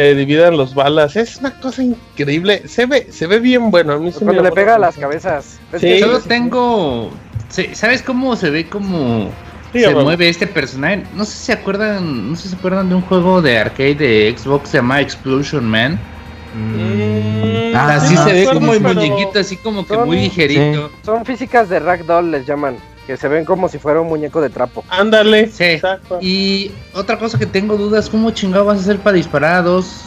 eh, 0.00 0.14
dividan 0.14 0.56
los 0.56 0.74
balas. 0.74 1.16
Es 1.16 1.36
una 1.38 1.58
cosa 1.60 1.82
increíble, 1.82 2.62
se 2.68 2.86
ve, 2.86 3.08
se 3.10 3.26
ve 3.26 3.40
bien 3.40 3.70
bueno. 3.70 3.92
A 3.94 3.98
mí 3.98 4.10
sí 4.12 4.20
me 4.20 4.26
Cuando 4.32 4.42
le 4.44 4.52
pega 4.52 4.76
a 4.76 4.78
la 4.78 4.86
las 4.86 4.96
cabezas. 4.96 5.58
Es 5.72 5.80
Sí. 5.80 5.86
que 5.88 6.00
Solo 6.00 6.20
sí, 6.20 6.28
tengo. 6.28 7.10
sí, 7.48 7.70
¿Sabes 7.74 8.02
cómo 8.02 8.34
se 8.36 8.48
ve 8.50 8.68
como 8.68 9.30
Sí, 9.72 9.80
se 9.80 9.94
mueve 9.94 10.28
este 10.28 10.46
personaje? 10.46 11.02
No 11.14 11.24
sé 11.24 11.32
si 11.32 11.44
se 11.46 11.52
acuerdan, 11.52 12.30
no 12.30 12.36
sé 12.36 12.44
si 12.44 12.48
se 12.50 12.56
acuerdan 12.56 12.88
de 12.88 12.94
un 12.94 13.02
juego 13.02 13.42
de 13.42 13.58
arcade 13.58 13.96
de 13.96 14.34
Xbox 14.38 14.70
se 14.70 14.78
llama 14.78 15.00
Explosion 15.00 15.64
Man. 15.68 15.98
Mm, 16.54 17.74
Ah, 17.74 17.94
Así 17.96 18.14
no 18.14 18.24
se 18.24 18.32
ve 18.32 18.44
como 18.52 18.72
el 18.72 18.80
pero- 18.82 18.94
muñequito, 18.94 19.38
así 19.38 19.56
como 19.56 19.86
que 19.86 19.94
Son- 19.94 20.06
muy 20.06 20.16
ligerito. 20.18 20.90
Son 21.04 21.24
físicas 21.24 21.68
de 21.68 21.78
ragdoll, 21.80 22.30
les 22.30 22.46
llaman. 22.46 22.76
Que 23.08 23.16
se 23.16 23.26
ven 23.26 23.46
como 23.46 23.70
si 23.70 23.78
fuera 23.78 24.02
un 24.02 24.06
muñeco 24.08 24.38
de 24.42 24.50
trapo. 24.50 24.84
Ándale, 24.90 25.48
Sí. 25.48 25.64
exacto. 25.64 26.18
Y 26.20 26.70
otra 26.94 27.18
cosa 27.18 27.38
que 27.38 27.46
tengo 27.46 27.78
dudas, 27.78 28.10
¿cómo 28.10 28.30
chingado 28.32 28.66
vas 28.66 28.76
a 28.76 28.80
hacer 28.82 28.98
para 28.98 29.16
disparar 29.16 29.54
a 29.54 29.62
dos, 29.62 30.02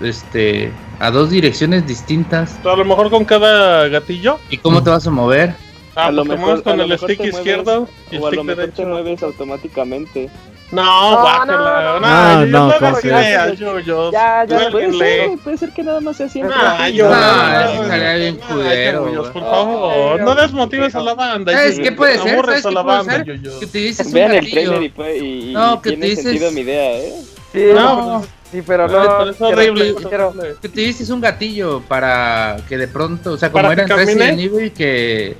este, 0.00 0.72
a 1.00 1.10
dos 1.10 1.28
direcciones 1.28 1.86
distintas? 1.86 2.58
A 2.64 2.74
lo 2.76 2.84
mejor 2.86 3.10
con 3.10 3.26
cada 3.26 3.88
gatillo. 3.88 4.38
¿Y 4.48 4.56
cómo 4.56 4.82
te 4.82 4.88
vas 4.88 5.06
a 5.06 5.10
mover? 5.10 5.54
Ah, 5.94 6.06
A 6.06 6.10
lo 6.12 6.24
pues 6.24 6.30
te 6.30 6.36
mejor- 6.46 6.62
con 6.62 6.78
lo 6.78 6.84
el 6.84 6.98
stick 6.98 7.20
izquierdo 7.24 7.86
y 8.10 8.16
O 8.16 8.26
a 8.26 8.30
stick 8.30 8.36
lo 8.36 8.44
mejor 8.44 8.64
te 8.64 8.70
derecho. 8.72 8.86
mueves 8.88 9.22
automáticamente. 9.22 10.30
No, 10.72 10.82
No, 11.10 11.20
guácala. 11.22 11.98
no, 11.98 12.00
No, 12.00 12.00
no. 12.00 12.44
yo 12.44 12.46
No, 12.46 12.68
no. 12.68 14.10
Ya, 14.12 14.44
ya, 14.44 14.70
Puede 14.70 14.92
ser, 14.98 15.38
puede 15.42 15.56
ser 15.58 15.70
que 15.70 15.82
nada 15.82 16.00
más 16.00 16.16
sea 16.16 16.28
siempre. 16.28 16.54
Ah, 16.58 16.84
así, 16.84 16.92
yo, 16.94 17.08
¿no? 17.08 17.14
Ah, 17.16 17.64
no, 17.64 17.74
no, 17.74 17.82
estaría 17.82 18.14
bien 18.14 18.40
no, 18.48 18.56
güey. 19.02 19.14
por 19.16 19.32
favor, 19.32 20.20
no 20.20 20.34
desmotives 20.36 20.94
a 20.94 21.00
la 21.00 21.14
banda. 21.14 21.52
¿Sabes 21.52 21.76
Yuyos, 21.76 21.88
qué 21.88 21.96
puede 21.96 22.18
ser? 22.18 22.44
¿Sabes 22.44 22.66
qué 22.66 22.82
puede 22.82 23.04
ser? 23.04 23.24
Que 23.24 23.64
utilices 23.64 24.12
Vean 24.12 24.32
el 24.32 24.50
trailer 24.50 24.82
y, 24.82 24.88
puede, 24.90 25.18
y, 25.18 25.52
No, 25.52 25.82
que 25.82 25.90
tiene 25.90 26.16
sentido 26.16 26.50
mi 26.52 26.60
idea, 26.60 26.92
¿eh? 26.98 27.14
Sí, 27.52 27.64
No, 27.74 28.22
sí, 28.52 28.62
pero 28.64 28.86
no. 28.86 28.92
pero 29.18 29.30
es 29.30 29.40
horrible. 29.40 29.94
quiero- 30.08 30.32
Que 30.60 30.68
utilices 30.68 31.10
un 31.10 31.20
gatillo 31.20 31.80
para 31.88 32.58
que 32.68 32.78
de 32.78 32.86
pronto, 32.86 33.32
o 33.32 33.36
sea, 33.36 33.50
como 33.50 33.62
¿Para 33.62 33.74
era 33.74 33.82
en 33.82 33.88
Resident? 33.88 34.38
Evil 34.38 34.72
que 34.72 35.36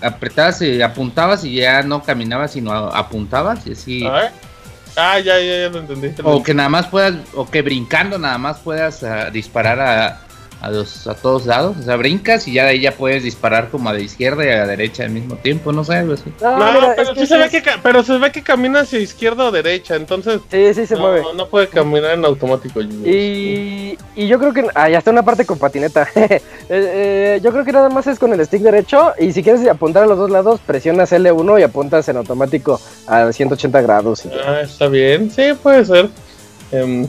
apretabas 0.00 0.62
y 0.62 0.80
apuntabas 0.82 1.44
y 1.44 1.54
ya 1.56 1.82
no 1.82 2.02
caminabas 2.02 2.52
sino 2.52 2.72
apuntabas 2.72 3.66
y 3.66 3.72
así. 3.72 4.04
Ah, 4.96 5.18
ya, 5.18 5.38
ya, 5.40 5.60
ya 5.62 5.68
lo 5.70 5.78
entendí. 5.78 6.12
O 6.22 6.42
que 6.42 6.52
nada 6.52 6.68
más 6.68 6.86
puedas, 6.86 7.14
o 7.34 7.48
que 7.48 7.62
brincando 7.62 8.18
nada 8.18 8.38
más 8.38 8.58
puedas 8.58 9.02
ah, 9.02 9.30
disparar 9.30 9.80
a, 9.80 10.20
a, 10.62 10.70
los, 10.70 11.08
a 11.08 11.14
todos 11.14 11.44
lados. 11.44 11.76
O 11.80 11.82
sea, 11.82 11.96
brincas 11.96 12.46
y 12.46 12.52
ya 12.54 12.62
de 12.64 12.70
ahí 12.70 12.80
ya 12.80 12.92
puedes 12.92 13.24
disparar 13.24 13.68
como 13.68 13.88
a 13.88 13.92
la 13.92 13.98
izquierda 14.00 14.44
y 14.46 14.48
a 14.48 14.58
la 14.58 14.66
derecha 14.68 15.02
al 15.02 15.10
mismo 15.10 15.34
tiempo, 15.36 15.72
no 15.72 15.82
sé, 15.82 15.96
algo 15.96 16.14
así. 16.14 16.32
No, 16.40 16.56
No, 16.56 16.72
mira, 16.72 16.92
pero 16.96 17.12
es 17.12 17.18
sí 17.18 17.26
se 17.26 17.36
ve 17.36 17.50
que, 17.50 17.62
pero 17.82 18.02
se 18.04 18.16
ve 18.16 18.30
que 18.30 18.42
camina 18.42 18.80
hacia 18.80 19.00
izquierda 19.00 19.44
o 19.46 19.50
derecha, 19.50 19.96
entonces 19.96 20.40
Sí, 20.50 20.72
sí 20.72 20.86
se 20.86 20.94
no, 20.94 21.00
mueve. 21.00 21.22
no 21.36 21.48
puede 21.48 21.66
caminar 21.66 22.12
en 22.12 22.24
automático. 22.24 22.80
Y, 22.80 23.98
y 24.14 24.28
yo 24.28 24.38
creo 24.38 24.52
que. 24.52 24.66
Ah, 24.74 24.88
ya 24.88 24.98
está 24.98 25.10
una 25.10 25.24
parte 25.24 25.44
con 25.44 25.58
patineta. 25.58 26.08
Eh, 26.68 27.36
eh, 27.36 27.40
yo 27.42 27.50
creo 27.52 27.64
que 27.66 27.72
nada 27.72 27.90
más 27.90 28.06
es 28.06 28.18
con 28.18 28.32
el 28.32 28.42
stick 28.46 28.62
derecho. 28.62 29.12
Y 29.18 29.32
si 29.32 29.42
quieres 29.42 29.66
apuntar 29.68 30.04
a 30.04 30.06
los 30.06 30.16
dos 30.16 30.30
lados, 30.30 30.60
presionas 30.64 31.12
L1 31.12 31.60
y 31.60 31.64
apuntas 31.64 32.08
en 32.08 32.16
automático 32.16 32.80
a 33.06 33.30
180 33.30 33.80
grados. 33.82 34.24
y. 34.24 34.30
Ah, 34.30 34.60
está 34.62 34.86
bien, 34.88 35.30
sí, 35.30 35.52
puede 35.62 35.84
ser. 35.84 36.08
Em, 36.70 37.06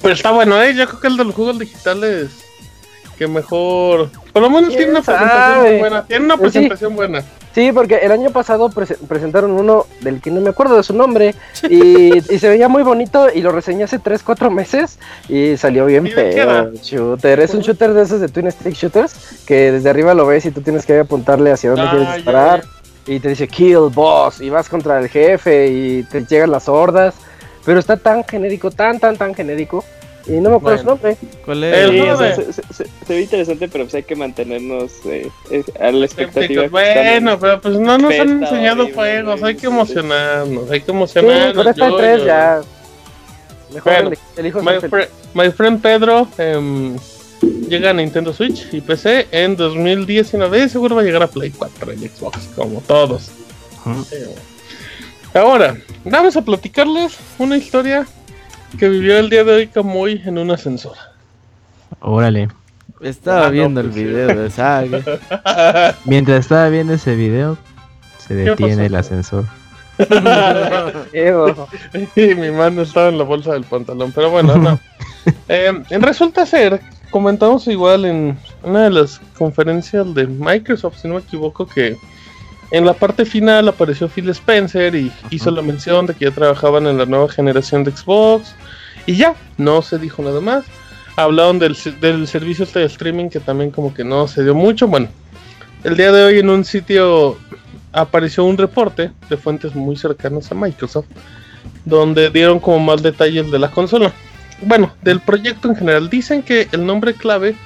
pero 0.00 0.14
está 0.14 0.32
bueno, 0.32 0.60
¿eh? 0.60 0.74
Yo 0.74 0.88
creo 0.88 1.00
que 1.00 1.06
el 1.06 1.16
de 1.16 1.24
los 1.26 1.34
juegos 1.34 1.58
digitales 1.60 2.30
que 3.26 3.28
mejor... 3.32 4.10
Por 4.32 4.42
lo 4.42 4.50
menos 4.50 4.68
¿Quién 4.70 4.78
tiene 4.78 4.90
una 4.92 5.02
presentación 5.02 5.54
sabe? 5.54 5.70
muy 5.70 5.78
buena. 5.78 6.04
Tiene 6.04 6.24
una 6.24 6.36
Pues 6.36 6.52
sí. 6.52 6.58
presentación 6.58 6.96
buena. 6.96 7.22
Sí, 7.54 7.70
porque 7.70 7.96
el 7.96 8.10
año 8.12 8.30
pasado 8.30 8.70
prese- 8.70 8.96
presentaron 9.06 9.50
uno 9.50 9.84
del 10.00 10.20
que 10.22 10.30
no 10.30 10.40
me 10.40 10.48
acuerdo 10.50 10.76
de 10.76 10.82
su 10.82 10.94
nombre. 10.94 11.34
Y, 11.68 12.16
y 12.34 12.38
se 12.38 12.48
veía 12.48 12.66
muy 12.68 12.82
bonito. 12.82 13.28
Y 13.32 13.42
lo 13.42 13.52
reseñé 13.52 13.84
hace 13.84 13.98
3, 13.98 14.22
4 14.22 14.50
meses. 14.50 14.98
Y 15.28 15.56
salió 15.58 15.84
bien 15.86 16.06
feo. 16.08 16.72
Shooter. 16.82 17.40
Es 17.40 17.52
un 17.54 17.60
shooter 17.60 17.92
de 17.92 18.02
esos 18.02 18.20
de 18.20 18.28
Twin 18.28 18.50
Stick 18.50 18.72
Shooters. 18.74 19.44
Que 19.46 19.70
desde 19.72 19.90
arriba 19.90 20.14
lo 20.14 20.26
ves 20.26 20.46
y 20.46 20.50
tú 20.50 20.62
tienes 20.62 20.86
que 20.86 20.98
apuntarle 21.00 21.52
hacia 21.52 21.70
dónde 21.70 21.84
Ah, 21.86 21.90
quieres 21.90 22.14
disparar. 22.16 22.64
Y 23.06 23.20
te 23.20 23.28
dice 23.28 23.46
kill 23.46 23.90
boss. 23.92 24.40
Y 24.40 24.48
vas 24.48 24.68
contra 24.70 24.98
el 24.98 25.08
jefe. 25.10 25.68
Y 25.68 26.02
te 26.04 26.24
llegan 26.24 26.50
las 26.50 26.68
hordas. 26.70 27.14
Pero 27.66 27.78
está 27.78 27.96
tan 27.98 28.24
genérico, 28.24 28.70
tan, 28.70 28.98
tan, 28.98 29.16
tan 29.18 29.34
genérico. 29.34 29.84
Y 30.26 30.32
no 30.32 30.50
me 30.50 30.56
acuerdo 30.56 30.78
su 30.78 30.84
Bueno. 30.84 30.90
nombre. 30.90 31.16
¿Cuál 31.44 31.64
El 31.64 31.74
es? 31.74 31.90
Sí, 31.90 32.08
o 32.10 32.16
sea, 32.16 32.34
se, 32.36 32.52
se- 32.52 32.62
se- 32.74 32.84
se 33.06 33.14
ve 33.14 33.20
interesante, 33.22 33.68
pero 33.68 33.84
pues 33.84 33.94
hay 33.96 34.02
que 34.04 34.14
mantenernos 34.16 34.92
eh, 35.06 35.28
eh, 35.50 35.64
a 35.80 35.90
la 35.90 36.04
expectativa. 36.06 36.68
Bueno, 36.68 37.38
pero 37.40 37.60
pues 37.60 37.78
no 37.78 37.98
nos 37.98 38.12
han 38.14 38.42
enseñado 38.42 38.82
horrible, 38.84 38.94
juegos. 38.94 39.42
Hay 39.42 39.56
que 39.56 39.66
emocionarnos, 39.66 40.70
hay 40.70 40.80
que 40.80 40.86
Sí, 40.86 40.92
emocionarnos. 40.92 41.64
pero 41.74 41.88
yo- 41.90 41.96
3 41.96 42.18
yo- 42.20 42.26
ya. 42.26 42.60
Mejor 43.74 43.92
Bueno, 43.92 44.10
el- 44.10 44.18
elijo 44.40 44.62
My, 44.62 44.72
my 45.34 45.50
friend 45.50 45.80
Pedro 45.80 46.28
em, 46.38 46.96
llega 47.68 47.90
a 47.90 47.92
Nintendo 47.94 48.32
Switch 48.32 48.68
y 48.72 48.80
PC 48.82 49.26
en 49.32 49.56
2019. 49.56 50.68
Seguro 50.68 50.94
va 50.96 51.00
a 51.02 51.04
llegar 51.04 51.22
a 51.22 51.26
Play 51.26 51.50
4 51.50 51.92
y 51.94 52.06
Xbox, 52.08 52.38
como 52.54 52.80
todos. 52.82 53.30
Ahora, 55.34 55.76
vamos 56.04 56.36
a 56.36 56.42
platicarles 56.42 57.16
una 57.38 57.56
historia 57.56 58.06
que 58.78 58.88
vivió 58.88 59.18
el 59.18 59.30
día 59.30 59.44
de 59.44 59.52
hoy 59.54 59.66
Kamui 59.68 60.22
en 60.24 60.38
un 60.38 60.50
ascensor. 60.50 60.96
Órale. 62.00 62.48
Estaba 63.00 63.42
Ah, 63.42 63.46
no, 63.46 63.50
viendo 63.52 63.80
el 63.80 63.86
pues 63.88 63.96
sí. 63.98 64.04
video 64.04 64.28
de 64.42 64.50
Saga. 64.50 65.96
Mientras 66.04 66.40
estaba 66.40 66.68
viendo 66.68 66.94
ese 66.94 67.14
video, 67.16 67.58
se 68.18 68.28
¿Qué 68.34 68.42
detiene 68.50 68.86
el 68.86 68.94
ascensor. 68.94 69.44
Y 72.16 72.34
mi 72.34 72.50
mano 72.50 72.82
estaba 72.82 73.08
en 73.08 73.18
la 73.18 73.24
bolsa 73.24 73.52
del 73.52 73.64
pantalón, 73.64 74.12
pero 74.12 74.30
bueno, 74.30 74.56
no. 74.56 74.78
Eh, 75.48 75.72
resulta 76.00 76.44
ser, 76.44 76.80
comentamos 77.10 77.68
igual 77.68 78.06
en 78.06 78.36
una 78.64 78.84
de 78.84 78.90
las 78.90 79.20
conferencias 79.38 80.12
de 80.14 80.26
Microsoft, 80.26 80.96
si 81.00 81.06
no 81.06 81.14
me 81.14 81.20
equivoco, 81.20 81.64
que 81.66 81.96
En 82.72 82.84
la 82.86 82.92
parte 82.94 83.24
final 83.24 83.68
apareció 83.68 84.08
Phil 84.08 84.28
Spencer 84.30 84.94
y 84.96 85.12
hizo 85.30 85.50
la 85.52 85.62
mención 85.62 86.06
de 86.06 86.14
que 86.14 86.24
ya 86.24 86.30
trabajaban 86.32 86.86
en 86.88 86.98
la 86.98 87.04
nueva 87.06 87.28
generación 87.28 87.84
de 87.84 87.92
Xbox. 87.92 88.54
Y 89.06 89.16
ya, 89.16 89.34
no 89.58 89.82
se 89.82 89.98
dijo 89.98 90.22
nada 90.22 90.40
más. 90.40 90.64
Hablaron 91.16 91.58
del, 91.58 91.76
del 92.00 92.26
servicio 92.26 92.64
este 92.64 92.80
de 92.80 92.86
streaming 92.86 93.28
que 93.28 93.40
también 93.40 93.70
como 93.70 93.92
que 93.92 94.04
no 94.04 94.28
se 94.28 94.42
dio 94.42 94.54
mucho. 94.54 94.88
Bueno, 94.88 95.08
el 95.84 95.96
día 95.96 96.12
de 96.12 96.24
hoy 96.24 96.38
en 96.38 96.48
un 96.48 96.64
sitio 96.64 97.36
apareció 97.92 98.44
un 98.44 98.56
reporte 98.56 99.10
de 99.28 99.36
fuentes 99.36 99.74
muy 99.74 99.96
cercanas 99.96 100.50
a 100.50 100.54
Microsoft 100.54 101.06
donde 101.84 102.30
dieron 102.30 102.60
como 102.60 102.78
más 102.78 103.02
detalles 103.02 103.50
de 103.50 103.58
la 103.58 103.70
consola. 103.70 104.12
Bueno, 104.62 104.92
del 105.02 105.20
proyecto 105.20 105.68
en 105.68 105.76
general 105.76 106.08
dicen 106.08 106.42
que 106.42 106.68
el 106.72 106.86
nombre 106.86 107.14
clave 107.14 107.56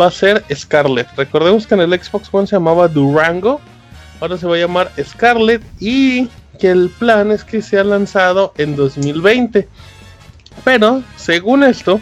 va 0.00 0.06
a 0.06 0.10
ser 0.10 0.44
Scarlet. 0.54 1.06
Recordemos 1.16 1.66
que 1.66 1.74
en 1.74 1.80
el 1.80 2.02
Xbox 2.02 2.28
One 2.32 2.46
se 2.46 2.56
llamaba 2.56 2.88
Durango, 2.88 3.60
ahora 4.20 4.38
se 4.38 4.46
va 4.46 4.56
a 4.56 4.58
llamar 4.58 4.92
Scarlet 5.02 5.62
y 5.78 6.28
que 6.58 6.70
el 6.70 6.90
plan 6.98 7.30
es 7.30 7.44
que 7.44 7.62
sea 7.62 7.84
lanzado 7.84 8.52
en 8.56 8.76
2020. 8.76 9.68
Pero, 10.64 11.02
según 11.16 11.64
esto, 11.64 12.00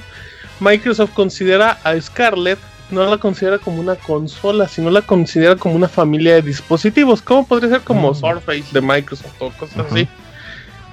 Microsoft 0.61 1.13
considera 1.15 1.79
a 1.85 2.01
Scarlet 2.01 2.59
no 2.91 3.05
la 3.05 3.19
considera 3.19 3.59
como 3.59 3.81
una 3.81 3.97
consola, 3.97 4.67
sino 4.67 4.91
la 4.91 5.03
considera 5.03 5.57
como 5.57 5.75
una 5.75 5.89
familia 5.89 6.35
de 6.35 6.43
dispositivos, 6.43 7.21
como 7.21 7.47
podría 7.47 7.71
ser 7.71 7.81
como 7.83 8.15
Surface 8.15 8.65
de 8.73 8.81
Microsoft 8.81 9.35
o 9.41 9.51
cosas 9.51 9.87
así. 9.91 10.09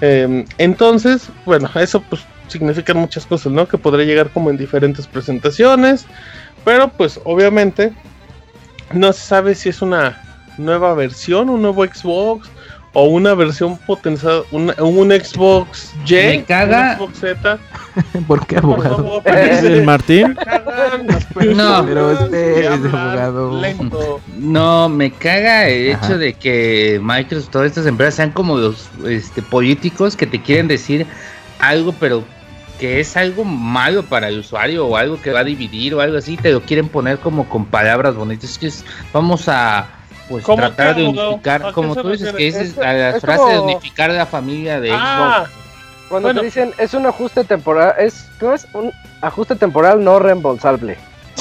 Eh, 0.01 0.45
entonces, 0.57 1.29
bueno, 1.45 1.69
eso 1.75 2.01
pues 2.01 2.21
significa 2.47 2.93
muchas 2.93 3.25
cosas, 3.25 3.51
¿no? 3.51 3.67
Que 3.67 3.77
podría 3.77 4.05
llegar 4.05 4.29
como 4.29 4.49
en 4.49 4.57
diferentes 4.57 5.07
presentaciones, 5.07 6.05
pero 6.63 6.89
pues 6.89 7.19
obviamente 7.23 7.93
no 8.93 9.13
se 9.13 9.21
sabe 9.21 9.55
si 9.55 9.69
es 9.69 9.81
una 9.81 10.21
nueva 10.57 10.93
versión, 10.93 11.49
un 11.49 11.61
nuevo 11.61 11.85
Xbox 11.85 12.49
o 12.97 13.03
una 13.05 13.33
versión 13.35 13.77
potenciada, 13.77 14.41
un 14.51 14.69
Xbox 15.11 15.93
Y, 16.07 16.13
Me 16.13 16.43
caga. 16.45 16.97
un 16.99 17.13
Xbox 17.13 17.19
Z. 17.19 17.59
¿Por 18.27 18.47
qué 18.47 18.57
abogado? 18.57 19.21
¿El 19.25 19.83
Martín? 19.83 20.35
No, 21.55 21.85
pero 21.85 22.11
usted 22.13 22.57
es 22.57 22.67
abogado. 22.93 23.61
lento. 23.61 24.21
No, 24.37 24.89
me 24.89 25.11
caga 25.11 25.67
el 25.67 25.93
Ajá. 25.93 26.05
hecho 26.07 26.17
de 26.17 26.33
que 26.33 26.99
Microsoft, 27.03 27.49
todas 27.51 27.67
estas 27.67 27.85
empresas 27.85 28.15
sean 28.15 28.31
como 28.31 28.57
los 28.57 28.89
este, 29.05 29.41
políticos 29.41 30.15
que 30.15 30.25
te 30.25 30.41
quieren 30.41 30.67
decir 30.67 31.05
algo, 31.59 31.93
pero 31.99 32.23
que 32.79 32.99
es 32.99 33.15
algo 33.17 33.43
malo 33.45 34.03
para 34.03 34.29
el 34.29 34.39
usuario 34.39 34.85
o 34.87 34.97
algo 34.97 35.21
que 35.21 35.31
va 35.31 35.41
a 35.41 35.43
dividir 35.45 35.93
o 35.95 36.01
algo 36.01 36.17
así, 36.17 36.37
te 36.37 36.51
lo 36.51 36.61
quieren 36.61 36.87
poner 36.89 37.19
como 37.19 37.47
con 37.49 37.65
palabras 37.65 38.15
bonitas. 38.15 38.51
Es 38.51 38.57
que 38.57 38.67
es- 38.67 38.85
vamos 39.13 39.47
a 39.47 39.87
pues 40.29 40.43
¿Cómo 40.43 40.57
tratar 40.57 40.95
qué, 40.95 41.01
de 41.01 41.07
unificar, 41.07 41.71
como 41.71 41.95
tú 41.95 42.09
dices, 42.09 42.31
refiere? 42.31 42.53
que 42.57 42.61
es, 42.63 42.69
Es- 42.71 42.77
a 42.77 42.93
la 42.93 43.09
es 43.11 43.21
frase 43.21 43.51
de 43.53 43.59
unificar 43.59 44.09
la 44.11 44.25
familia 44.25 44.79
de 44.79 44.91
Ah, 44.91 45.45
Cuando 46.09 46.27
Bueno. 46.27 46.39
te 46.41 46.45
dicen 46.45 46.73
es 46.77 46.93
un 46.93 47.05
ajuste 47.05 47.43
temporal, 47.43 47.93
es, 47.99 48.27
¿cómo 48.39 48.53
es? 48.53 48.67
Un 48.73 48.91
ajuste 49.21 49.55
temporal 49.55 50.03
no 50.03 50.19
reembolsable. 50.19 50.97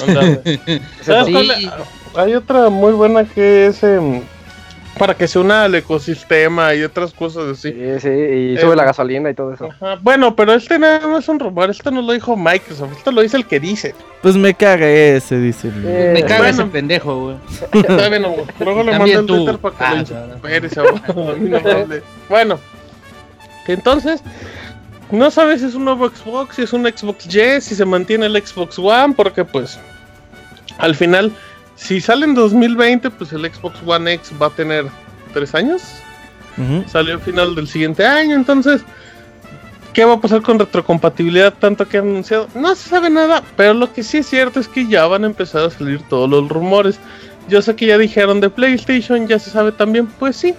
ándale. 0.07 0.41
¿Sabes 1.03 1.27
Sí. 1.27 1.33
cuál? 1.33 2.27
Hay 2.27 2.35
otra 2.35 2.69
muy 2.71 2.93
buena 2.93 3.25
que 3.25 3.67
es 3.67 3.83
em, 3.83 4.23
para 4.99 5.15
que 5.15 5.27
se 5.27 5.39
una 5.39 5.65
al 5.65 5.75
ecosistema 5.75 6.75
y 6.75 6.83
otras 6.85 7.13
cosas 7.13 7.45
así. 7.59 7.73
Sí, 7.73 8.01
sí, 8.01 8.09
y 8.09 8.55
Eh, 8.55 8.59
sube 8.61 8.77
la 8.77 8.85
gasolina 8.85 9.31
y 9.31 9.35
todo 9.35 9.53
eso. 9.53 9.69
Ajá, 9.71 9.99
Bueno, 10.01 10.37
pero 10.37 10.55
este 10.55 10.79
nada 10.79 11.07
más 11.09 11.25
es 11.25 11.29
un 11.29 11.41
rumor, 11.41 11.71
esto 11.71 11.91
no 11.91 12.03
lo 12.03 12.13
dijo 12.13 12.37
Microsoft, 12.37 12.93
esto 12.99 13.11
lo 13.13 13.23
dice 13.23 13.37
el 13.37 13.47
que 13.47 13.59
dice. 13.61 13.95
Pues 14.23 14.37
me 14.37 14.55
caga 14.55 14.89
ese, 14.89 15.39
dice. 15.39 15.69
el- 15.69 15.85
Eh, 15.87 16.11
Me 16.15 16.23
caga 16.23 16.39
Bueno. 16.39 16.51
ese 16.63 16.65
pendejo, 16.67 17.21
güey. 17.25 17.37
Está 17.73 18.09
bien. 18.09 18.23
Luego 18.61 18.83
le 18.85 18.99
mando 18.99 19.21
el 19.21 19.27
tú. 19.27 19.37
Twitter 19.37 19.59
para 19.59 19.77
que 19.77 19.85
Ah, 19.85 19.91
lo 19.95 19.99
no. 19.99 20.05
Bueno, 22.29 22.59
entonces, 23.67 24.23
no 25.11 25.31
sabes 25.31 25.61
si 25.61 25.67
es 25.67 25.75
un 25.75 25.85
nuevo 25.85 26.09
Xbox, 26.09 26.57
si 26.57 26.63
es 26.63 26.73
un 26.73 26.85
Xbox 26.87 27.27
Y, 27.35 27.61
si 27.61 27.75
se 27.75 27.85
mantiene 27.85 28.27
el 28.27 28.37
Xbox 28.45 28.79
One, 28.79 29.15
porque 29.17 29.45
pues 29.45 29.79
al 30.79 30.95
final, 30.95 31.33
si 31.77 32.01
sale 32.01 32.25
en 32.27 32.35
2020, 32.35 33.11
pues 33.11 33.33
el 33.33 33.53
Xbox 33.53 33.79
One 33.85 34.13
X 34.15 34.33
va 34.41 34.47
a 34.47 34.51
tener 34.51 34.87
tres 35.33 35.55
años. 35.55 35.83
Salió 36.87 37.15
al 37.15 37.21
final 37.21 37.55
del 37.57 37.67
siguiente 37.67 38.07
año, 38.07 38.37
entonces, 38.37 38.83
¿qué 39.93 40.05
va 40.05 40.15
a 40.15 40.21
pasar 40.21 40.41
con 40.41 40.59
retrocompatibilidad 40.59 41.53
tanto 41.53 41.89
que 41.89 41.99
han 41.99 42.09
anunciado? 42.09 42.49
No 42.55 42.75
se 42.77 42.91
sabe 42.91 43.11
nada, 43.11 43.43
pero 43.57 43.75
lo 43.75 43.93
que 43.93 44.05
sí 44.05 44.19
es 44.19 44.27
cierto 44.29 44.61
es 44.61 44.69
que 44.69 44.87
ya 44.87 45.07
van 45.07 45.25
a 45.25 45.27
empezar 45.27 45.65
a 45.65 45.71
salir 45.71 46.01
todos 46.09 46.31
los 46.31 46.49
rumores. 46.49 47.01
Yo 47.49 47.61
sé 47.61 47.75
que 47.75 47.87
ya 47.87 47.99
dijeron 47.99 48.41
de 48.41 48.51
PlayStation, 48.51 49.27
ya 49.27 49.41
se 49.41 49.51
sabe 49.51 49.73
también, 49.73 50.07
pues 50.07 50.37
sí. 50.37 50.55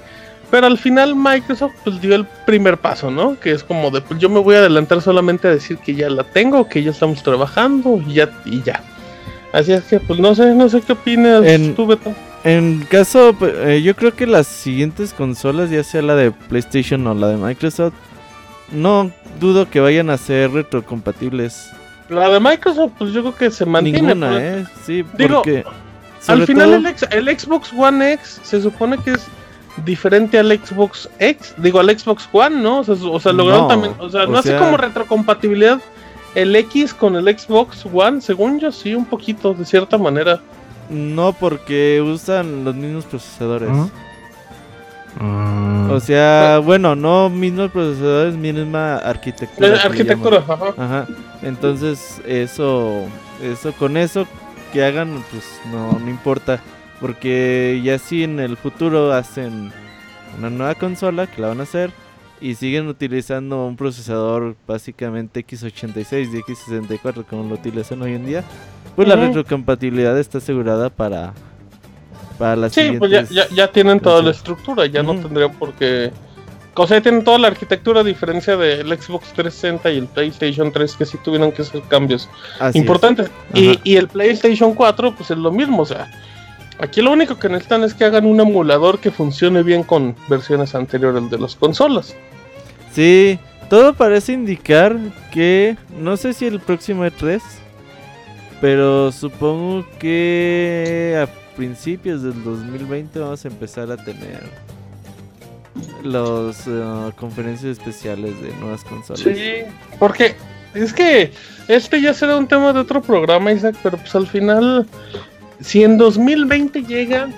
Pero 0.52 0.68
al 0.68 0.78
final 0.78 1.16
Microsoft 1.16 1.74
pues 1.84 2.00
dio 2.02 2.14
el 2.14 2.26
primer 2.46 2.78
paso, 2.78 3.10
¿no? 3.10 3.40
Que 3.40 3.52
es 3.52 3.64
como 3.64 3.90
de, 3.90 4.02
pues 4.02 4.20
yo 4.20 4.30
me 4.30 4.40
voy 4.40 4.56
a 4.56 4.60
adelantar 4.60 5.02
solamente 5.02 5.48
a 5.48 5.52
decir 5.52 5.78
que 5.78 5.96
ya 5.96 6.10
la 6.10 6.24
tengo, 6.24 6.68
que 6.68 6.84
ya 6.84 6.92
estamos 6.92 7.24
trabajando 7.24 8.02
y 8.06 8.14
ya, 8.14 8.30
y 8.46 8.62
ya. 8.62 8.84
Así 9.56 9.72
es 9.72 9.84
que, 9.86 10.00
pues 10.00 10.20
no 10.20 10.36
sé, 10.36 10.54
no 10.54 10.68
sé 10.70 10.82
qué 10.82 10.94
opinas 10.94 11.44
En- 11.46 11.76
tú, 11.76 11.86
Beto. 11.88 12.14
En 12.44 12.86
caso, 12.92 13.36
eh, 13.42 13.82
yo 13.84 13.96
creo 13.96 14.14
que 14.14 14.28
las 14.28 14.46
siguientes 14.48 15.14
consolas, 15.14 15.70
ya 15.72 15.84
sea 15.84 16.02
la 16.04 16.16
de 16.16 16.30
PlayStation 16.32 17.08
o 17.08 17.14
la 17.16 17.30
de 17.30 17.38
Microsoft, 17.38 17.94
no 18.72 19.12
dudo 19.40 19.70
que 19.70 19.80
vayan 19.80 20.10
a 20.10 20.18
ser 20.18 20.52
retrocompatibles. 20.52 21.70
La 22.10 22.30
de 22.30 22.40
Microsoft, 22.40 22.92
pues 23.00 23.14
yo 23.14 23.22
creo 23.22 23.36
que 23.36 23.50
se 23.52 23.66
mantiene. 23.66 24.00
Ninguna. 24.14 24.38
¿eh? 24.40 24.66
Sí, 24.86 25.04
Digo, 25.18 25.38
porque... 25.42 25.64
Al 26.28 26.46
final 26.46 26.68
todo- 26.70 26.76
el, 26.78 26.86
ex- 26.88 27.08
el 27.12 27.40
Xbox 27.40 27.72
One 27.78 28.14
X 28.14 28.40
se 28.44 28.62
supone 28.62 28.98
que 28.98 29.12
es 29.12 29.26
diferente 29.86 30.40
al 30.40 30.52
Xbox 30.52 31.08
X, 31.20 31.54
digo 31.58 31.80
al 31.80 31.98
Xbox 32.00 32.28
One, 32.32 32.58
¿no? 32.62 32.80
O 32.80 32.84
sea, 32.84 32.96
o 32.96 33.20
sea, 33.20 33.32
lograron 33.32 33.64
No, 33.64 33.68
también, 33.68 33.94
o 34.00 34.10
sea, 34.10 34.24
o 34.24 34.28
no 34.28 34.38
hace 34.40 34.50
sea- 34.50 34.60
como 34.60 34.78
retrocompatibilidad 34.78 35.80
el 36.36 36.56
X 36.56 36.94
con 36.94 37.16
el 37.16 37.26
Xbox 37.26 37.86
One, 37.92 38.22
según 38.22 38.60
yo 38.60 38.72
sí, 38.72 38.94
un 38.94 39.06
poquito, 39.06 39.54
de 39.54 39.66
cierta 39.66 39.98
manera. 39.98 40.42
No, 40.90 41.34
porque 41.34 42.02
usan 42.02 42.64
los 42.64 42.76
mismos 42.76 43.06
procesadores. 43.06 43.70
Mm. 45.20 45.90
O 45.90 46.00
sea, 46.00 46.60
bueno, 46.64 46.96
no 46.96 47.30
mismos 47.30 47.72
procesadores, 47.72 48.36
misma 48.36 48.98
arquitectura. 48.98 49.70
Le 49.70 49.76
arquitectura, 49.76 50.44
ajá. 50.48 50.74
Ajá. 50.78 51.08
Entonces, 51.42 52.22
eso, 52.26 53.06
eso, 53.42 53.72
con 53.74 53.96
eso 53.98 54.28
que 54.74 54.84
hagan, 54.84 55.24
pues 55.32 55.44
no, 55.72 55.98
no 55.98 56.10
importa. 56.10 56.60
Porque 57.00 57.82
ya 57.84 57.98
si 57.98 58.24
en 58.24 58.40
el 58.40 58.58
futuro 58.58 59.14
hacen 59.14 59.72
una 60.38 60.50
nueva 60.50 60.76
consola, 60.76 61.28
que 61.28 61.42
la 61.42 61.48
van 61.50 61.62
a 61.62 61.64
hacer, 61.64 61.92
y 62.42 62.56
siguen 62.56 62.88
utilizando 62.88 63.66
un 63.66 63.76
procesador 63.76 64.56
básicamente 64.68 65.46
x86 65.46 66.30
y 66.34 66.42
x64 66.42 67.26
como 67.26 67.48
lo 67.48 67.56
utilizan 67.56 68.02
hoy 68.02 68.14
en 68.14 68.26
día, 68.26 68.44
pues 68.96 69.08
la 69.08 69.16
retrocompatibilidad 69.16 70.18
está 70.20 70.38
asegurada 70.40 70.90
para, 70.90 71.34
para 72.38 72.56
las 72.56 72.74
Sí, 72.74 72.94
pues 72.98 73.12
ya, 73.12 73.24
ya, 73.24 73.48
ya 73.50 73.72
tienen 73.72 74.00
toda 74.00 74.22
la 74.22 74.32
estructura, 74.32 74.86
ya 74.86 75.04
no 75.04 75.16
tendrían 75.16 75.54
por 75.54 75.74
qué... 75.74 76.12
O 76.78 76.86
sea, 76.86 77.00
tienen 77.02 77.24
toda 77.24 77.40
la 77.40 77.48
arquitectura 77.48 78.02
a 78.02 78.04
diferencia 78.04 78.58
del 78.58 78.88
Xbox 78.88 79.32
360 79.32 79.92
y 79.92 79.98
el 79.98 80.08
PlayStation 80.08 80.74
3 80.74 80.96
que 80.98 81.06
sí 81.06 81.18
tuvieron 81.24 81.54
que 81.54 81.62
hacer 81.62 81.82
cambios 81.84 82.30
Así 82.60 82.78
es. 82.78 82.84
importantes. 82.84 83.32
Y, 83.54 83.80
y 83.86 83.96
el 83.96 84.10
PlayStation 84.10 84.74
4, 84.74 85.16
pues 85.16 85.32
es 85.32 85.38
lo 85.38 85.54
mismo, 85.54 85.84
o 85.84 85.86
sea, 85.86 86.12
aquí 86.80 87.02
lo 87.02 87.12
único 87.12 87.38
que 87.38 87.50
necesitan 87.50 87.84
es 87.84 87.94
que 87.94 88.06
hagan 88.06 88.26
un 88.26 88.40
emulador 88.40 89.00
que 89.00 89.12
funcione 89.12 89.64
bien 89.64 89.84
con 89.84 90.16
versiones 90.28 90.76
anteriores 90.76 91.30
de 91.30 91.38
las 91.38 91.56
consolas. 91.56 92.16
Sí, 92.94 93.40
todo 93.70 93.94
parece 93.94 94.34
indicar 94.34 94.98
que 95.32 95.78
no 96.00 96.18
sé 96.18 96.34
si 96.34 96.46
el 96.46 96.60
próximo 96.60 97.06
E3, 97.06 97.42
pero 98.62 99.12
supongo 99.12 99.86
que 100.00 101.22
a 101.22 101.56
principios 101.56 102.24
del 102.24 102.44
2020 102.44 103.20
vamos 103.20 103.44
a 103.46 103.48
empezar 103.48 103.92
a 103.92 103.98
tener 103.98 104.44
los 106.04 106.68
eh, 106.68 107.12
conferencias 107.18 107.78
especiales 107.78 108.40
de 108.42 108.54
nuevas 108.58 108.84
consolas. 108.84 109.22
Sí, 109.22 109.64
porque 110.00 110.36
es 110.74 110.94
que 110.94 111.32
este 111.68 112.02
ya 112.02 112.14
será 112.14 112.38
un 112.38 112.48
tema 112.48 112.74
de 112.74 112.80
otro 112.80 113.02
programa, 113.02 113.52
Isaac, 113.52 113.76
pero 113.82 113.98
pues 113.98 114.14
al 114.16 114.28
final, 114.28 114.86
si 115.60 115.84
en 115.84 115.98
2020 115.98 116.84
llega, 116.84 117.30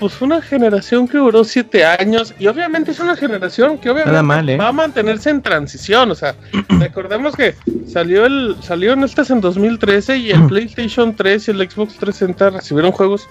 pues 0.00 0.20
una 0.20 0.42
generación 0.42 1.08
que 1.08 1.18
duró 1.18 1.44
siete 1.44 1.84
años, 1.84 2.34
y 2.38 2.46
obviamente 2.46 2.90
es 2.90 3.00
una 3.00 3.16
generación 3.16 3.78
que 3.78 3.90
obviamente 3.90 4.22
mal, 4.22 4.48
¿eh? 4.48 4.56
va 4.56 4.68
a 4.68 4.72
mantenerse 4.72 5.30
en 5.30 5.42
transición, 5.42 6.10
o 6.10 6.14
sea, 6.14 6.34
recordemos 6.80 7.36
que 7.36 7.54
salió 7.86 8.26
el 8.26 8.56
salió 8.62 8.92
en 8.92 9.04
estas 9.04 9.30
en 9.30 9.40
2013 9.40 10.16
y 10.18 10.30
el 10.30 10.46
PlayStation 10.46 11.14
3 11.14 11.48
y 11.48 11.50
el 11.52 11.70
Xbox 11.70 11.94
360 11.94 12.50
recibieron 12.50 12.92
juegos 12.92 13.28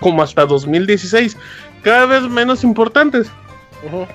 como 0.00 0.22
hasta 0.22 0.46
2016, 0.46 1.36
cada 1.82 2.06
vez 2.06 2.22
menos 2.22 2.62
importantes 2.64 3.28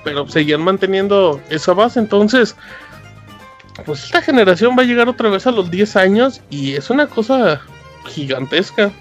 pero 0.02 0.28
seguían 0.28 0.62
manteniendo 0.62 1.40
esa 1.50 1.72
base. 1.72 1.98
Entonces, 1.98 2.56
pues 3.84 4.04
esta 4.04 4.22
generación 4.22 4.76
va 4.78 4.82
a 4.82 4.86
llegar 4.86 5.08
otra 5.08 5.28
vez 5.30 5.46
a 5.46 5.50
los 5.50 5.70
10 5.70 5.96
años 5.96 6.40
y 6.50 6.74
es 6.74 6.90
una 6.90 7.06
cosa 7.06 7.60
gigantesca. 8.06 8.92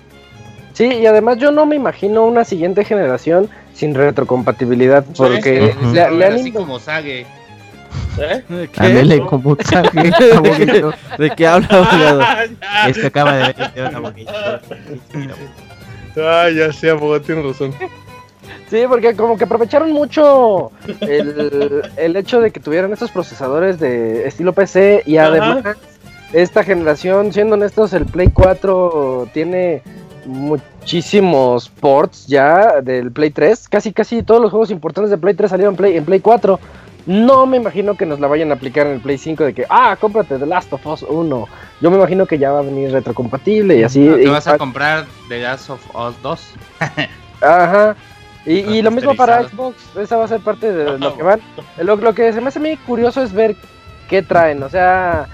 Sí, 0.74 0.86
y 0.86 1.05
además 1.05 1.38
yo 1.38 1.51
no 1.51 1.65
me 1.65 1.76
imagino 1.76 2.26
una 2.26 2.43
siguiente 2.43 2.84
generación 2.84 3.49
sin 3.74 3.93
retrocompatibilidad 3.93 5.05
porque 5.15 5.76
Ujú. 5.80 5.93
le, 5.93 6.11
le 6.11 6.26
han 6.26 6.34
así 6.34 6.51
como 6.51 6.80
Sage. 6.80 7.26
¿Eh? 8.17 8.43
¿De 8.49 9.19
como 9.19 9.55
abogado. 9.55 10.93
¿De 11.17 11.30
qué 11.32 11.47
habla, 11.47 11.67
abogado? 11.69 12.21
Este 12.88 13.07
acaba 13.07 13.36
de 13.36 13.53
ver. 13.53 13.55
Ah, 16.17 16.49
ya 16.49 16.71
sí, 16.71 16.89
abogado, 16.89 17.21
tiene 17.21 17.41
razón. 17.41 17.74
Sí, 18.69 18.84
porque 18.88 19.15
como 19.15 19.38
que 19.38 19.43
aprovecharon 19.43 19.91
mucho 19.91 20.71
el, 21.01 21.84
el 21.97 22.15
hecho 22.15 22.41
de 22.41 22.51
que 22.51 22.59
tuvieran 22.59 22.91
estos 22.93 23.11
procesadores 23.11 23.80
de 23.80 24.28
estilo 24.28 24.53
PC 24.53 25.03
y 25.05 25.17
Ajá. 25.17 25.28
además 25.30 25.78
esta 26.34 26.63
generación, 26.63 27.32
siendo 27.32 27.53
honestos, 27.53 27.93
el 27.93 28.05
Play 28.05 28.30
4 28.34 29.30
tiene 29.34 29.84
muchísimos 30.26 31.69
ports 31.69 32.28
ya 32.28 32.82
del 32.82 33.11
Play 33.11 33.32
3. 33.32 33.67
Casi 33.69 33.93
casi 33.93 34.24
todos 34.24 34.41
los 34.41 34.51
juegos 34.51 34.71
importantes 34.71 35.11
de 35.11 35.17
Play 35.17 35.34
3 35.34 35.49
salieron 35.49 35.76
Play, 35.76 35.97
en 35.97 36.05
Play 36.05 36.19
4. 36.19 36.59
No 37.05 37.45
me 37.45 37.57
imagino 37.57 37.95
que 37.95 38.05
nos 38.05 38.19
la 38.19 38.28
vayan 38.28 38.51
a 38.51 38.55
aplicar 38.55 38.88
en 38.88 38.93
el 38.93 38.99
Play 39.01 39.17
5 39.17 39.43
de 39.43 39.53
que, 39.53 39.65
ah, 39.69 39.97
cómprate 39.99 40.38
The 40.38 40.45
Last 40.45 40.71
of 40.71 40.86
Us 40.86 41.03
1. 41.03 41.47
Yo 41.82 41.91
me 41.91 41.97
imagino 41.97 42.26
que 42.26 42.38
ya 42.38 42.51
va 42.51 42.59
a 42.59 42.63
venir 42.63 42.91
retrocompatible 42.91 43.78
y 43.78 43.84
así. 43.84 43.99
No, 43.99 44.15
te 44.15 44.30
vas 44.30 44.47
a 44.47 44.57
comprar 44.57 45.05
The 45.28 45.41
Last 45.41 45.69
of 45.69 45.82
Us 45.95 46.15
2. 46.21 46.53
Ajá. 47.41 47.95
Y, 48.45 48.59
y 48.59 48.82
lo 48.82 48.91
mismo 48.91 49.15
para. 49.15 49.43
Xbox, 49.43 49.76
esa 49.97 50.17
va 50.17 50.26
a 50.26 50.28
ser 50.28 50.41
parte 50.41 50.71
de 50.71 50.97
lo 50.97 51.15
que 51.15 51.24
van. 51.24 51.41
Lo, 51.78 51.95
lo 51.95 52.13
que 52.13 52.32
se 52.34 52.41
me 52.41 52.49
hace 52.49 52.59
a 52.59 52.61
mí 52.61 52.78
curioso 52.78 53.21
es 53.21 53.34
ver 53.34 53.55
qué 54.09 54.21
traen, 54.21 54.61
o 54.63 54.69
sea, 54.69 55.28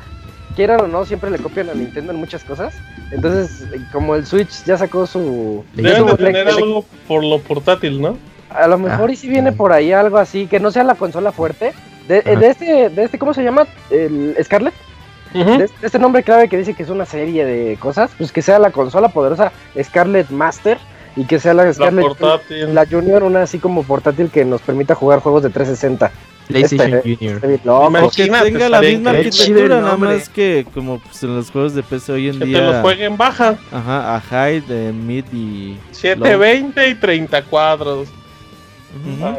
quieran 0.56 0.82
o 0.82 0.88
no, 0.88 1.06
siempre 1.06 1.30
le 1.30 1.40
copian 1.40 1.70
a 1.70 1.74
Nintendo 1.74 2.12
en 2.14 2.20
muchas 2.20 2.44
cosas. 2.44 2.76
Entonces, 3.12 3.66
como 3.92 4.16
el 4.16 4.26
Switch 4.26 4.64
ya 4.66 4.78
sacó 4.78 5.08
su... 5.08 5.64
Deben 5.74 6.06
de 6.06 6.14
tener 6.16 6.46
le- 6.46 6.52
algo 6.52 6.86
por 7.08 7.24
lo 7.24 7.40
portátil, 7.40 8.00
¿no? 8.02 8.18
a 8.50 8.68
lo 8.68 8.78
mejor 8.80 9.10
Ah, 9.10 9.14
y 9.14 9.16
si 9.16 9.30
viene 9.30 9.52
sí. 9.52 9.58
por 9.58 9.72
ahí 9.72 9.92
algo 9.92 10.18
así, 10.18 10.48
que 10.48 10.60
no 10.60 10.72
sea 10.72 10.84
la 10.84 10.96
consola 10.96 11.32
fuerte. 11.32 11.72
De, 12.08 12.22
de 12.24 12.48
este, 12.48 12.90
de 12.90 13.04
este, 13.04 13.20
¿cómo 13.20 13.34
se 13.36 13.44
llama? 13.44 13.68
El 13.92 14.36
Scarlet. 14.44 14.74
De 15.34 15.66
este, 15.66 15.86
este 15.86 16.00
nombre 16.00 16.24
clave 16.24 16.50
que 16.50 16.58
dice 16.58 16.74
que 16.74 16.82
es 16.82 16.90
una 16.90 17.06
serie 17.06 17.46
de 17.46 17.78
cosas, 17.78 18.10
pues 18.18 18.32
que 18.32 18.42
sea 18.42 18.58
la 18.58 18.72
consola 18.72 19.10
poderosa 19.10 19.52
Scarlet 19.80 20.32
Master 20.32 20.80
y 21.16 21.26
que 21.26 21.40
sea 21.40 21.54
la 21.54 21.66
La 21.66 21.74
Scarlet 21.74 22.04
portátil. 22.04 22.74
la 22.74 22.88
Junior, 22.88 23.22
una 23.22 23.44
así 23.44 23.60
como 23.60 23.84
portátil 23.84 24.32
que 24.32 24.44
nos 24.46 24.62
permita 24.62 24.96
jugar 24.96 25.20
juegos 25.20 25.44
de 25.44 25.50
360. 25.52 26.12
PlayStation 26.50 26.94
Este, 26.96 27.16
Junior. 27.16 27.60
Loco. 27.64 27.88
Imagínate. 27.88 28.46
Que 28.46 28.52
tenga 28.52 28.70
la 28.70 28.82
misma 28.82 29.12
arquitectura, 29.12 29.80
nada 29.82 29.98
más 29.98 30.28
que 30.30 30.66
como 30.74 31.00
pues, 31.00 31.24
en 31.24 31.36
los 31.36 31.50
juegos 31.52 31.74
de 31.76 31.84
PC 31.84 32.12
hoy 32.12 32.28
en 32.28 32.34
Que 32.40 32.46
te 32.46 32.52
los 32.52 32.72
día. 32.72 32.82
jueguen 32.82 33.16
baja. 33.18 33.58
Ajá, 33.72 34.16
a 34.16 34.20
high, 34.20 34.60
de 34.62 34.92
mid 34.92 35.24
y. 35.32 35.78
720 35.92 36.90
y 36.90 36.96
30 36.96 37.44
cuadros. 37.44 38.10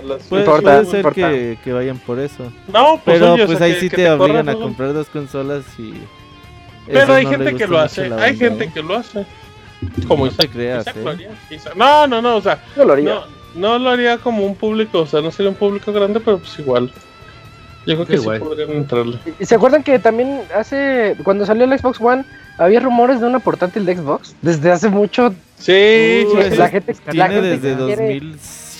Las- 0.06 0.22
Puede, 0.28 0.42
importa, 0.44 0.74
puede 0.74 0.84
ser 0.86 0.96
importa. 1.00 1.28
que, 1.30 1.58
que 1.64 1.72
vayan 1.72 1.98
por 1.98 2.20
eso. 2.20 2.44
No, 2.72 3.00
pues, 3.04 3.18
Pero 3.18 3.32
oye, 3.34 3.42
o 3.42 3.46
pues 3.46 3.58
sea, 3.58 3.66
ahí 3.66 3.74
que- 3.74 3.80
sí 3.80 3.90
que 3.90 3.96
te, 3.96 4.04
corra 4.04 4.22
obligan 4.24 4.48
a 4.48 4.54
comprar 4.54 4.92
dos 4.92 5.08
consolas 5.08 5.64
y. 5.78 5.94
Pero 6.86 7.12
hay 7.14 7.24
no 7.24 7.30
gente 7.32 7.54
que 7.56 7.66
lo 7.66 7.78
hace. 7.80 8.02
Hay 8.04 8.08
banda, 8.10 8.34
gente 8.34 8.64
¿eh? 8.64 8.70
que 8.72 8.82
lo 8.82 8.96
hace. 8.96 9.26
Como 10.06 10.26
No 10.26 10.30
te 10.32 10.44
Isaac. 10.44 10.50
creas, 10.52 10.86
Isaac 10.86 11.20
¿eh? 11.20 11.54
Isaac- 11.54 11.74
No, 11.74 12.06
no, 12.06 12.22
no, 12.22 12.36
o 12.36 12.40
sea, 12.40 12.62
Yo 12.76 12.84
lo 12.84 12.92
haría. 12.92 13.14
no, 13.14 13.24
no 13.54 13.78
lo 13.78 13.90
haría 13.90 14.18
como 14.18 14.44
un 14.44 14.54
público, 14.54 15.00
o 15.00 15.06
sea, 15.06 15.20
no 15.20 15.30
sería 15.30 15.50
un 15.50 15.56
público 15.56 15.92
grande, 15.92 16.20
pero 16.20 16.38
pues 16.38 16.58
igual. 16.58 16.90
Yo 17.86 17.94
creo 17.94 18.06
que 18.06 18.18
sí 18.18 18.38
podrían 18.38 18.70
entrarle. 18.70 19.18
¿Y 19.38 19.44
se 19.46 19.54
acuerdan 19.54 19.82
que 19.82 19.98
también 19.98 20.42
hace, 20.54 21.16
cuando 21.24 21.46
salió 21.46 21.64
el 21.64 21.78
Xbox 21.78 21.98
One, 22.00 22.24
había 22.58 22.80
rumores 22.80 23.20
de 23.20 23.26
una 23.26 23.38
portátil 23.38 23.86
de 23.86 23.96
Xbox? 23.96 24.34
Desde 24.42 24.70
hace 24.70 24.88
mucho, 24.90 25.34
Sí, 25.60 26.24
Uy, 26.26 26.42
sí, 26.42 26.50
sí. 26.52 26.56
la 26.56 26.68
gente, 26.68 26.94
la 27.06 27.12
Tiene 27.12 27.28
gente 27.28 27.58
desde 27.58 27.84
quiere, 27.84 28.20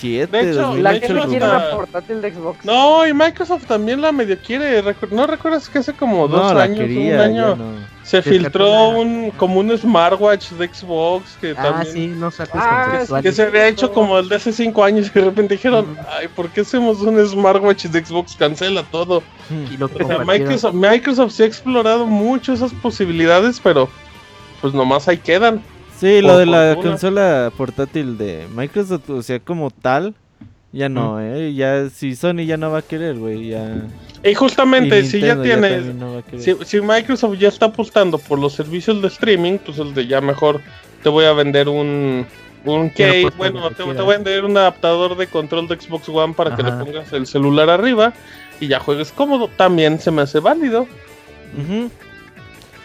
2007, 0.01 0.37
De 0.37 0.51
hecho, 0.51 0.61
2008. 0.61 0.83
la 0.83 0.89
gente 0.91 1.05
hecho, 1.05 1.27
quiere 1.29 1.45
una 1.45 1.69
portátil 1.71 2.21
de 2.21 2.33
Xbox. 2.33 2.65
No, 2.65 3.07
y 3.07 3.13
Microsoft 3.13 3.65
también 3.65 4.01
la 4.01 4.11
medio 4.11 4.37
quiere. 4.39 4.83
¿No 5.11 5.27
recuerdas 5.27 5.69
que 5.69 5.79
hace 5.79 5.93
como 5.93 6.27
dos 6.27 6.53
no, 6.53 6.59
años, 6.59 6.77
quería, 6.79 7.15
un 7.15 7.19
año, 7.21 7.55
no. 7.55 7.65
se 8.03 8.21
filtró 8.21 8.65
la- 8.65 8.87
un 8.99 9.31
como 9.37 9.59
un 9.59 9.77
smartwatch 9.77 10.51
de 10.51 10.67
Xbox 10.73 11.37
que 11.39 11.51
Ah, 11.51 11.63
también 11.63 11.93
sí, 11.93 12.07
no 12.07 12.31
saques 12.31 12.55
Ah, 12.55 12.87
conceptuales. 12.91 13.23
que 13.29 13.35
se 13.35 13.43
había 13.43 13.67
hecho 13.67 13.91
como 13.93 14.17
el 14.19 14.27
de 14.27 14.35
hace 14.35 14.51
cinco 14.51 14.83
años 14.83 15.11
y 15.13 15.19
de 15.19 15.25
repente 15.25 15.55
dijeron, 15.55 15.97
ay, 16.17 16.27
¿por 16.27 16.49
qué 16.49 16.61
hacemos 16.61 16.99
un 17.01 17.23
smartwatch 17.25 17.85
de 17.85 18.03
Xbox? 18.05 18.35
Cancela 18.35 18.83
todo. 18.83 19.21
Y 19.71 19.77
lo 19.77 19.87
que 19.87 20.03
O 20.03 20.07
sea, 20.07 20.17
compartieron. 20.17 20.27
Microsoft, 20.53 20.73
Microsoft 20.73 21.31
sí 21.33 21.43
ha 21.43 21.45
explorado 21.45 22.05
mucho 22.05 22.53
esas 22.53 22.73
posibilidades, 22.73 23.59
pero 23.61 23.89
pues 24.61 24.73
nomás 24.73 25.07
ahí 25.07 25.17
quedan. 25.17 25.61
Sí, 26.01 26.21
lo 26.21 26.37
de 26.39 26.47
la 26.47 26.73
fortuna. 26.73 26.89
consola 26.89 27.53
portátil 27.55 28.17
de 28.17 28.47
Microsoft, 28.55 29.07
o 29.11 29.21
sea, 29.21 29.39
como 29.39 29.69
tal, 29.69 30.15
ya 30.71 30.89
no, 30.89 31.21
eh. 31.21 31.53
Ya, 31.53 31.91
si 31.91 32.15
Sony 32.15 32.45
ya 32.47 32.57
no 32.57 32.71
va 32.71 32.79
a 32.79 32.81
querer, 32.81 33.19
güey, 33.19 33.49
ya. 33.49 33.83
Y 34.23 34.33
justamente, 34.33 34.99
y 34.99 35.05
si 35.05 35.19
ya 35.19 35.39
tienes, 35.39 35.93
no 35.93 36.23
si, 36.37 36.55
si 36.65 36.81
Microsoft 36.81 37.37
ya 37.37 37.49
está 37.49 37.67
apostando 37.67 38.17
por 38.17 38.39
los 38.39 38.53
servicios 38.53 38.99
de 38.99 39.09
streaming, 39.09 39.59
pues 39.59 39.77
el 39.77 39.93
de 39.93 40.07
ya 40.07 40.21
mejor 40.21 40.61
te 41.03 41.09
voy 41.09 41.25
a 41.25 41.33
vender 41.33 41.69
un 41.69 42.25
un 42.65 42.85
no 42.85 42.91
case, 42.91 43.29
bueno, 43.37 43.69
te, 43.71 43.83
voy 43.83 43.97
a 43.97 44.03
vender 44.03 44.45
un 44.45 44.57
adaptador 44.57 45.15
de 45.17 45.27
control 45.27 45.67
de 45.67 45.79
Xbox 45.79 46.09
One 46.09 46.33
para 46.33 46.55
que 46.55 46.63
le 46.63 46.71
pongas 46.71 47.13
el 47.13 47.27
celular 47.27 47.69
arriba 47.69 48.13
y 48.59 48.67
ya 48.67 48.79
juegues 48.79 49.11
cómodo. 49.11 49.49
También 49.49 49.99
se 49.99 50.09
me 50.09 50.23
hace 50.23 50.39
válido, 50.39 50.87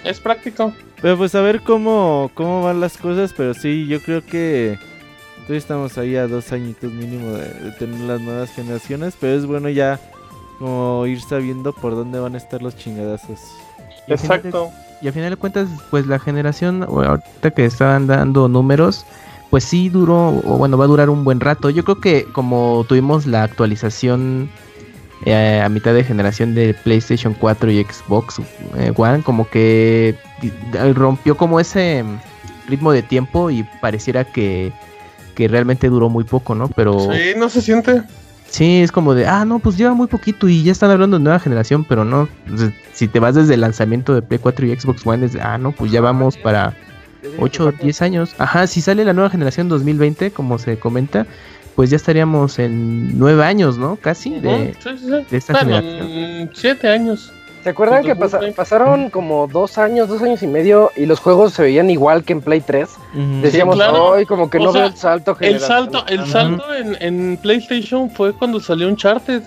es 0.04 0.20
práctico. 0.20 0.74
Pero 1.02 1.16
pues 1.16 1.34
a 1.34 1.40
ver 1.40 1.62
cómo, 1.62 2.30
cómo 2.34 2.62
van 2.62 2.80
las 2.80 2.96
cosas, 2.96 3.34
pero 3.36 3.54
sí, 3.54 3.86
yo 3.86 4.00
creo 4.00 4.24
que 4.24 4.78
todavía 5.40 5.58
estamos 5.58 5.98
ahí 5.98 6.16
a 6.16 6.26
dos 6.26 6.52
añitos 6.52 6.90
mínimo 6.92 7.32
de, 7.32 7.48
de 7.48 7.70
tener 7.72 8.00
las 8.00 8.20
nuevas 8.20 8.50
generaciones, 8.50 9.14
pero 9.20 9.34
es 9.34 9.46
bueno 9.46 9.68
ya 9.68 10.00
como 10.58 11.06
ir 11.06 11.20
sabiendo 11.20 11.72
por 11.72 11.94
dónde 11.94 12.18
van 12.18 12.34
a 12.34 12.38
estar 12.38 12.62
los 12.62 12.76
chingadazos. 12.76 13.40
Exacto. 14.08 14.70
Y 15.02 15.08
al 15.08 15.12
final 15.12 15.30
de 15.30 15.36
cuentas, 15.36 15.68
pues 15.90 16.06
la 16.06 16.18
generación, 16.18 16.82
ahorita 16.82 17.50
que 17.50 17.66
estaban 17.66 18.06
dando 18.06 18.48
números, 18.48 19.04
pues 19.50 19.64
sí 19.64 19.88
duró, 19.88 20.28
o 20.44 20.56
bueno, 20.56 20.78
va 20.78 20.84
a 20.84 20.88
durar 20.88 21.10
un 21.10 21.24
buen 21.24 21.40
rato. 21.40 21.70
Yo 21.70 21.84
creo 21.84 22.00
que 22.00 22.24
como 22.32 22.84
tuvimos 22.88 23.26
la 23.26 23.42
actualización 23.42 24.48
eh, 25.24 25.60
a 25.64 25.68
mitad 25.68 25.94
de 25.94 26.04
generación 26.04 26.54
de 26.54 26.74
PlayStation 26.74 27.34
4 27.34 27.70
y 27.70 27.84
Xbox 27.84 28.40
eh, 28.76 28.92
One, 28.94 29.22
como 29.22 29.48
que 29.48 30.16
rompió 30.94 31.36
como 31.36 31.58
ese 31.58 32.04
ritmo 32.68 32.92
de 32.92 33.02
tiempo 33.02 33.50
y 33.50 33.64
pareciera 33.80 34.24
que, 34.24 34.72
que 35.34 35.48
realmente 35.48 35.88
duró 35.88 36.08
muy 36.08 36.24
poco, 36.24 36.54
¿no? 36.54 36.68
Pero... 36.68 37.12
Sí, 37.12 37.34
no 37.36 37.48
se 37.48 37.62
siente. 37.62 38.02
Sí, 38.48 38.80
es 38.80 38.92
como 38.92 39.14
de, 39.14 39.26
ah, 39.26 39.44
no, 39.44 39.58
pues 39.58 39.76
lleva 39.76 39.92
muy 39.94 40.06
poquito 40.06 40.48
y 40.48 40.62
ya 40.62 40.72
están 40.72 40.90
hablando 40.90 41.18
de 41.18 41.24
nueva 41.24 41.38
generación, 41.38 41.84
pero 41.84 42.04
no, 42.04 42.28
sea, 42.56 42.72
si 42.92 43.08
te 43.08 43.18
vas 43.18 43.34
desde 43.34 43.54
el 43.54 43.60
lanzamiento 43.60 44.14
de 44.14 44.22
Play 44.22 44.38
4 44.38 44.66
y 44.66 44.78
Xbox 44.78 45.06
One, 45.06 45.26
es 45.26 45.32
de, 45.32 45.40
ah, 45.40 45.58
no, 45.58 45.72
pues 45.72 45.90
ya 45.90 46.00
vamos 46.00 46.36
para 46.36 46.74
8 47.38 47.64
o 47.66 47.72
10 47.72 48.02
años. 48.02 48.34
Ajá, 48.38 48.66
si 48.66 48.80
sale 48.80 49.04
la 49.04 49.12
nueva 49.12 49.30
generación 49.30 49.68
2020, 49.68 50.30
como 50.30 50.58
se 50.58 50.78
comenta, 50.78 51.26
pues 51.76 51.90
ya 51.90 51.96
estaríamos 51.96 52.58
en 52.58 53.16
9 53.18 53.44
años, 53.44 53.78
¿no? 53.78 53.96
Casi, 53.96 54.40
de, 54.40 54.48
Ujú, 54.48 54.64
sí, 54.82 54.98
sí, 54.98 55.04
sí. 55.06 55.26
de 55.30 55.36
esta 55.36 55.52
Bueno, 55.52 55.76
generación. 55.76 56.42
mm, 56.44 56.48
siete 56.54 56.88
años. 56.88 57.32
¿Se 57.62 57.70
acuerdan 57.70 58.04
que 58.04 58.14
pasa- 58.14 58.36
2020? 58.38 58.56
pasaron 58.56 59.10
como 59.10 59.48
dos 59.48 59.76
años, 59.76 60.08
dos 60.08 60.22
años 60.22 60.40
y 60.42 60.46
medio 60.46 60.92
y 60.96 61.04
los 61.04 61.18
juegos 61.18 61.52
se 61.52 61.62
veían 61.62 61.90
igual 61.90 62.22
que 62.24 62.32
en 62.32 62.40
Play 62.40 62.60
3? 62.60 62.88
Ujú. 63.12 63.40
Decíamos, 63.42 63.74
claro. 63.74 64.04
hoy 64.10 64.24
como 64.24 64.48
que 64.48 64.58
O 64.58 64.62
no 64.62 64.72
sea, 64.72 64.82
veo 64.82 64.90
el 64.90 64.96
salto 64.96 65.32
El 65.32 65.36
generacional". 65.58 65.90
salto, 65.92 66.06
el 66.06 66.26
salto 66.26 66.74
en, 66.74 66.96
en 67.00 67.36
PlayStation 67.38 68.08
fue 68.10 68.32
cuando 68.32 68.60
salió 68.60 68.86
Uncharted. 68.88 69.42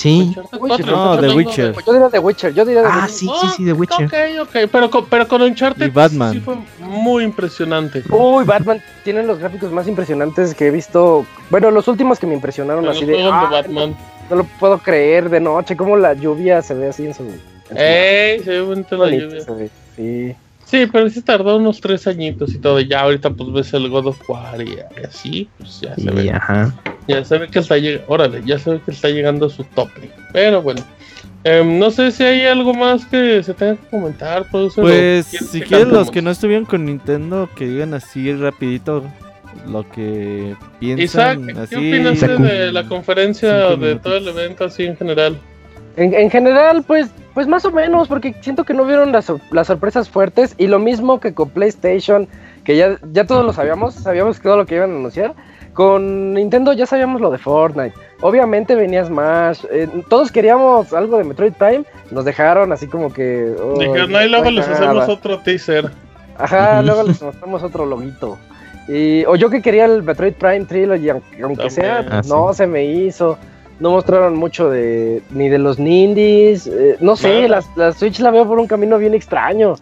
Sí. 0.00 0.20
Uncharted 0.28 0.58
Uy, 0.60 0.68
4, 0.68 0.86
no, 0.96 1.20
The 1.20 1.28
Witcher. 1.30 1.74
Yo 1.86 1.92
diría 1.92 2.08
The 2.08 2.18
Witcher, 2.20 2.54
yo 2.54 2.64
diría 2.64 2.82
The 2.82 2.88
Ah, 2.88 2.94
Witcher. 3.02 3.10
sí, 3.10 3.28
sí, 3.40 3.46
sí, 3.56 3.64
de 3.64 3.72
Witcher. 3.74 4.06
Ok, 4.06 4.14
ok, 4.48 4.56
pero, 4.72 4.90
con- 4.90 5.06
pero 5.06 5.28
con 5.28 5.42
Uncharted 5.42 5.86
Y 5.86 5.90
Batman. 5.90 6.32
sí 6.32 6.40
fue 6.40 6.56
muy 6.80 7.24
impresionante. 7.24 8.02
Uy, 8.08 8.44
Batman 8.44 8.80
tiene 9.04 9.22
los 9.24 9.38
gráficos 9.38 9.70
más 9.72 9.86
impresionantes 9.88 10.54
que 10.54 10.68
he 10.68 10.70
visto. 10.70 11.26
Bueno, 11.50 11.70
los 11.70 11.86
últimos 11.88 12.18
que 12.18 12.26
me 12.26 12.34
impresionaron 12.34 12.84
los 12.86 12.96
así 12.96 13.04
de, 13.04 13.12
de 13.18 13.22
"Ah, 13.24 13.48
Batman. 13.50 13.94
no 14.30 14.36
lo 14.36 14.44
puedo 14.44 14.78
creer 14.78 15.28
de 15.28 15.40
noche, 15.40 15.76
como 15.76 15.96
la 15.96 16.14
lluvia 16.14 16.62
se 16.62 16.72
ve 16.74 16.88
así 16.88 17.04
en 17.06 17.14
su... 17.14 17.22
en 17.24 17.30
su- 17.68 17.76
Ey, 17.76 18.40
se 18.42 18.50
ve 18.52 18.60
bonita 18.62 18.96
la 18.96 19.10
lluvia. 19.10 19.40
se 19.42 19.52
ve, 19.52 19.70
Sí. 19.96 20.34
Sí, 20.70 20.86
pero 20.92 21.08
sí 21.10 21.20
tardó 21.22 21.56
unos 21.56 21.80
tres 21.80 22.06
añitos 22.06 22.54
y 22.54 22.58
todo. 22.58 22.78
Ya 22.80 23.00
ahorita 23.00 23.30
pues 23.30 23.50
ves 23.52 23.74
el 23.74 23.88
God 23.88 24.06
of 24.06 24.30
War 24.30 24.60
y 24.62 24.76
así, 25.04 25.48
pues 25.58 25.80
ya 25.80 25.94
se 25.96 26.02
Y, 26.02 26.06
ve. 26.06 26.30
ajá. 26.30 26.72
Ya 27.08 27.24
se 27.24 27.38
ve 27.38 27.48
que 27.48 27.58
está 27.58 27.76
llegando. 27.76 28.04
Órale, 28.08 28.42
ya 28.44 28.58
se 28.58 28.70
ve 28.70 28.80
que 28.84 28.92
está 28.92 29.08
llegando 29.08 29.46
a 29.46 29.50
su 29.50 29.64
tope. 29.64 30.10
Pero 30.32 30.62
bueno. 30.62 30.82
Em, 31.42 31.78
no 31.78 31.90
sé 31.90 32.10
si 32.12 32.22
hay 32.22 32.42
algo 32.42 32.74
más 32.74 33.04
que 33.06 33.42
se 33.42 33.54
tenga 33.54 33.76
que 33.76 33.86
comentar. 33.88 34.44
producer, 34.50 34.82
Pues 34.84 35.26
si 35.26 35.60
quieren 35.62 35.88
los 35.90 36.10
que 36.10 36.20
no 36.22 36.30
estuvieron 36.30 36.66
con 36.66 36.84
Nintendo, 36.84 37.48
que 37.56 37.66
digan 37.66 37.94
así 37.94 38.32
rapidito 38.34 39.02
lo 39.66 39.88
que 39.90 40.54
Isaac, 40.80 41.38
piensan. 41.40 41.46
¿qué 41.46 41.60
así. 41.60 41.74
opinaste 41.76 42.26
Saco. 42.28 42.42
de 42.42 42.72
la 42.72 42.86
conferencia 42.86 43.76
de 43.76 43.96
todo 43.96 44.18
el 44.18 44.28
evento 44.28 44.64
así 44.66 44.84
en 44.84 44.96
general? 44.96 45.36
En, 45.96 46.14
en 46.14 46.30
general, 46.30 46.84
pues, 46.86 47.08
pues 47.34 47.46
más 47.46 47.64
o 47.64 47.70
menos, 47.70 48.08
porque 48.08 48.34
siento 48.40 48.64
que 48.64 48.74
no 48.74 48.84
vieron 48.84 49.12
las, 49.12 49.32
las 49.50 49.66
sorpresas 49.66 50.08
fuertes 50.08 50.54
y 50.58 50.66
lo 50.66 50.78
mismo 50.78 51.20
que 51.20 51.32
con 51.34 51.50
PlayStation, 51.50 52.28
que 52.64 52.76
ya, 52.76 52.98
ya 53.12 53.26
todos 53.26 53.44
lo 53.44 53.52
sabíamos, 53.52 53.94
sabíamos 53.94 54.40
todo 54.40 54.56
lo 54.56 54.66
que 54.66 54.74
iban 54.76 54.90
a 54.92 54.96
anunciar. 54.96 55.34
con 55.72 56.34
Nintendo 56.34 56.72
ya 56.72 56.86
sabíamos 56.86 57.20
lo 57.20 57.30
de 57.30 57.38
Fortnite. 57.38 57.94
Obviamente 58.22 58.74
venía 58.74 59.04
Smash. 59.04 59.64
eh, 59.70 59.88
todos 60.08 60.30
queríamos 60.32 60.92
algo 60.92 61.16
de 61.16 61.24
Metroid 61.24 61.52
Prime. 61.54 61.84
Nos 62.10 62.24
dejaron 62.24 62.72
así 62.72 62.86
como 62.86 63.12
que. 63.12 63.54
oh, 63.62 63.78
Dijeron, 63.78 64.14
ahí 64.16 64.28
luego 64.28 64.50
les 64.50 64.68
nada". 64.68 64.86
hacemos 64.90 65.08
otro 65.08 65.38
teaser. 65.38 65.90
Ajá, 66.36 66.82
luego 66.86 67.04
les 67.04 67.22
mostramos 67.22 67.62
otro 67.62 67.86
loguito. 67.86 68.36
Y, 68.88 69.24
o 69.26 69.36
yo 69.36 69.48
que 69.48 69.62
quería 69.62 69.84
el 69.84 70.02
Metroid 70.02 70.34
Prime 70.34 70.64
Trilogy, 70.64 71.08
aunque, 71.10 71.42
aunque 71.42 71.70
sea, 71.70 72.04
Ah, 72.10 72.22
no 72.26 72.52
se 72.52 72.66
me 72.66 72.84
hizo. 72.84 73.38
No 73.80 73.90
mostraron 73.90 74.36
mucho 74.36 74.68
de 74.70 75.22
ni 75.30 75.48
de 75.48 75.58
los 75.58 75.78
Nindies. 75.78 76.66
eh, 76.66 76.96
no 77.00 77.16
sé, 77.16 77.48
la, 77.48 77.62
la 77.76 77.92
Switch 77.92 78.20
la 78.20 78.30
veo 78.30 78.46
por 78.46 78.58
un 78.58 78.66
camino 78.66 78.98
bien 78.98 79.14
extraño. 79.14 79.74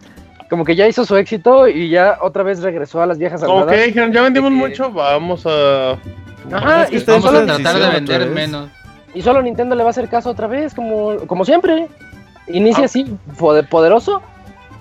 Como 0.49 0.65
que 0.65 0.75
ya 0.75 0.87
hizo 0.87 1.05
su 1.05 1.15
éxito 1.15 1.67
y 1.67 1.89
ya 1.89 2.17
otra 2.21 2.41
vez 2.43 2.61
regresó 2.61 3.01
a 3.01 3.05
las 3.05 3.17
viejas 3.19 3.43
Como 3.43 3.67
que 3.67 3.83
dijeron, 3.87 4.11
ya 4.11 4.23
vendimos 4.23 4.51
mucho, 4.51 4.91
vamos 4.91 5.45
a... 5.45 5.91
Ajá, 6.51 6.83
Es 6.83 6.89
que 6.89 6.95
y 6.97 7.03
Vamos 7.05 7.25
a 7.25 7.27
solo, 7.29 7.45
tratar 7.45 7.79
de 7.79 7.89
vender 7.89 8.29
menos. 8.31 8.69
y 9.13 9.21
solo 9.21 9.41
Nintendo 9.43 9.75
le 9.75 9.83
va 9.83 9.89
a 9.89 9.91
hacer 9.91 10.09
caso 10.09 10.29
otra 10.31 10.47
vez, 10.47 10.73
como, 10.73 11.17
como 11.27 11.45
siempre. 11.45 11.87
Inicia 12.47 12.83
Ah. 12.83 12.85
así, 12.85 13.05
pode- 13.37 13.61
poderoso, 13.67 14.23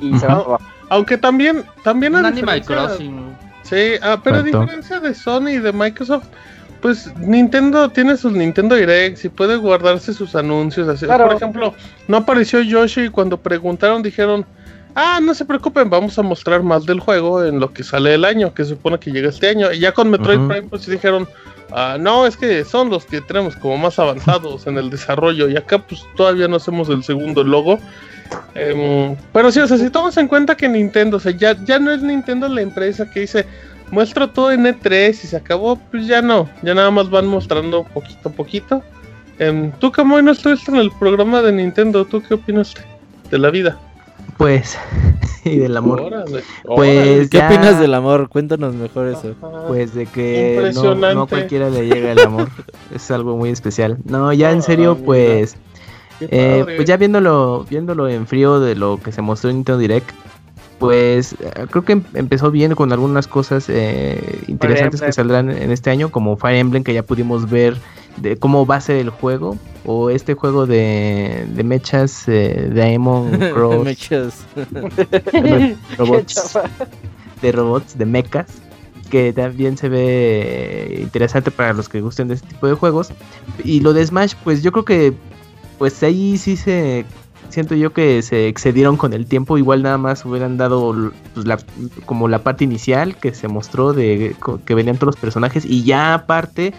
y 0.00 0.16
se 0.18 0.26
va 0.26 0.32
Ajá. 0.34 0.42
para 0.44 0.54
abajo. 0.56 0.64
Aunque 0.88 1.18
también, 1.18 1.64
también 1.84 2.14
a 2.16 2.20
Animal 2.26 2.62
Crossing. 2.64 3.36
Sí, 3.62 3.92
ah, 4.00 4.16
pero 4.24 4.36
a 4.36 4.42
diferencia 4.42 5.00
de 5.00 5.12
Sony 5.12 5.48
y 5.48 5.58
de 5.58 5.72
Microsoft, 5.74 6.24
pues 6.80 7.14
Nintendo 7.16 7.88
tiene 7.90 8.16
sus 8.16 8.32
Nintendo 8.32 8.76
Directs 8.76 9.24
y 9.24 9.28
puede 9.28 9.56
guardarse 9.56 10.12
sus 10.12 10.34
anuncios. 10.34 10.88
Así. 10.88 11.06
Claro. 11.06 11.26
Por 11.26 11.36
ejemplo, 11.36 11.74
no 12.06 12.18
apareció 12.18 12.60
Yoshi 12.60 13.02
y 13.02 13.08
cuando 13.08 13.36
preguntaron 13.36 14.02
dijeron, 14.02 14.46
ah, 14.94 15.20
no 15.22 15.34
se 15.34 15.44
preocupen, 15.44 15.90
vamos 15.90 16.18
a 16.18 16.22
mostrar 16.22 16.62
más 16.62 16.86
del 16.86 17.00
juego 17.00 17.44
en 17.44 17.60
lo 17.60 17.72
que 17.72 17.82
sale 17.84 18.14
el 18.14 18.24
año, 18.24 18.54
que 18.54 18.64
se 18.64 18.70
supone 18.70 18.98
que 18.98 19.10
llega 19.10 19.28
este 19.28 19.48
año. 19.48 19.72
Y 19.72 19.80
ya 19.80 19.92
con 19.92 20.10
Metroid. 20.10 20.48
Prime, 20.48 20.62
pues 20.62 20.82
sí 20.82 20.90
dijeron, 20.90 21.28
ah, 21.72 21.96
no, 21.98 22.26
es 22.26 22.36
que 22.36 22.64
son 22.64 22.90
los 22.90 23.04
que 23.04 23.20
tenemos 23.20 23.56
como 23.56 23.76
más 23.78 23.98
avanzados 23.98 24.66
en 24.66 24.78
el 24.78 24.90
desarrollo 24.90 25.48
y 25.48 25.56
acá 25.56 25.78
pues 25.78 26.04
todavía 26.16 26.48
no 26.48 26.56
hacemos 26.56 26.88
el 26.88 27.02
segundo 27.02 27.44
logo. 27.44 27.78
Em, 28.54 29.16
pero 29.32 29.50
sí, 29.50 29.60
o 29.60 29.66
sea, 29.66 29.78
si 29.78 29.88
tomamos 29.90 30.16
en 30.16 30.28
cuenta 30.28 30.56
que 30.56 30.68
Nintendo, 30.68 31.16
o 31.16 31.20
sea, 31.20 31.32
ya, 31.32 31.56
ya 31.64 31.78
no 31.78 31.92
es 31.92 32.02
Nintendo 32.02 32.48
la 32.48 32.60
empresa 32.60 33.10
que 33.10 33.20
dice, 33.20 33.46
muestro 33.90 34.30
todo 34.30 34.52
en 34.52 34.64
E3 34.64 35.10
y 35.10 35.12
se 35.14 35.36
acabó, 35.36 35.76
pues 35.90 36.06
ya 36.06 36.22
no, 36.22 36.48
ya 36.62 36.74
nada 36.74 36.90
más 36.90 37.10
van 37.10 37.26
mostrando 37.26 37.84
poquito 37.84 38.28
a 38.28 38.32
poquito. 38.32 38.82
Em, 39.38 39.70
Tú, 39.78 39.92
Camoy, 39.92 40.22
no 40.22 40.32
estuviste 40.32 40.70
en 40.70 40.78
el 40.78 40.90
programa 40.92 41.42
de 41.42 41.52
Nintendo, 41.52 42.04
¿tú 42.04 42.22
qué 42.22 42.34
opinas 42.34 42.74
de 43.30 43.38
la 43.38 43.50
vida? 43.50 43.78
Pues, 44.36 44.78
y 45.44 45.56
del 45.58 45.76
amor. 45.76 46.00
Órale, 46.00 46.42
Pues, 46.64 47.28
¿Qué 47.30 47.38
ya- 47.38 47.46
opinas 47.48 47.80
del 47.80 47.94
amor? 47.94 48.28
Cuéntanos 48.28 48.74
mejor 48.74 49.08
eso. 49.08 49.34
órale. 49.40 49.68
Pues 49.68 49.94
de 49.94 50.06
que 50.06 50.70
no, 50.74 50.94
no 50.94 51.26
cualquiera 51.26 51.70
le 51.70 51.86
llega 51.88 52.12
el 52.12 52.20
amor. 52.20 52.48
es 52.94 53.10
algo 53.10 53.36
muy 53.36 53.50
especial. 53.50 53.98
No, 54.04 54.32
ya 54.32 54.50
en 54.52 54.58
Ah, 54.58 54.62
serio, 54.62 54.94
mira. 54.94 55.06
pues, 55.06 55.56
eh, 56.20 56.62
pues 56.76 56.84
ya 56.86 56.96
viéndolo, 56.96 57.64
viéndolo 57.68 58.08
en 58.08 58.26
frío 58.26 58.58
de 58.60 58.74
lo 58.74 58.98
que 59.02 59.12
se 59.12 59.22
mostró 59.22 59.50
en 59.50 59.56
Nintendo 59.56 59.78
Direct, 59.78 60.10
pues 60.78 61.34
eh, 61.40 61.66
creo 61.70 61.84
que 61.84 61.92
em- 61.92 62.04
empezó 62.14 62.50
bien 62.50 62.74
con 62.74 62.92
algunas 62.92 63.26
cosas 63.26 63.66
eh, 63.68 64.42
interesantes 64.46 65.00
que 65.00 65.12
saldrán 65.12 65.50
en 65.50 65.70
este 65.70 65.90
año, 65.90 66.10
como 66.10 66.36
Fire 66.36 66.56
Emblem, 66.56 66.84
que 66.84 66.94
ya 66.94 67.02
pudimos 67.02 67.48
ver 67.50 67.76
de 68.16 68.36
cómo 68.36 68.66
va 68.66 68.76
a 68.76 68.80
ser 68.80 68.96
el 68.96 69.10
juego, 69.10 69.56
o 69.84 70.10
este 70.10 70.34
juego 70.34 70.66
de, 70.66 71.46
de 71.54 71.64
mechas, 71.64 72.24
eh, 72.26 72.70
Diamond 72.72 73.50
Cross, 73.54 73.84
Mechas. 73.84 74.46
de 75.32 75.76
robots, 75.98 76.58
de 77.42 77.52
robots, 77.52 77.96
de 77.98 78.06
mechas, 78.06 78.46
que 79.10 79.32
también 79.32 79.76
se 79.76 79.88
ve 79.88 80.98
interesante 81.00 81.50
para 81.50 81.72
los 81.72 81.88
que 81.88 82.00
gusten 82.00 82.28
de 82.28 82.34
este 82.34 82.48
tipo 82.48 82.66
de 82.66 82.74
juegos. 82.74 83.10
Y 83.64 83.80
lo 83.80 83.92
de 83.92 84.04
Smash, 84.06 84.34
pues 84.44 84.62
yo 84.62 84.72
creo 84.72 84.84
que, 84.84 85.12
pues 85.78 86.02
ahí 86.02 86.36
sí 86.38 86.56
se, 86.56 87.04
siento 87.50 87.74
yo 87.74 87.92
que 87.92 88.22
se 88.22 88.48
excedieron 88.48 88.96
con 88.96 89.12
el 89.12 89.26
tiempo, 89.26 89.58
igual 89.58 89.82
nada 89.82 89.98
más 89.98 90.24
hubieran 90.24 90.56
dado 90.56 90.94
pues, 91.34 91.46
la, 91.46 91.58
como 92.06 92.28
la 92.28 92.40
parte 92.42 92.64
inicial 92.64 93.16
que 93.16 93.34
se 93.34 93.48
mostró 93.48 93.92
de 93.92 94.34
que 94.64 94.74
venían 94.74 94.96
todos 94.96 95.14
los 95.14 95.20
personajes 95.20 95.64
y 95.64 95.84
ya 95.84 96.14
aparte 96.14 96.72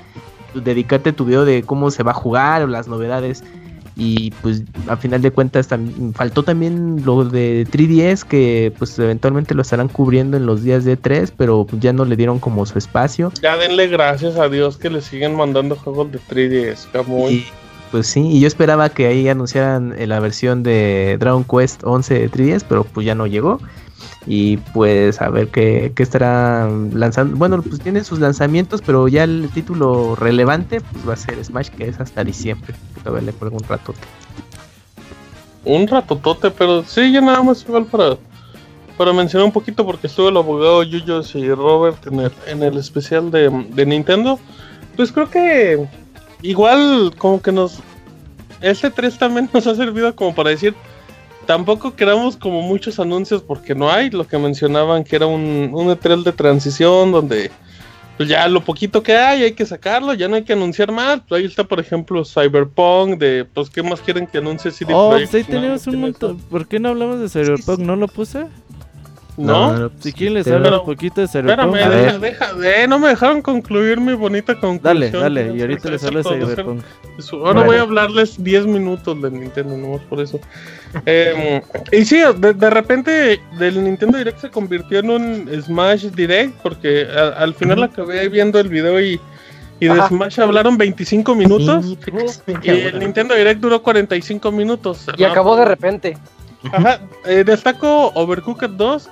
pues, 0.53 0.63
dedicarte 0.63 1.13
tu 1.13 1.26
video 1.26 1.45
de 1.45 1.63
cómo 1.63 1.91
se 1.91 2.03
va 2.03 2.11
a 2.11 2.15
jugar 2.15 2.63
o 2.63 2.67
las 2.67 2.88
novedades. 2.88 3.43
Y 4.01 4.32
pues 4.41 4.63
a 4.88 4.95
final 4.95 5.22
de 5.22 5.30
cuentas 5.32 5.70
tam- 5.70 6.13
faltó 6.13 6.43
también 6.43 7.03
lo 7.03 7.26
de 7.26 7.67
3DS 7.70 8.24
que 8.24 8.72
pues 8.80 8.97
eventualmente 8.97 9.53
lo 9.53 9.61
estarán 9.61 9.89
cubriendo 9.89 10.38
en 10.38 10.45
los 10.45 10.63
días 10.63 10.86
de 10.86 10.95
3, 10.95 11.32
pero 11.36 11.65
pues, 11.65 11.82
ya 11.82 11.91
no 11.91 12.05
le 12.05 12.15
dieron 12.15 12.39
como 12.39 12.65
su 12.65 12.78
espacio. 12.78 13.34
Ya 13.41 13.57
denle 13.57 13.88
gracias 13.88 14.38
a 14.38 14.47
Dios 14.47 14.78
que 14.78 14.89
le 14.89 15.01
siguen 15.01 15.36
mandando 15.36 15.76
juegos 15.76 16.13
de 16.13 16.20
3DS, 16.20 16.88
Camuy. 16.93 17.45
Pues 17.91 18.05
sí, 18.05 18.21
y 18.21 18.39
yo 18.39 18.47
esperaba 18.47 18.89
que 18.89 19.07
ahí 19.07 19.27
anunciaran 19.29 19.95
eh, 19.97 20.05
la 20.05 20.19
versión 20.19 20.61
de 20.61 21.17
Dragon 21.19 21.43
Quest 21.43 21.83
11 21.83 22.13
de 22.13 22.31
3DS, 22.31 22.63
pero 22.67 22.83
pues 22.83 23.05
ya 23.05 23.15
no 23.15 23.25
llegó. 23.25 23.59
Y 24.27 24.57
pues 24.57 25.21
a 25.21 25.29
ver 25.29 25.47
qué, 25.47 25.91
qué 25.95 26.03
estará 26.03 26.69
lanzando. 26.93 27.35
Bueno, 27.35 27.61
pues 27.63 27.79
tienen 27.79 28.05
sus 28.05 28.19
lanzamientos, 28.19 28.81
pero 28.85 29.07
ya 29.07 29.23
el 29.23 29.49
título 29.53 30.15
relevante 30.15 30.81
pues 30.81 31.09
va 31.09 31.13
a 31.13 31.17
ser 31.17 31.43
Smash, 31.43 31.69
que 31.69 31.87
es 31.87 31.99
hasta 31.99 32.23
diciembre. 32.23 32.75
Todavía 33.03 33.25
le 33.25 33.33
pongo 33.33 33.57
un 33.57 33.63
ratote. 33.63 33.99
Un 35.65 35.87
ratotote, 35.87 36.51
pero 36.51 36.83
sí, 36.83 37.11
ya 37.11 37.21
nada 37.21 37.41
más 37.41 37.63
igual 37.63 37.85
para, 37.85 38.17
para 38.97 39.13
mencionar 39.13 39.45
un 39.45 39.51
poquito 39.51 39.83
porque 39.83 40.07
estuvo 40.07 40.29
el 40.29 40.37
abogado 40.37 40.83
Yuyos 40.83 41.33
y 41.33 41.51
Robert 41.51 42.05
en 42.05 42.19
el, 42.19 42.31
en 42.45 42.61
el 42.61 42.77
especial 42.77 43.31
de, 43.31 43.49
de 43.49 43.85
Nintendo. 43.85 44.39
Pues 44.95 45.11
creo 45.11 45.29
que 45.29 45.87
igual 46.41 47.13
como 47.17 47.41
que 47.41 47.51
nos... 47.51 47.79
Este 48.61 48.89
3 48.89 49.17
también 49.17 49.49
nos 49.53 49.67
ha 49.67 49.75
servido 49.75 50.13
como 50.15 50.35
para 50.35 50.49
decir, 50.49 50.75
tampoco 51.45 51.95
queramos 51.95 52.35
como 52.37 52.61
muchos 52.61 52.99
anuncios 52.99 53.41
porque 53.41 53.73
no 53.73 53.89
hay, 53.91 54.09
lo 54.09 54.27
que 54.27 54.37
mencionaban 54.37 55.03
que 55.03 55.15
era 55.15 55.27
un, 55.27 55.71
un 55.73 55.87
E3 55.87 56.23
de 56.23 56.31
transición 56.33 57.11
donde 57.11 57.51
pues 58.17 58.27
ya 58.27 58.49
lo 58.49 58.61
poquito 58.65 59.01
que 59.01 59.15
hay 59.15 59.43
hay 59.43 59.53
que 59.53 59.65
sacarlo, 59.65 60.13
ya 60.13 60.27
no 60.27 60.35
hay 60.35 60.43
que 60.43 60.51
anunciar 60.51 60.91
más. 60.91 61.21
Pues 61.25 61.39
ahí 61.39 61.45
está 61.47 61.63
por 61.63 61.79
ejemplo 61.79 62.25
Cyberpunk 62.25 63.17
de 63.17 63.45
pues 63.45 63.69
qué 63.69 63.81
más 63.81 64.01
quieren 64.01 64.27
que 64.27 64.39
anuncie 64.39 64.71
CD 64.71 64.93
Oh, 64.93 65.11
Projekt? 65.11 65.31
pues 65.31 65.45
ahí 65.47 65.49
tenemos 65.49 65.87
no 65.87 65.93
un 65.93 65.99
montón. 66.01 66.37
¿Por 66.37 66.67
qué 66.67 66.81
no 66.81 66.89
hablamos 66.89 67.21
de 67.21 67.29
Cyberpunk? 67.29 67.79
¿No 67.79 67.95
lo 67.95 68.09
puse? 68.09 68.45
¿No? 69.45 69.89
pues, 69.89 70.03
Si 70.03 70.13
quieren 70.13 70.33
les 70.35 70.43
pero- 70.45 70.57
hablo 70.57 70.79
un 70.81 70.85
poquito 70.85 71.21
de 71.21 71.27
Cyberpunk. 71.27 71.75
Espérame, 71.75 72.19
deja, 72.21 72.53
deja, 72.53 72.87
no 72.87 72.99
me 72.99 73.07
dejaron 73.09 73.41
concluir 73.41 73.99
mi 73.99 74.13
bonita 74.13 74.53
conclusión. 74.59 74.81
Dale, 74.83 75.11
dale, 75.11 75.53
y 75.57 75.61
ahorita 75.61 75.89
les 75.89 76.03
hablo 76.03 76.21
de. 76.23 76.29
Cyberpunk. 76.45 76.83
Ahora 77.33 77.63
voy 77.63 77.75
a 77.77 77.81
hablarles 77.81 78.41
10 78.43 78.65
minutos 78.65 79.21
de 79.21 79.31
Nintendo, 79.31 79.75
nomás 79.77 80.01
por 80.09 80.19
eso. 80.21 80.39
Em, 81.05 81.61
y 81.91 82.03
sí, 82.05 82.19
de, 82.37 82.53
de 82.53 82.69
repente 82.71 83.39
del 83.59 83.83
Nintendo 83.83 84.17
Direct 84.17 84.39
se 84.39 84.49
convirtió 84.49 84.99
en 84.99 85.09
un 85.11 85.61
Smash 85.61 86.05
Direct, 86.11 86.55
porque 86.63 87.07
a- 87.15 87.41
al 87.43 87.53
final 87.53 87.83
acabé 87.83 88.27
viendo 88.29 88.59
el 88.59 88.69
video 88.69 88.99
y, 88.99 89.19
y 89.79 89.85
de 89.85 89.91
Ajá. 89.91 90.07
Smash 90.07 90.39
hablaron 90.41 90.77
25 90.77 91.35
minutos. 91.35 91.85
Sí, 91.85 92.53
Y 92.63 92.69
el 92.69 92.99
Nintendo 92.99 93.35
Direct 93.35 93.61
duró 93.61 93.83
45 93.83 94.51
minutos. 94.51 95.05
Y 95.17 95.23
acabó 95.23 95.55
de 95.55 95.65
repente. 95.65 96.17
Ajá, 96.73 96.99
eh, 97.25 97.43
destaco 97.45 98.11
Overcooked 98.15 98.71
2. 98.71 99.09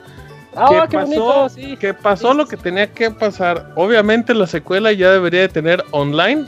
Ah, 0.58 0.68
¿Qué 0.70 0.90
qué, 0.90 0.98
pasó? 0.98 1.08
bonito, 1.08 1.50
sí. 1.50 1.78
que 1.78 1.94
pasó 1.94 2.34
lo 2.34 2.48
que 2.48 2.58
tenía 2.58 2.92
que 2.92 3.12
pasar. 3.12 3.72
Obviamente 3.76 4.34
la 4.34 4.48
secuela 4.48 4.92
ya 4.92 5.12
debería 5.12 5.42
de 5.42 5.50
tener 5.50 5.84
online, 5.92 6.46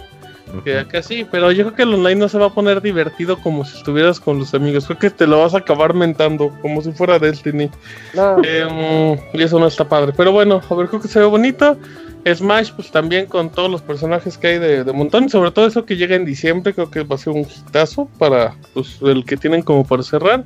que 0.63 0.79
acá 0.79 1.03
sí, 1.03 1.27
pero 1.29 1.51
yo 1.51 1.63
creo 1.65 1.75
que 1.75 1.83
el 1.83 1.93
online 1.93 2.15
no 2.21 2.27
se 2.27 2.39
va 2.39 2.47
a 2.47 2.53
poner 2.53 2.81
divertido 2.81 3.39
como 3.39 3.63
si 3.65 3.77
estuvieras 3.77 4.19
con 4.19 4.39
los 4.39 4.53
amigos. 4.55 4.85
Creo 4.85 4.97
que 4.97 5.09
te 5.11 5.27
lo 5.27 5.39
vas 5.41 5.53
a 5.53 5.59
acabar 5.59 5.93
mentando, 5.93 6.51
como 6.61 6.81
si 6.81 6.91
fuera 6.91 7.19
Destiny. 7.19 7.69
No, 8.15 8.37
Em, 8.43 9.19
y 9.33 9.43
eso 9.43 9.59
no 9.59 9.67
está 9.67 9.87
padre. 9.87 10.11
Pero 10.17 10.31
bueno, 10.31 10.59
a 10.67 10.75
ver, 10.75 10.87
creo 10.87 11.01
que 11.01 11.07
se 11.07 11.19
ve 11.19 11.25
bonito. 11.25 11.77
Smash, 12.25 12.71
pues 12.75 12.91
también 12.91 13.27
con 13.27 13.49
todos 13.49 13.71
los 13.71 13.81
personajes 13.81 14.37
que 14.37 14.47
hay 14.47 14.59
de, 14.59 14.83
de 14.83 14.91
montón, 14.91 15.23
y 15.25 15.29
sobre 15.29 15.51
todo 15.51 15.67
eso 15.67 15.85
que 15.85 15.95
llega 15.95 16.15
en 16.15 16.25
diciembre, 16.25 16.73
creo 16.73 16.91
que 16.91 17.03
va 17.03 17.15
a 17.15 17.17
ser 17.17 17.31
un 17.33 17.41
hitazo 17.41 18.09
para 18.17 18.55
pues, 18.73 18.97
el 19.01 19.23
que 19.23 19.37
tienen 19.37 19.61
como 19.61 19.85
para 19.85 20.03
cerrar. 20.03 20.43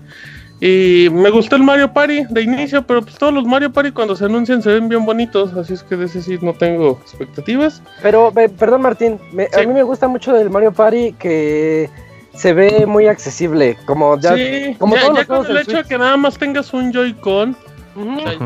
Y 0.66 1.10
me 1.10 1.30
gustó 1.30 1.58
el 1.58 1.64
Mario 1.64 1.92
Party 1.92 2.24
de 2.30 2.42
inicio, 2.42 2.84
pero 2.88 3.02
pues 3.02 3.18
todos 3.18 3.34
los 3.34 3.44
Mario 3.44 3.74
Party 3.74 3.92
cuando 3.92 4.16
se 4.16 4.24
anuncian 4.24 4.62
se 4.62 4.70
ven 4.72 4.88
bien 4.88 5.06
bonitos, 5.06 5.52
así 5.58 5.74
es 5.74 5.84
que 5.84 5.98
de 5.98 6.06
ese 6.06 6.22
sí 6.22 6.38
no 6.42 6.54
tengo 6.54 7.00
expectativas. 7.02 7.82
Pero, 8.02 8.32
perdón 8.58 8.82
Martín, 8.84 9.20
me- 9.34 9.48
Sí. 9.52 9.60
a 9.60 9.68
mí 9.68 9.74
me 9.74 9.84
gusta 9.84 10.08
mucho 10.08 10.32
del 10.32 10.50
Mario 10.50 10.72
Party 10.72 11.14
que 11.20 11.90
se 12.34 12.54
ve 12.54 12.86
muy 12.86 13.08
accesible, 13.08 13.78
como 13.86 14.18
ya... 14.18 14.36
sí, 14.38 14.76
como 14.80 14.96
ya, 14.96 15.02
todos 15.02 15.14
ya 15.16 15.20
los 15.20 15.28
con 15.48 15.52
el 15.58 15.62
hecho 15.64 15.78
de 15.78 15.84
que 15.84 15.98
nada 15.98 16.16
más 16.16 16.38
tengas 16.38 16.74
un 16.74 16.94
Joy-Con. 16.94 17.58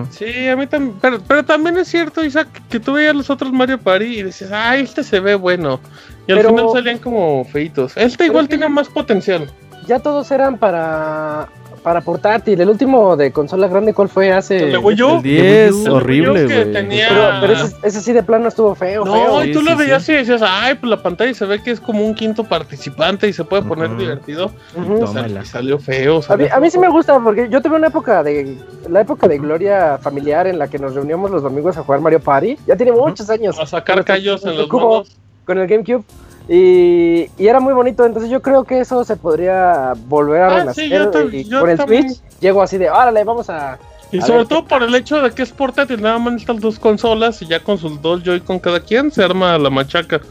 Sí, 0.09 0.47
a 0.47 0.55
mí 0.57 0.65
también. 0.65 0.95
Pero, 0.99 1.19
pero 1.25 1.45
también 1.45 1.77
es 1.77 1.87
cierto, 1.87 2.23
Isaac, 2.23 2.47
que 2.67 2.79
tú 2.79 2.93
veías 2.93 3.15
los 3.15 3.29
otros 3.29 3.53
Mario 3.53 3.77
Party 3.77 4.05
y 4.19 4.23
decías, 4.23 4.51
ah, 4.51 4.75
este 4.75 5.03
se 5.03 5.19
ve 5.19 5.35
bueno. 5.35 5.79
Y 6.27 6.31
al 6.31 6.39
Pero- 6.39 6.49
final 6.49 6.65
salían 6.73 6.97
como 6.97 7.45
feitos. 7.45 7.95
Este 7.95 8.25
igual 8.25 8.49
ya- 8.49 8.67
más 8.69 8.89
potencial. 8.89 9.49
ya 9.85 9.99
todos 9.99 10.31
eran 10.31 10.57
para 10.57 11.47
para 11.87 12.01
portátil. 12.01 12.59
El 12.59 12.69
último 12.69 13.15
de 13.15 13.31
consola 13.31 13.69
grande, 13.69 13.93
¿cuál 13.93 14.09
fue? 14.09 14.33
Hace. 14.33 14.57
El 14.57 14.71
de 14.73 14.77
Wii 14.77 15.01
U. 15.03 15.15
El 15.15 15.21
10, 15.21 15.45
El 15.77 15.83
de 15.85 15.89
horrible, 15.89 16.31
Wii 16.33 16.43
U 16.43 16.47
que 16.49 16.61
güey. 16.63 16.73
tenía- 16.73 17.07
Pero, 17.07 17.21
pero 17.39 17.53
ese, 17.53 17.75
ese 17.81 18.01
sí 18.01 18.11
de 18.11 18.23
plano 18.23 18.49
estuvo 18.49 18.75
feo, 18.75 19.05
No, 19.05 19.13
feo. 19.13 19.45
y 19.45 19.53
tú 19.53 19.59
Sí, 19.59 19.65
lo 19.65 19.71
sí, 19.71 19.77
veías 19.77 20.03
sí. 20.03 20.11
y 20.11 20.15
decías, 20.15 20.41
ay, 20.45 20.75
pues 20.75 20.89
la 20.89 21.01
pantalla 21.01 21.33
se 21.33 21.45
ve 21.45 21.63
que 21.63 21.71
es 21.71 21.79
como 21.79 22.05
un 22.05 22.13
quinto 22.13 22.43
participante 22.43 23.29
y 23.29 23.31
se 23.31 23.45
puede 23.45 23.63
poner 23.63 23.95
divertido. 23.95 24.51
Ujú. 24.75 24.95
O 24.95 25.07
sea, 25.07 25.21
Tómala. 25.23 25.41
y 25.43 25.45
salió 25.45 25.79
feo. 25.79 26.15
A 26.15 26.17
mí, 26.17 26.23
salió 26.23 26.53
a 26.55 26.59
mí 26.59 26.69
sí 26.69 26.77
me 26.77 26.89
gusta 26.89 27.17
porque 27.21 27.47
yo 27.49 27.61
tuve 27.61 27.77
una 27.77 27.87
época 27.87 28.21
de 28.21 28.57
la 28.89 28.99
época 28.99 29.29
de 29.29 29.37
gloria 29.37 29.97
familiar 29.97 30.45
en 30.47 30.59
la 30.59 30.67
que 30.67 30.79
nos 30.79 30.93
reuníamos 30.93 31.31
los 31.31 31.41
domingos 31.41 31.77
a 31.77 31.83
jugar 31.83 32.01
Mario 32.01 32.19
Party. 32.19 32.57
Ya 32.67 32.75
tiene 32.75 32.91
muchos 32.91 33.29
años 33.29 33.57
A 33.61 33.65
sacar 33.65 34.03
callos 34.03 34.43
en 34.45 34.57
los 34.57 34.67
Cubo. 34.67 35.05
Con 35.47 35.57
el 35.57 35.67
GameCube 35.67 36.03
y, 36.49 37.29
y 37.37 37.47
era 37.47 37.59
muy 37.59 37.73
bonito. 37.73 38.05
Entonces 38.05 38.29
yo 38.29 38.41
creo 38.41 38.63
que 38.63 38.79
eso 38.79 39.03
se 39.03 39.15
podría 39.15 39.93
volver 40.07 40.41
a 40.43 40.47
Ah, 40.47 40.59
renacer 40.59 40.85
sí, 41.31 41.37
y 41.39 41.49
con 41.49 41.69
el. 41.69 41.77
Switch 41.77 42.21
llego 42.39 42.61
así 42.61 42.77
de, 42.77 42.89
órale, 42.89 43.23
vamos 43.23 43.49
a 43.49 43.79
Y 44.11 44.19
A 44.19 44.21
sobre 44.21 44.45
todo 44.45 44.65
por 44.65 44.83
el 44.83 44.93
hecho 44.93 45.21
de 45.21 45.31
que 45.31 45.41
es 45.41 45.51
portátil, 45.51 46.01
nada 46.01 46.19
más 46.19 46.33
necesitan 46.33 46.59
dos 46.59 46.77
consolas 46.77 47.41
y 47.41 47.47
ya 47.47 47.59
con 47.61 47.77
sus 47.77 48.01
dos 48.01 48.23
Joy-Con 48.23 48.59
cada 48.59 48.79
quien 48.79 49.11
se 49.11 49.23
arma 49.23 49.57
la 49.57 49.69
machaca. 49.69 50.21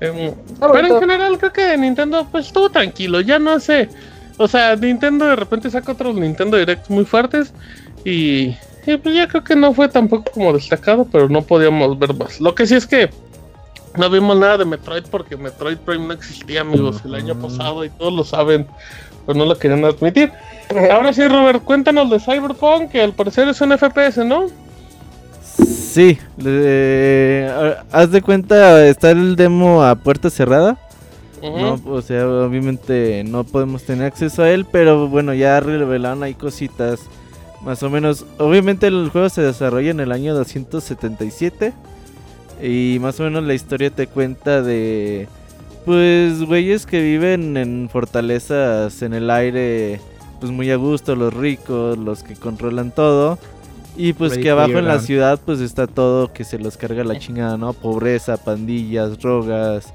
Em, 0.00 0.34
pero 0.60 0.78
en 0.78 1.00
general 1.00 1.38
creo 1.38 1.52
que 1.52 1.76
Nintendo 1.78 2.26
pues 2.30 2.48
estuvo 2.48 2.68
tranquilo, 2.68 3.20
ya 3.20 3.38
no 3.38 3.60
sé. 3.60 3.88
O 4.36 4.48
sea, 4.48 4.74
Nintendo 4.74 5.26
de 5.26 5.36
repente 5.36 5.70
saca 5.70 5.92
otros 5.92 6.16
Nintendo 6.16 6.56
Directs 6.56 6.90
muy 6.90 7.04
fuertes 7.04 7.54
y, 8.04 8.56
y, 8.84 8.96
pues 9.00 9.14
ya 9.14 9.28
creo 9.28 9.44
que 9.44 9.54
no 9.54 9.72
fue 9.72 9.88
tampoco 9.88 10.30
como 10.32 10.52
destacado, 10.52 11.06
pero 11.10 11.28
no 11.28 11.42
podíamos 11.42 11.96
ver 11.98 12.12
más. 12.14 12.40
Lo 12.40 12.54
que 12.54 12.66
sí 12.66 12.74
es 12.74 12.84
que 12.86 13.08
no 13.96 14.10
vimos 14.10 14.36
nada 14.38 14.58
de 14.58 14.64
Metroid 14.64 15.04
porque 15.10 15.36
Metroid 15.36 15.78
Prime 15.78 16.06
no 16.06 16.12
existía, 16.14 16.62
amigos, 16.62 17.00
el 17.04 17.14
año 17.14 17.34
pasado 17.36 17.84
y 17.84 17.90
todos 17.90 18.12
lo 18.12 18.24
saben, 18.24 18.66
pero 19.26 19.38
no 19.38 19.44
lo 19.46 19.56
querían 19.58 19.84
admitir. 19.84 20.32
Ahora 20.92 21.12
sí, 21.12 21.26
Robert, 21.28 21.62
cuéntanos 21.62 22.10
de 22.10 22.18
Cyberpunk, 22.20 22.90
que 22.90 23.02
al 23.02 23.12
parecer 23.12 23.48
es 23.48 23.60
un 23.60 23.72
FPS, 23.72 24.24
¿no? 24.24 24.46
Sí, 25.42 26.18
a- 27.48 27.84
haz 27.92 28.10
de 28.10 28.22
cuenta, 28.22 28.86
está 28.86 29.10
el 29.10 29.36
demo 29.36 29.82
a 29.84 29.94
puerta 29.94 30.30
cerrada. 30.30 30.76
No, 31.42 31.78
o 31.86 32.00
sea, 32.00 32.26
obviamente 32.26 33.22
no 33.24 33.44
podemos 33.44 33.82
tener 33.82 34.06
acceso 34.06 34.42
a 34.42 34.50
él, 34.50 34.64
pero 34.70 35.08
bueno, 35.08 35.34
ya 35.34 35.60
revelaron 35.60 36.22
ahí 36.22 36.32
cositas. 36.34 37.00
Más 37.62 37.82
o 37.82 37.90
menos, 37.90 38.24
obviamente 38.38 38.86
el 38.86 39.10
juego 39.10 39.28
se 39.28 39.42
desarrolla 39.42 39.90
en 39.90 40.00
el 40.00 40.10
año 40.12 40.34
277 40.34 41.74
y 42.62 42.98
más 43.00 43.18
o 43.20 43.24
menos 43.24 43.44
la 43.44 43.54
historia 43.54 43.90
te 43.90 44.06
cuenta 44.06 44.62
de 44.62 45.28
pues 45.84 46.42
güeyes 46.42 46.86
que 46.86 47.00
viven 47.00 47.56
en 47.56 47.88
fortalezas 47.92 49.02
en 49.02 49.12
el 49.12 49.28
aire, 49.30 50.00
pues 50.40 50.50
muy 50.50 50.70
a 50.70 50.76
gusto, 50.76 51.14
los 51.14 51.32
ricos, 51.34 51.98
los 51.98 52.22
que 52.22 52.34
controlan 52.34 52.90
todo. 52.90 53.38
Y 53.96 54.12
pues 54.14 54.32
Ready 54.32 54.42
que 54.42 54.50
abajo 54.50 54.78
en 54.78 54.88
la 54.88 54.98
ciudad 54.98 55.38
pues 55.44 55.60
está 55.60 55.86
todo 55.86 56.32
que 56.32 56.42
se 56.44 56.58
los 56.58 56.76
carga 56.76 57.04
la 57.04 57.18
chingada, 57.18 57.56
¿no? 57.56 57.72
Pobreza, 57.74 58.36
pandillas, 58.36 59.18
drogas 59.18 59.92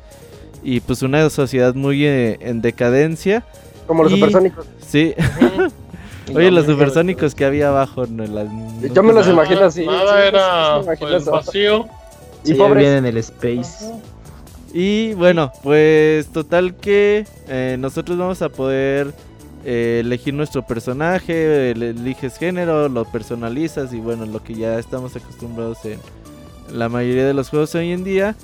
y 0.64 0.80
pues 0.82 1.02
una 1.02 1.30
sociedad 1.30 1.74
muy 1.76 2.06
eh, 2.06 2.38
en 2.42 2.62
decadencia. 2.62 3.44
como 3.88 4.04
los 4.04 4.12
Y- 4.14 4.16
supersónicos. 4.16 4.66
Sí. 4.88 5.14
Oye, 6.36 6.52
los 6.52 6.66
supersónicos 6.68 7.34
que 7.34 7.44
había 7.44 7.70
abajo. 7.70 8.06
No, 8.06 8.24
la- 8.26 8.44
Yo 8.94 9.02
me 9.04 9.12
los 9.14 9.26
nunca- 9.28 9.32
imagino 9.44 9.66
así. 9.66 9.86
Nada 9.86 10.22
sí, 10.22 10.28
era 10.28 10.42
sí, 10.74 10.78
me 10.78 10.84
imagino 10.84 11.10
pues, 11.10 11.26
vacío. 11.26 11.88
Y 12.46 12.54
en 12.98 13.06
el 13.06 13.18
space. 13.18 13.92
Y 14.74 15.14
bueno, 15.16 15.52
pues 15.64 16.28
total 16.28 16.76
que 16.76 17.26
eh, 17.48 17.76
nosotros 17.80 18.18
vamos 18.18 18.42
a 18.42 18.50
poder 18.50 19.14
eh, 19.66 20.02
elegir 20.04 20.34
nuestro 20.34 20.66
personaje, 20.66 21.72
el- 21.72 21.82
eliges 21.84 22.38
género, 22.38 22.88
lo 22.88 23.04
personalizas 23.06 23.94
y 23.94 24.00
bueno, 24.00 24.26
lo 24.26 24.44
que 24.44 24.54
ya 24.54 24.78
estamos 24.80 25.16
acostumbrados 25.16 25.84
en 25.86 26.00
la 26.72 26.88
mayoría 26.88 27.26
de 27.26 27.34
los 27.34 27.50
juegos 27.50 27.74
hoy 27.76 27.92
en 27.92 28.04
día. 28.04 28.36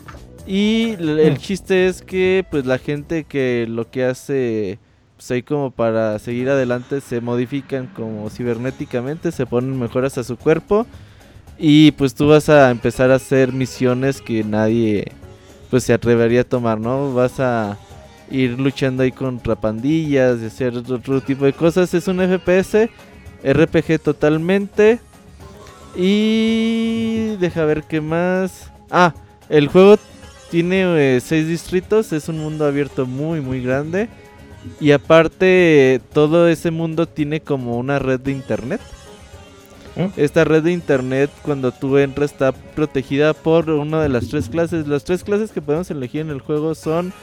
Y 0.48 0.94
el 1.00 1.38
chiste 1.38 1.88
es 1.88 2.02
que 2.02 2.46
pues 2.52 2.66
la 2.66 2.78
gente 2.78 3.24
que 3.24 3.66
lo 3.70 3.90
que 3.90 4.04
hace 4.06 4.78
pues 5.16 5.32
ahí 5.32 5.42
como 5.44 5.72
para 5.72 6.20
seguir 6.20 6.50
adelante 6.50 7.02
se 7.02 7.22
modifican 7.22 7.88
como 7.88 8.30
cibernéticamente, 8.30 9.32
se 9.32 9.46
ponen 9.46 9.80
mejoras 9.80 10.18
a 10.18 10.24
su 10.24 10.38
cuerpo 10.38 10.86
y 11.58 11.92
pues 11.92 12.14
tú 12.14 12.28
vas 12.28 12.50
a 12.50 12.70
empezar 12.70 13.12
a 13.12 13.16
hacer 13.16 13.54
misiones 13.54 14.22
que 14.22 14.44
nadie 14.44 15.12
pues 15.70 15.84
se 15.84 15.94
atrevería 15.94 16.42
a 16.42 16.46
tomar, 16.46 16.80
¿no? 16.80 17.14
Vas 17.14 17.40
a 17.40 17.78
ir 18.30 18.60
luchando 18.60 19.04
ahí 19.04 19.12
contra 19.12 19.56
pandillas 19.56 20.40
y 20.42 20.46
hacer 20.46 20.76
otro, 20.76 21.22
tipo 21.22 21.46
de 21.46 21.54
cosas. 21.54 21.94
Es 21.94 22.08
un 22.08 22.20
FPS, 22.20 22.90
RPG 23.44 24.00
totalmente. 24.00 25.00
Y 25.96 27.36
deja 27.38 27.66
ver 27.66 27.84
qué 27.84 28.02
más. 28.02 28.70
Ah, 28.92 29.14
el 29.50 29.68
juego 29.68 29.98
tiene 30.52 31.16
eh, 31.16 31.22
seis 31.22 31.48
distritos, 31.48 32.12
es 32.14 32.28
un 32.28 32.40
mundo 32.40 32.66
abierto 32.66 33.06
muy 33.06 33.42
muy 33.42 33.62
grande. 33.62 34.10
Y 34.80 34.92
aparte 34.92 36.02
todo 36.14 36.48
ese 36.48 36.72
mundo 36.72 37.08
tiene 37.08 37.40
como 37.40 37.78
una 37.78 38.00
red 38.00 38.20
de 38.20 38.32
internet. 38.32 38.82
¿Mm? 39.96 40.08
Esta 40.18 40.44
red 40.44 40.64
de 40.64 40.72
internet 40.72 41.30
cuando 41.42 41.72
tú 41.72 41.98
entras 41.98 42.32
está 42.32 42.52
protegida 42.52 43.34
por 43.34 43.70
una 43.70 44.02
de 44.02 44.10
las 44.10 44.28
tres 44.28 44.50
clases. 44.50 44.88
Las 44.88 45.04
tres 45.04 45.24
clases 45.24 45.52
que 45.52 45.62
podemos 45.62 45.90
elegir 45.92 46.22
en 46.22 46.30
el 46.30 46.42
juego 46.42 46.76
son 46.76 47.14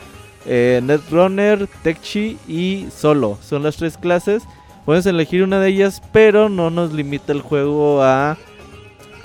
eh, 0.46 0.80
Netrunner, 0.82 1.68
Techchi 1.82 2.38
y 2.48 2.86
Solo. 2.94 3.38
Son 3.42 3.62
las 3.62 3.76
tres 3.76 3.98
clases. 3.98 4.42
Puedes 4.84 5.06
elegir 5.06 5.42
una 5.42 5.60
de 5.60 5.68
ellas, 5.68 6.02
pero 6.12 6.48
no 6.48 6.70
nos 6.70 6.92
limita 6.92 7.32
el 7.32 7.42
juego 7.42 8.02
a 8.02 8.36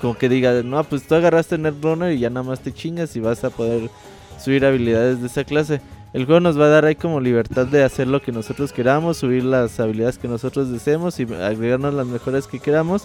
como 0.00 0.16
que 0.16 0.28
diga, 0.28 0.62
no, 0.62 0.84
pues 0.84 1.06
tú 1.06 1.16
agarraste 1.16 1.58
Netrunner 1.58 2.12
y 2.12 2.20
ya 2.20 2.30
nada 2.30 2.46
más 2.46 2.60
te 2.60 2.72
chingas 2.72 3.16
y 3.16 3.20
vas 3.20 3.42
a 3.42 3.50
poder 3.50 3.90
subir 4.38 4.64
habilidades 4.64 5.20
de 5.20 5.26
esa 5.26 5.44
clase. 5.44 5.80
El 6.12 6.24
juego 6.24 6.40
nos 6.40 6.58
va 6.58 6.66
a 6.66 6.68
dar 6.68 6.84
ahí 6.84 6.94
como 6.94 7.20
libertad 7.20 7.66
de 7.66 7.82
hacer 7.82 8.06
lo 8.06 8.22
que 8.22 8.32
nosotros 8.32 8.72
queramos, 8.72 9.18
subir 9.18 9.44
las 9.44 9.78
habilidades 9.78 10.18
que 10.18 10.28
nosotros 10.28 10.70
deseemos 10.70 11.18
y 11.20 11.24
agregarnos 11.24 11.92
las 11.92 12.06
mejoras 12.06 12.46
que 12.46 12.60
queramos. 12.60 13.02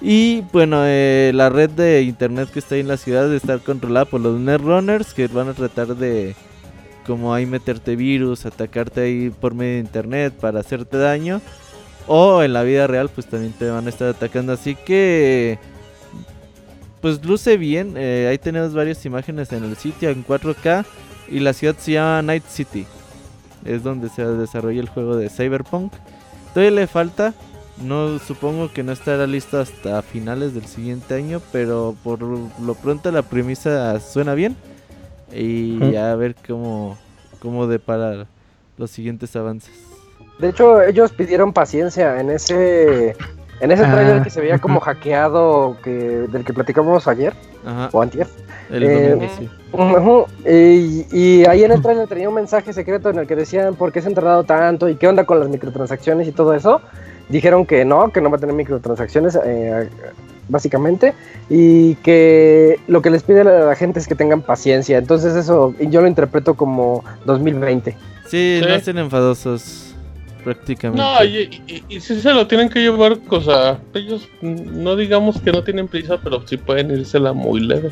Y 0.00 0.42
bueno, 0.52 0.82
eh, 0.84 1.32
la 1.34 1.48
red 1.48 1.70
de 1.70 2.02
internet 2.02 2.50
que 2.52 2.58
está 2.58 2.74
ahí 2.74 2.82
en 2.82 2.88
la 2.88 2.96
ciudad 2.96 3.28
de 3.28 3.36
estar 3.36 3.60
controlada 3.60 4.04
por 4.04 4.20
los 4.20 4.38
Netrunners 4.38 5.14
que 5.14 5.26
van 5.28 5.48
a 5.48 5.54
tratar 5.54 5.96
de 5.96 6.34
como 7.06 7.34
ahí 7.34 7.46
meterte 7.46 7.96
virus, 7.96 8.46
atacarte 8.46 9.02
ahí 9.02 9.30
por 9.30 9.54
medio 9.54 9.74
de 9.74 9.80
internet 9.80 10.34
para 10.34 10.60
hacerte 10.60 10.96
daño. 10.96 11.40
O 12.06 12.42
en 12.42 12.52
la 12.52 12.62
vida 12.62 12.86
real 12.86 13.08
pues 13.08 13.26
también 13.26 13.52
te 13.52 13.70
van 13.70 13.86
a 13.86 13.90
estar 13.90 14.08
atacando. 14.08 14.52
Así 14.52 14.74
que 14.74 15.58
pues 17.00 17.24
luce 17.24 17.56
bien. 17.56 17.94
eh, 17.96 18.28
ahí 18.30 18.38
tenemos 18.38 18.74
varias 18.74 19.04
imágenes 19.06 19.52
en 19.52 19.64
el 19.64 19.76
sitio 19.76 20.10
en 20.10 20.24
4K. 20.24 20.84
Y 21.30 21.40
la 21.40 21.52
ciudad 21.54 21.76
se 21.78 21.92
llama 21.92 22.22
Night 22.22 22.44
City. 22.48 22.86
Es 23.64 23.82
donde 23.82 24.10
se 24.10 24.24
desarrolla 24.24 24.80
el 24.80 24.88
juego 24.88 25.16
de 25.16 25.30
Cyberpunk. 25.30 25.92
Todavía 26.52 26.80
le 26.80 26.86
falta. 26.86 27.32
No 27.82 28.18
supongo 28.18 28.72
que 28.72 28.82
no 28.82 28.92
estará 28.92 29.26
listo 29.26 29.58
hasta 29.60 30.00
finales 30.02 30.54
del 30.54 30.66
siguiente 30.66 31.14
año. 31.14 31.40
Pero 31.52 31.94
por 32.04 32.20
lo 32.22 32.74
pronto 32.74 33.10
la 33.10 33.22
premisa 33.22 33.98
suena 34.00 34.34
bien. 34.34 34.56
Y 35.32 35.96
a 35.96 36.14
ver 36.14 36.36
cómo, 36.46 36.96
cómo 37.40 37.66
depara 37.66 38.26
los 38.76 38.90
siguientes 38.90 39.34
avances. 39.36 39.72
De 40.38 40.48
hecho, 40.50 40.82
ellos 40.82 41.12
pidieron 41.12 41.52
paciencia 41.52 42.20
en 42.20 42.30
ese 42.30 43.16
en 43.60 43.70
ese 43.70 43.84
Ah, 43.84 43.92
trailer 43.92 44.22
que 44.22 44.30
se 44.30 44.40
veía 44.40 44.58
como 44.58 44.80
hackeado 44.80 45.76
que 45.82 45.90
del 45.92 46.44
que 46.44 46.52
platicamos 46.52 47.06
ayer 47.06 47.32
Ajá. 47.64 47.88
o 47.92 48.02
antier. 48.02 48.26
El 48.68 48.82
Eh, 48.82 49.10
domingo, 49.10 49.32
sí. 49.38 49.48
Ujú, 49.72 50.26
Y, 50.48 51.06
y 51.12 51.46
ahí 51.46 51.62
en 51.62 51.70
el 51.72 51.80
trailer 51.80 52.08
tenía 52.08 52.28
un 52.28 52.34
mensaje 52.34 52.72
secreto 52.72 53.10
en 53.10 53.18
el 53.20 53.26
que 53.28 53.36
decían 53.36 53.76
por 53.76 53.92
qué 53.92 54.02
se 54.02 54.08
han 54.08 54.14
tardado 54.14 54.42
tanto 54.42 54.88
y 54.88 54.96
qué 54.96 55.06
onda 55.06 55.24
con 55.24 55.38
las 55.38 55.48
microtransacciones 55.48 56.26
y 56.26 56.32
todo 56.32 56.52
eso. 56.52 56.80
Dijeron 57.28 57.64
que 57.66 57.84
no, 57.84 58.12
que 58.12 58.20
no 58.20 58.30
va 58.30 58.36
a 58.36 58.40
tener 58.40 58.54
microtransacciones, 58.54 59.38
eh, 59.44 59.88
básicamente, 60.48 61.14
y 61.48 61.94
que 61.96 62.78
lo 62.86 63.00
que 63.02 63.10
les 63.10 63.22
pide 63.22 63.40
a 63.40 63.44
la 63.44 63.74
gente 63.74 63.98
es 63.98 64.06
que 64.06 64.14
tengan 64.14 64.42
paciencia. 64.42 64.98
Entonces 64.98 65.34
eso 65.34 65.74
yo 65.80 66.00
lo 66.02 66.06
interpreto 66.06 66.54
como 66.54 67.02
2020. 67.24 67.96
Sí, 68.26 68.58
no 68.60 68.68
Sí. 68.68 68.72
estén 68.74 68.98
enfadosos. 68.98 69.94
Prácticamente. 70.44 71.02
No, 71.02 71.24
y, 71.24 71.62
y, 71.66 71.84
y 71.88 72.00
sí 72.00 72.20
se 72.20 72.30
lo 72.34 72.46
tienen 72.46 72.68
que 72.68 72.78
llevar, 72.80 73.16
o 73.30 73.40
sea, 73.40 73.78
ellos 73.94 74.28
no 74.42 74.94
digamos 74.94 75.40
que 75.40 75.50
no 75.50 75.64
tienen 75.64 75.88
prisa, 75.88 76.18
pero 76.22 76.46
sí 76.46 76.58
pueden 76.58 76.90
irsela 76.90 77.32
muy 77.32 77.60
leve. 77.60 77.90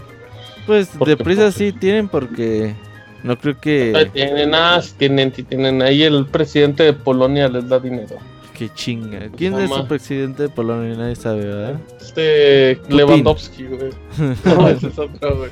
Pues 0.66 0.90
Porque, 0.98 1.16
deprisa 1.16 1.44
pues, 1.44 1.54
sí 1.54 1.72
tienen 1.72 2.08
porque 2.08 2.74
no 3.22 3.38
creo 3.38 3.58
que... 3.58 4.10
tienen, 4.12 4.54
ah, 4.54 4.82
tienen, 4.98 5.32
tienen. 5.32 5.80
Ahí 5.80 6.02
el 6.02 6.26
presidente 6.26 6.82
de 6.82 6.92
Polonia 6.92 7.48
les 7.48 7.66
da 7.68 7.80
dinero. 7.80 8.16
Que 8.62 8.72
chinga. 8.74 9.28
¿Quién 9.36 9.58
es 9.58 9.68
el 9.72 9.88
presidente 9.88 10.44
de 10.44 10.48
Polonia? 10.48 10.96
Nadie 10.96 11.16
sabe, 11.16 11.44
¿verdad? 11.46 11.80
Este 12.00 12.80
Lewandowski, 12.88 13.64
güey. 13.64 13.90
No, 14.44 14.68
ese 14.68 14.86
es 14.86 14.98
otro, 15.00 15.36
güey. 15.36 15.50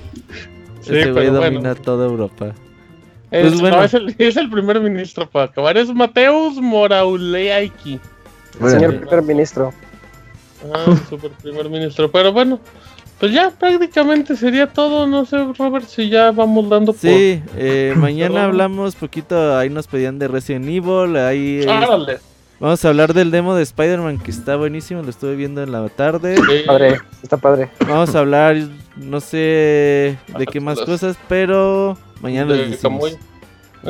Sí, 0.80 0.96
Ese 0.96 1.10
güey 1.10 1.26
domina 1.26 1.60
bueno. 1.60 1.74
toda 1.74 2.06
Europa. 2.06 2.54
Es, 3.32 3.48
Pues 3.48 3.60
bueno. 3.60 3.78
no, 3.78 3.82
es, 3.82 3.94
el, 3.94 4.14
es 4.16 4.36
el 4.36 4.48
primer 4.48 4.80
ministro 4.80 5.28
para 5.28 5.46
acabar. 5.46 5.76
Es 5.76 5.92
Mateus 5.92 6.60
Morawiecki. 6.60 7.98
El 8.60 8.70
señor 8.70 9.00
primer 9.00 9.22
ministro. 9.22 9.74
Ah, 10.72 10.96
super 11.08 11.32
primer 11.32 11.68
ministro. 11.68 12.12
Pero 12.12 12.32
bueno, 12.32 12.60
pues 13.18 13.32
ya 13.32 13.50
prácticamente 13.50 14.36
sería 14.36 14.68
todo. 14.68 15.08
No 15.08 15.26
sé, 15.26 15.36
Robert, 15.58 15.88
si 15.88 16.08
ya 16.08 16.30
vamos 16.30 16.68
dando 16.68 16.92
por. 16.92 17.00
Sí, 17.00 17.42
eh, 17.56 17.92
mañana 17.96 18.44
hablamos 18.44 18.94
poquito, 18.94 19.56
ahí 19.58 19.68
nos 19.68 19.88
pedían 19.88 20.20
de 20.20 20.28
Resident 20.28 20.66
Evil, 20.66 21.16
ahí 21.16 21.62
eh, 21.64 21.68
Árale. 21.68 22.29
Vamos 22.60 22.84
a 22.84 22.88
hablar 22.88 23.14
del 23.14 23.30
demo 23.30 23.54
de 23.54 23.62
Spider-Man 23.62 24.18
que 24.18 24.30
está 24.30 24.54
buenísimo, 24.56 25.02
lo 25.02 25.10
estuve 25.10 25.34
viendo 25.34 25.62
en 25.62 25.72
la 25.72 25.88
tarde. 25.88 26.36
Sí. 26.36 26.62
Padre, 26.66 26.98
está 27.22 27.36
padre. 27.38 27.70
Vamos 27.88 28.14
a 28.14 28.20
hablar, 28.20 28.56
no 28.96 29.20
sé 29.20 30.16
de 30.38 30.46
qué 30.50 30.60
más 30.60 30.80
cosas, 30.82 31.16
pero 31.28 31.96
mañana 32.20 32.52
les 32.54 32.64
De 32.66 32.70
decimos. 32.76 33.00
Kamui. 33.10 33.18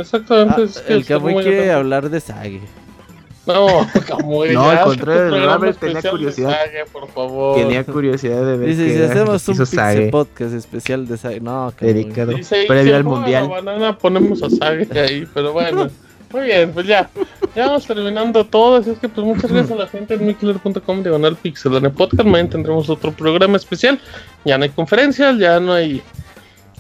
Exactamente. 0.01 0.55
Ah, 0.57 0.65
es 0.65 0.79
que 0.81 0.93
el 0.93 1.01
está 1.01 1.15
Kamui 1.15 1.35
muy 1.35 1.43
quiere 1.43 1.57
grande. 1.59 1.73
hablar 1.75 2.11
de 2.11 2.21
Sage. 2.21 2.61
No, 3.47 3.67
Kamui. 4.07 4.53
No, 4.53 4.71
al 4.71 4.85
contrario, 4.85 5.23
tu 5.23 5.25
el 5.25 5.31
programa 5.31 5.55
Robert 5.57 5.79
tenía 5.81 5.99
especial 5.99 6.03
de 6.03 6.11
curiosidad. 6.19 6.51
Sage, 6.51 6.85
por 6.93 7.09
favor. 7.09 7.57
Tenía 7.57 7.85
curiosidad 7.85 8.47
de 8.47 8.57
ver 8.57 8.69
Dice, 8.69 8.87
qué 8.87 8.95
si 8.97 9.03
hacemos 9.03 9.49
un 9.49 9.67
Sage. 9.67 10.09
Podcast 10.11 10.55
especial 10.55 11.09
de 11.09 11.17
Sage. 11.17 11.41
No, 11.41 11.73
Kamui. 11.77 11.93
Dedicado 11.95 12.33
Dice, 12.33 12.65
previo 12.69 12.93
si 12.93 12.97
al 12.97 13.05
mundial. 13.05 13.49
Banana 13.49 13.99
ponemos 13.99 14.43
a 14.43 14.51
Sage 14.51 15.01
ahí, 15.01 15.27
pero 15.35 15.53
bueno. 15.53 15.89
Muy 16.33 16.43
bien, 16.43 16.73
pues 16.73 16.87
ya. 16.87 17.11
Ya 17.57 17.67
vamos 17.67 17.87
terminando 17.87 18.45
todo. 18.47 18.77
Así 18.77 18.91
es 18.91 18.99
que, 18.99 19.09
pues 19.09 19.27
muchas 19.27 19.51
gracias 19.51 19.73
a 19.73 19.83
la 19.83 19.89
gente 19.89 20.15
en 20.15 20.27
mikiller.com 20.27 21.03
diagonal 21.03 21.37
pixelane 21.37 21.91
podcast. 21.91 22.29
Mañana 22.29 22.51
tendremos 22.51 22.89
otro 22.89 23.13
programa 23.13 23.57
especial. 23.57 24.01
Ya 24.45 24.57
no 24.57 24.65
hay 24.65 24.71
conferencias, 24.71 25.39
ya 25.39 25.59
no 25.59 25.73
hay 25.73 26.03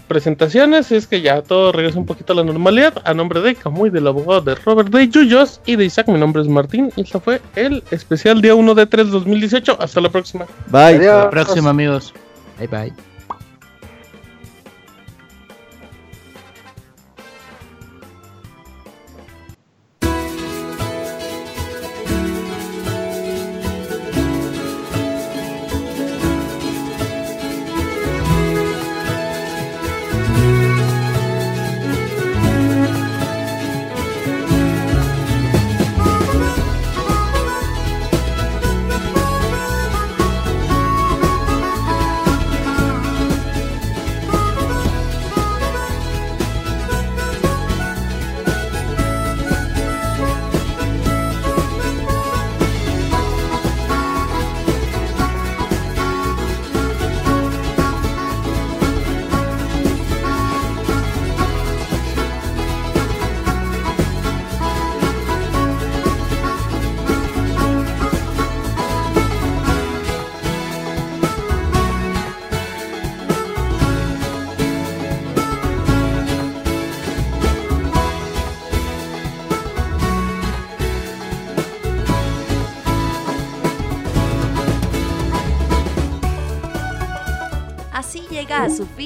presentaciones. 0.07 0.92
Es 0.92 1.09
que 1.09 1.20
ya 1.20 1.42
todo 1.42 1.72
regresa 1.72 1.98
un 1.98 2.07
poquito 2.07 2.32
a 2.32 2.36
la 2.36 2.44
normalidad. 2.44 2.94
A 3.05 3.12
nombre 3.12 3.40
de 3.40 3.57
Camuy, 3.57 3.90
del 3.90 4.07
abogado 4.07 4.40
de 4.40 4.55
Robert 4.55 4.90
de 4.90 5.09
Yuyos 5.09 5.61
y 5.66 5.74
de 5.74 5.86
Isaac, 5.86 6.07
mi 6.09 6.18
nombre 6.18 6.42
es 6.42 6.48
Martín. 6.48 6.92
Y 6.94 7.03
esto 7.03 7.18
fue 7.18 7.40
el 7.57 7.82
especial 7.90 8.40
día 8.40 8.55
1 8.55 8.74
de 8.76 8.86
3 8.86 9.11
2018. 9.11 9.78
Hasta 9.80 10.01
la 10.01 10.11
próxima. 10.11 10.46
Bye. 10.68 10.96
Adiós. 10.96 11.26
Próximo, 11.30 11.68
amigos. 11.68 12.14
Bye 12.59 12.68
bye. 12.68 13.09